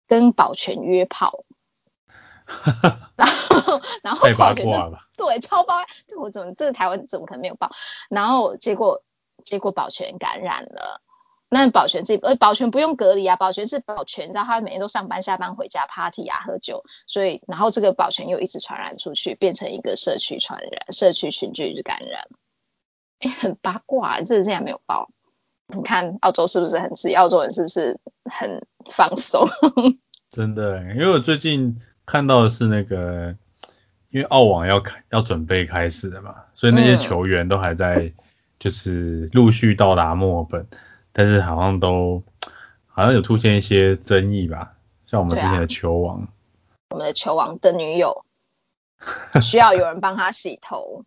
[0.08, 1.44] 跟保全约炮，
[3.16, 4.64] 然后然后保全
[5.16, 7.70] 对超八卦，这我怎么这个台湾怎么可能没有报？
[8.08, 9.04] 然后结果
[9.44, 11.02] 结果保全感染了，
[11.50, 22.28] 那保全自己呃保全不用隔离啊，保全是保全，然后他每天都上班下班回家 party 啊喝酒，所以然后这个保全又一直传染出去，变成一个社区传染，社区群聚感染，
[23.20, 25.10] 哎 很八卦，这竟然没有报。
[25.74, 27.18] 你看澳洲是不是很自由？
[27.18, 29.46] 澳洲人是不是很放松？
[30.30, 33.36] 真的，因为我最近看到的是那个，
[34.10, 38.12] 因为澳网要开要准备开始了嘛，所以那些球员都还在
[38.58, 40.66] 就是陆续到达墨尔本，
[41.12, 42.22] 但是好像都
[42.86, 44.74] 好像有出现一些争议吧，
[45.06, 46.28] 像我们之前的球王，
[46.90, 48.24] 我们的球王的女友
[49.42, 51.04] 需要有人帮他洗头。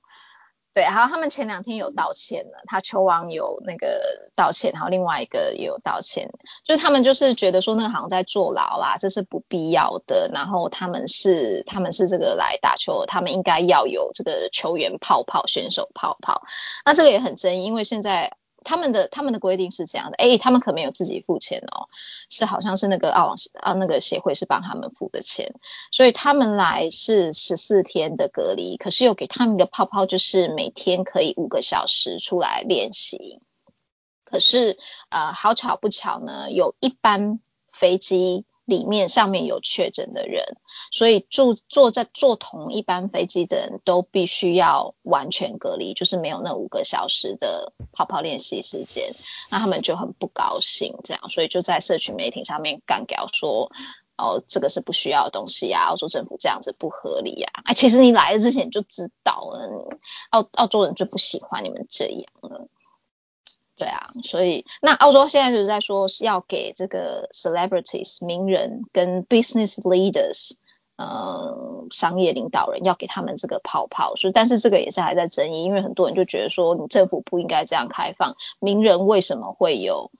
[0.73, 4.01] 对，然后他们前两天有道歉了，他球王有那个
[4.35, 6.31] 道歉，然后另外一个也有道歉，
[6.63, 16.43] 就是他们就是觉得说那个好像在坐牢啦，这是不必要的，然后他们是他们是这个来打球，他们应该要有这个球员泡泡、选手泡泡，
[16.85, 18.37] 那这个也很争议，因为现在。
[18.63, 21.89] 他们的他们的规定是这样的，哎，他们可没有自己付钱哦，
[22.29, 25.55] 是好像是那个澳网啊那个协会是帮他们付的钱，
[25.91, 33.41] 所以他们来是十四天的隔离，可是又给他们一个泡泡，就是每天可以五个小时出来练习，
[34.23, 34.77] 可是
[35.09, 37.39] 呃好巧不巧呢，有一班
[37.71, 38.45] 飞机。
[38.65, 40.43] 里面上面有确诊的人，
[40.91, 49.15] 所以住坐在坐同一班飞机的人都必须要完全隔离，就是没有那五个小时的跑跑练习时间，
[49.49, 53.71] 那他们就很不高兴，这样，所以就在社群媒体上面干掉说，
[54.15, 59.89] 哦，这个是不需要的东西啊，澳洲政府这样子不合理啊，哎，其实你来了之前就知道了，
[60.29, 62.67] 澳澳洲人就不喜欢你们这样了。
[63.81, 70.51] 对啊，所以那澳洲现在就是在说是要给这个 celebrities 名人跟 business leaders，
[70.97, 80.11] 呃，商业领导人要给他们这个泡泡，所以但是这个也是还在争议，因为很多人就觉得说你政府不应该这样开放，名人为什么会有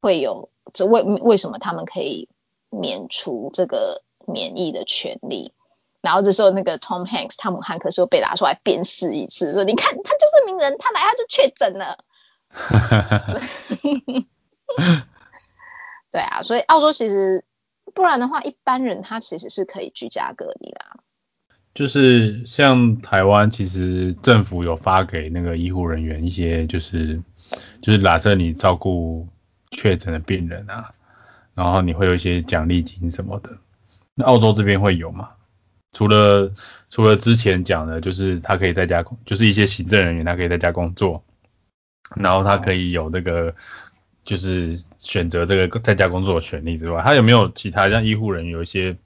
[0.00, 2.26] 会有这为为什么他们可以
[2.70, 5.52] 免除这个免疫的权利。
[6.00, 11.98] 然后这时候那个 Tom Hanks 汤姆汉克斯又被拿出来鞭尸一次，说你看他就是名人，他来他就确诊了。
[12.50, 13.34] 哈哈哈哈
[16.10, 17.44] 对啊，所以澳洲其实
[17.94, 20.80] 不然的话，一般人他其实是可以居家隔离的。
[21.72, 27.22] 就是像台湾，其实政府有发给那个医护人员一些，就是
[27.80, 29.28] 就是假设你照顾
[29.70, 30.92] 确诊的病人啊，
[31.54, 33.58] 然后你会有一些奖励金什么的。
[34.16, 35.30] 那澳洲这边会有吗？
[35.92, 36.52] 除了
[36.88, 41.22] 除了之前讲的，就是他可以在家工，就是一些行政人员他可以在家工作，
[42.16, 43.54] 然后他可以有那个
[44.24, 48.96] 就是选择这个在家工作的权利之外，他有没有其他像医护人员有一些？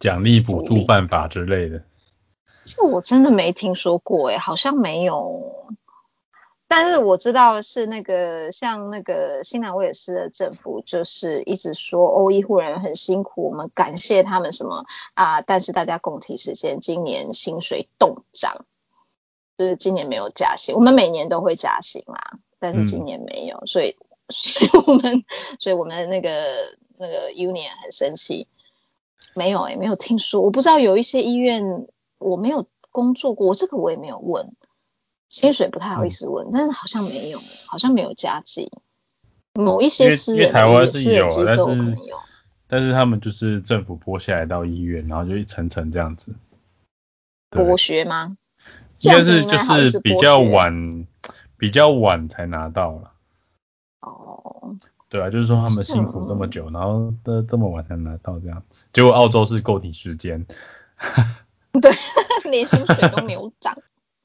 [0.00, 1.82] 奖励补助办法之类的，
[2.64, 5.66] 这我真的没听说过哎，好像没有。
[6.66, 14.84] 但是我知道是那个像那个新南威尔斯的政府，就是一直说哦，医护人员很辛苦，我们感谢他们什么
[15.14, 15.40] 啊。
[15.40, 18.66] 但是大家共体时间，今年薪水动涨，
[19.58, 20.74] 就是今年没有加薪。
[20.74, 23.96] 我们每年都会加薪啦，但是今年没有，所以
[24.28, 25.24] 所以我们
[25.58, 26.30] 所以我们那个
[26.96, 28.46] 那个 union 很生气。
[29.36, 34.54] 没有哎，没有听说，我不知道有一些医院我没有工作过，这个我也没有问，
[35.28, 38.70] 薪水不太好意思问，但是好像没有，好像没有加计。
[39.54, 41.96] 某一些私人台湾是有，但是
[42.68, 46.36] 但是他们就是政府拨下来到医院，然后就一层层这样子。
[47.50, 48.36] 剥削吗？
[49.04, 51.06] 应该是就是比较晚，
[51.56, 53.12] 比较晚才拿到了。
[54.00, 54.76] 哦。
[55.10, 60.44] 对啊，就是说他们辛苦这么久，然后的这么晚才拿到这样，结果澳洲是够你时间，
[61.80, 61.92] 对，
[62.50, 63.78] 连薪水都没有涨。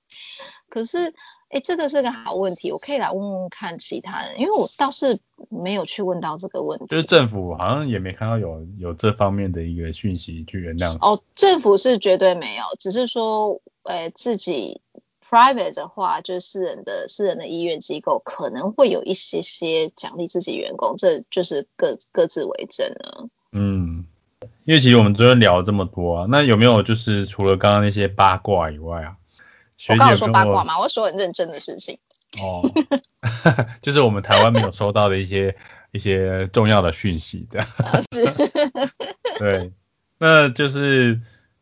[0.67, 1.13] 可是，
[1.49, 5.19] 哎，这个是个好问题，我可以来问问看其他人，因为我倒是
[5.49, 6.85] 没有去问到这个问题。
[6.87, 10.95] 就是政府好像也没看到有有这方面的一个讯息去原谅。
[10.99, 14.81] 哦，政府是绝对没有，只是说，呃，自己。
[15.31, 23.27] private 的话，就是私人的私人的医院机构可能会有一些些奖励自己员工，这就是各各自为政了。
[23.51, 24.07] 嗯，
[24.65, 29.17] 因为其实我们昨天聊了这么多啊，那有没有就是除了刚刚那些八卦以外啊？
[29.87, 30.77] 我刚有说八卦嘛？
[30.79, 31.97] 我说很认真的事情。
[32.41, 32.61] 哦，
[33.81, 35.55] 就是我们台湾没有收到的一些
[35.91, 37.67] 一些重要的讯息，这样。
[38.11, 38.25] 是。
[39.39, 39.71] 对，
[40.17, 41.21] 那就是。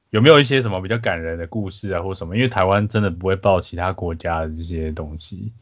[0.09, 2.37] 有没有一些什么比较感人的故事啊，或什么？
[2.37, 5.53] 因为台湾真的不会报其他国家的这些东西。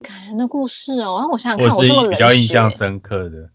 [0.00, 3.50] 感人的故事哦，我想想看，我这么比较印象深刻的。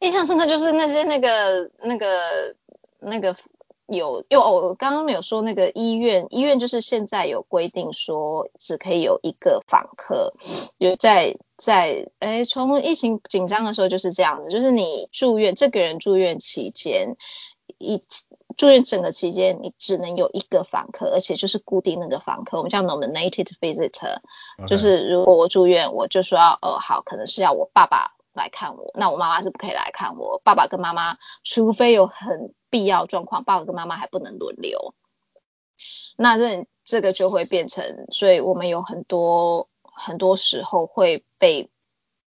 [0.00, 2.06] 印象深刻就是那些那个那个
[2.98, 3.36] 那个
[3.88, 10.34] 有，因为我刚刚没有说那个医院，医院就是现在有规定说只可以有一个访客，
[10.78, 17.16] 有在在哎，从疫情紧张的时候就是这样子，就是你住院，这个人住院期间
[17.78, 18.00] 一。
[18.56, 24.16] 住院整个期间，你只能有一个访客，而且就是固定那个访客，我们叫 nominated visitor，
[24.66, 34.94] 就是如果我住院，我就说要，呃，好，可能是要我爸爸来看我，那我妈妈是不可以来看我，爸爸跟妈妈，除非有很必要状况，爸爸跟妈妈还不能轮流。
[36.16, 41.70] 那这这个就会变成，所以我们有很多很多时候会被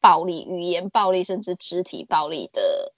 [0.00, 2.92] 暴力、语言暴力，甚至肢体暴力的。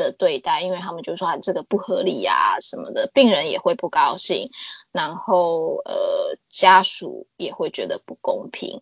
[0.00, 4.48] 的对待，因为他们就说这个不合理呀什么的，病人也会不高兴，
[4.92, 8.80] 然后呃家属也会觉得不公平，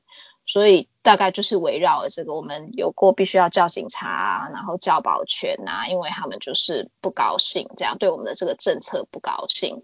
[0.48, 9.82] 所以大概就是围绕了这个，我们有过必须要叫警察，然后叫保全啊，因为他们就是不高兴，这样对我们的这个政策不高兴。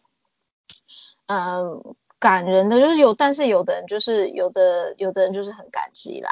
[1.27, 6.31] 嗯，感人的就是有，但是有的人就是有的有的人就是很感激啦，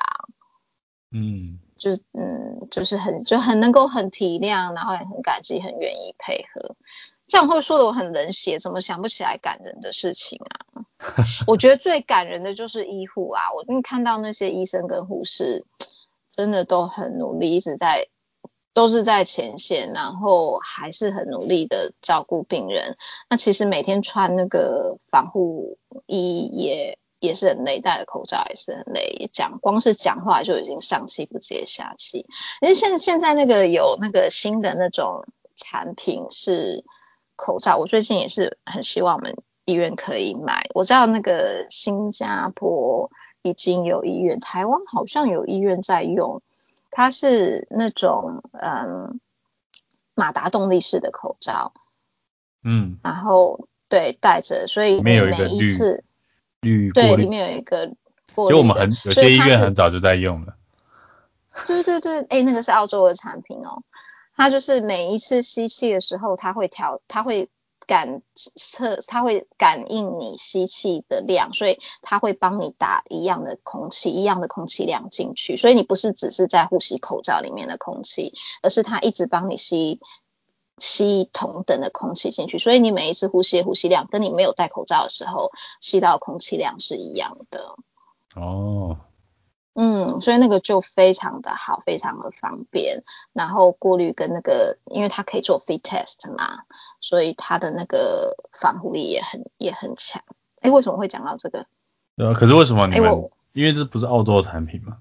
[1.13, 1.61] 嗯。
[1.79, 6.77] 就是嗯，就是很就很能够很体谅，然后也很感激，很愿意配合。
[7.27, 11.27] 这样会说的我很冷血，怎么想不起来感人的事情啊？
[11.47, 15.65] 我觉得最感人的就是医护啊，我看到那些医生跟护士
[16.31, 18.09] 真的都很努力，一直在
[18.75, 22.97] 都是在前线，然后还是很努力的照顾病人。
[23.31, 26.99] 那其实每天穿那个防护衣也。
[27.23, 32.27] 也是很累，戴着口罩也是很累，讲光是讲话就已经上气不接下气。
[32.61, 35.25] 因为现现在那个有那个新的那种
[35.55, 36.85] 产品是
[37.43, 40.69] 口罩，我最近也是很希望我们医院可以买。
[40.75, 43.11] 我知道那个新加坡
[43.43, 46.41] 已经有医院，台湾好像有医院在用，
[46.93, 49.19] 它是那种嗯
[50.15, 51.73] 马达动力式的口罩，
[52.63, 55.17] 嗯，然后对戴着，所以每
[55.51, 56.05] 一次。
[56.95, 57.93] 对，里面有一个
[58.37, 60.55] 过其实我们很有些医院很早就在用了。
[61.67, 63.83] 对对对，哎，那个是澳洲的产品哦。
[64.35, 67.49] 它就是每一次吸气的时候，它会调，它会
[67.87, 75.57] 感测，它会感应你吸气的量，所以它会帮你打一样的空气，一样的空气量进去。
[75.57, 78.33] 所以你不是只是在呼吸口罩里面的空气，
[78.63, 80.01] 而是它一直帮你吸
[80.79, 82.59] 吸同等的空气进去。
[82.59, 85.51] 所以你每一次呼吸的呼吸量，跟你没有戴口罩的时候
[85.81, 87.75] 吸到空气量是一样的。
[88.35, 88.97] 哦。
[89.75, 93.05] 嗯，所以那个就非常的好，非常的方便。
[93.33, 96.65] 然后过滤跟那个，因为它可以做 fit test 嘛，
[97.01, 100.23] 所以它的那个防护力也很也很强。
[100.61, 101.67] 哎，为什么会讲到这个？
[102.17, 103.31] 对啊，可是为什么你们？
[103.55, 104.99] 因为这不是澳洲的产品吗？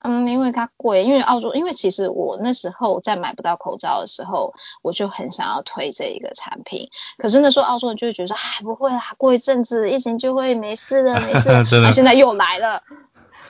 [0.00, 6.88] 嗯，因为它贵，因为澳洲，因为其实我那时候在买不到口罩的时候，我就很想要推这一个产品。
[7.16, 11.48] 可是那时候澳洲人就会觉得说，哎，不会啦，过一阵子疫情就会没事的，没事。
[11.82, 12.82] 那现在又来了。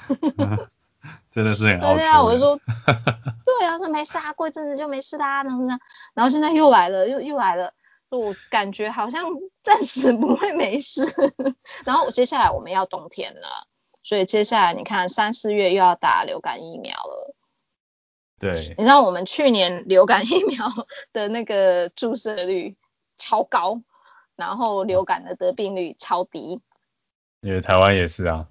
[1.30, 5.78] 真的是很对啊，我就说，对啊，那没事啊，过一阵子就没事啦，然后呢，
[6.14, 7.72] 然后现在又来了，又又来了，
[8.08, 9.24] 我感觉好像
[9.62, 11.02] 暂时不会没事。
[11.84, 13.68] 然后接下来我们要冬天了，
[14.02, 17.34] 所以接下来你看三四月又要打流感疫苗了。
[18.40, 20.66] 对，你知道我们去年流感疫苗
[21.12, 22.76] 的那个注射率
[23.16, 23.82] 超高，
[24.36, 26.60] 然后流感的得病率超低。
[27.40, 28.48] 因为台湾也是啊。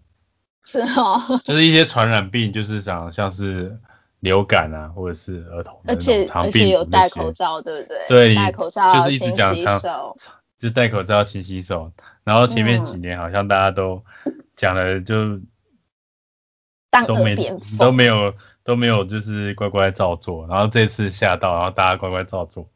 [0.68, 3.80] 是哦， 就是一些传染病，就是像像是
[4.19, 7.98] 流感啊，或者是儿童而且而且有戴口罩，对不对？
[8.10, 10.14] 对，戴口罩，就是一直讲洗手，
[10.60, 11.94] 就戴口罩、勤洗手。
[12.26, 14.03] 然后前面几年好像大家都
[14.57, 15.39] 讲了，就
[17.07, 17.38] 都没
[17.80, 18.34] 都没有
[18.65, 20.48] 都没有，就是乖乖照做。
[20.48, 22.69] 然后这次吓到，然后大家乖乖照做，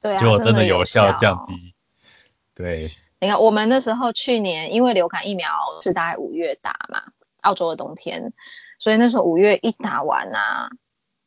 [0.00, 1.74] 对，结果真的有效降低，
[2.54, 2.92] 对。
[3.20, 5.50] 你看，我们那时候去年因为流感疫苗
[5.82, 7.02] 是大概五月打嘛，
[7.42, 8.32] 澳洲的冬天，
[8.78, 10.70] 所以那时候五月一打完啊，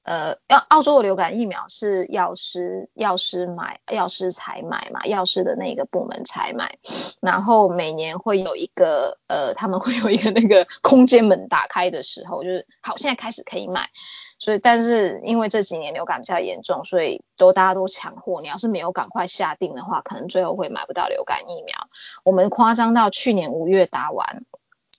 [0.04, 6.78] 呃，要澳洲的流感疫苗是药师药师买药师采买嘛，药师的那个部门采买，
[7.22, 13.90] 然后每年会有一个呃，他们会有一个那个空间门打开的时候，就是好，现在开始可以买。
[14.40, 18.42] 所以，但是因为这几年流感比较严重，所以都大家都抢货。
[18.42, 21.88] 你要是没有赶快下定的话，可能最后会买不到流感疫苗。
[22.26, 24.44] 我们夸张到去年五月打完，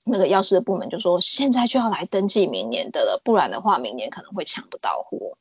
[0.05, 5.37] 那个药师的部门就说现在就要来登记明年的了，不然的话明年可能会抢不到货，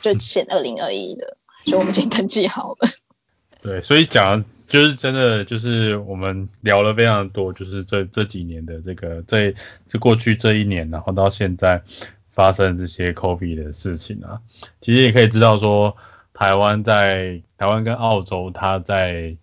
[0.00, 1.36] 就 限二零二一的。
[1.64, 2.88] 所以我们已经登记好了。
[3.62, 9.54] 对，所以讲就是真的，就是我们聊了非常多，就是这这几年的这个这
[9.86, 11.82] 这过去这一年，然后到现在。
[12.30, 14.38] 发生这些 COVID 的事情啊，
[14.80, 15.96] 其实也可以知道说，
[16.32, 19.36] 台湾在台湾跟澳洲，它在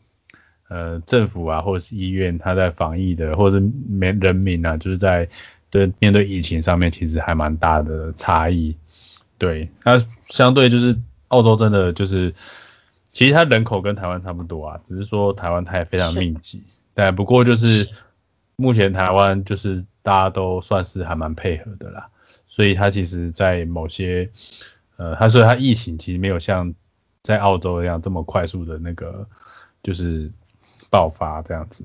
[0.67, 5.27] 呃政府啊或者是医院，他在防疫的或者是民人民啊，就是在
[5.69, 8.75] 对面对疫情上面，其实还蛮大的差异。
[9.37, 10.97] 对，那相对就是
[11.27, 12.33] 澳洲真的就是，
[13.11, 16.63] 其实它人口跟台湾差不多啊，只是说台湾它也非常密集，
[16.93, 17.89] 但不过就是
[18.55, 22.09] 目前台湾就是大家都算是还蛮配合的啦。
[22.47, 24.29] 所以它其实，在某些，
[24.95, 26.73] 呃，他说它疫情其实没有像
[27.21, 29.27] 在澳洲一样这么快速的那个，
[29.83, 30.31] 就是
[30.95, 31.84] 爆发这样子。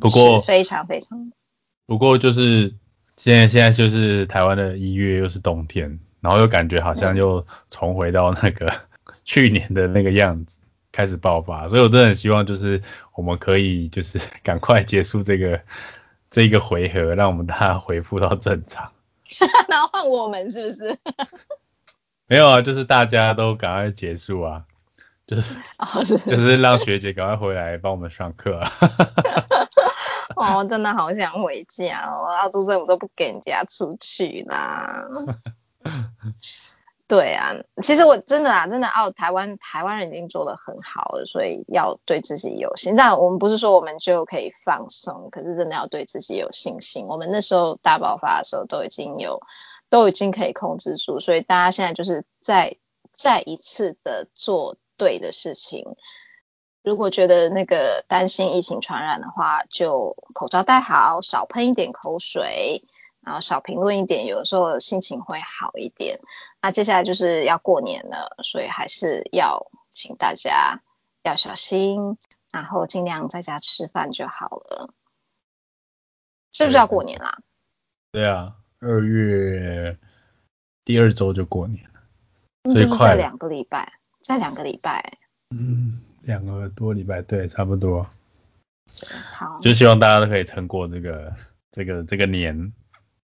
[0.00, 1.30] 不过非常非常。
[1.84, 2.74] 不过就是
[3.16, 8.72] 现在现在就是台湾的一月又是冬天，然后又感觉好像又重回到那个
[9.26, 10.58] 去年的那个样子，
[10.90, 11.68] 开始爆发。
[11.68, 12.80] 所以我真的很希望就是
[13.14, 15.60] 我们可以就是赶快结束这个
[16.30, 18.90] 这一个回合，让我们大家恢复到正常。
[19.68, 20.98] 然后换我们是不是？
[22.26, 24.64] 没有啊，就是大家都赶快结束啊，
[25.26, 28.60] 就是就是让学姐赶快回来帮我们上课。
[30.36, 35.06] 哦，真的好想回家哦，澳洲政府都不给人家出去啦。
[37.06, 37.52] 对啊，
[37.82, 42.96] 其实我真的啊，真的澳台湾台湾人已经做的很好了，所以要对自己有信。
[42.96, 47.06] 但我们不是说我们就可以放松，可是真的要对自己有信心。
[47.06, 49.40] 我们那时候大爆发的时候都已经有，
[49.90, 52.76] 都已经可以控制住，所以大家现在就是再
[53.12, 55.96] 再一次的做对的事情。
[56.82, 62.84] 如果觉得那个担心疫情传染的话，就口罩戴好，少喷一点口水。
[63.26, 66.20] 然后少评论一点，有的时候心情会好一点。
[66.60, 70.82] 那接下来就是要过年了，所以还是要请大家
[71.22, 72.18] 要小心，
[72.52, 74.90] 然后尽量在家吃饭就好了。
[76.52, 77.38] 是不是要过年啦？
[78.12, 79.98] 对啊，二月
[80.84, 83.90] 第二周就过年了，最快两个礼拜，
[84.24, 85.18] 再两个礼拜。
[85.50, 88.08] 嗯，两个多礼拜，对，差不多。
[89.32, 91.36] 好，就希望大家都可以撑过这个
[91.70, 92.72] 这个这个年。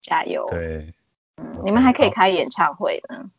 [0.02, 0.48] 加油！
[0.50, 0.94] 对，
[1.38, 3.30] 嗯，你们还可以开演唱会呢。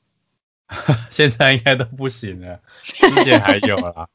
[1.11, 4.09] 现在应该都不行了，之前还有啦。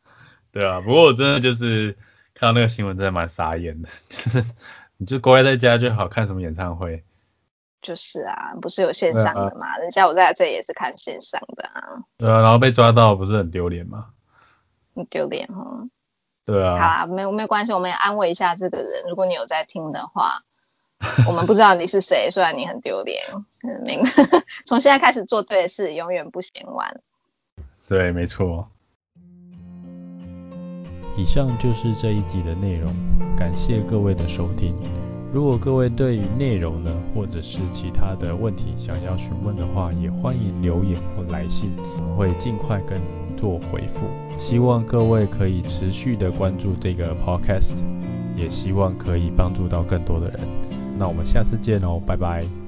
[0.51, 1.97] 对啊，不过我真的就是
[2.33, 4.43] 看到那个新闻，真的蛮傻眼的， 就是
[4.97, 7.03] 你就乖在家就好看什么演唱会。
[7.81, 9.77] 就是啊，不是有线上的嘛？
[9.77, 12.03] 人家我在这也是看线上的啊。
[12.17, 14.09] 对啊，然后被抓到不是很丢脸吗？
[14.95, 15.87] 很丢脸哈。
[16.45, 16.73] 对啊。
[16.73, 18.87] 好啦，没有没有关系，我们也安慰一下这个人。
[19.09, 20.43] 如果你有在听的话，
[21.27, 23.21] 我们不知道你是谁， 虽然你很丢脸，
[23.85, 24.03] 明
[24.65, 27.01] 从现在开始做对的事，永远不嫌晚。
[27.87, 28.69] 对，没错。
[31.17, 32.93] 以上就是这一集的内容，
[33.35, 34.75] 感谢各位的收听。
[35.33, 44.05] 如果各位对于内容呢，或者是其他的问题想要询问的话，也欢迎留言或来信，我们会尽快跟您做回复。
[44.37, 47.75] 希望各位可以持续的关注这个 podcast，
[48.35, 50.39] 也希望可以帮助到更多的人。
[50.99, 52.60] 那我们下次见哦，拜拜。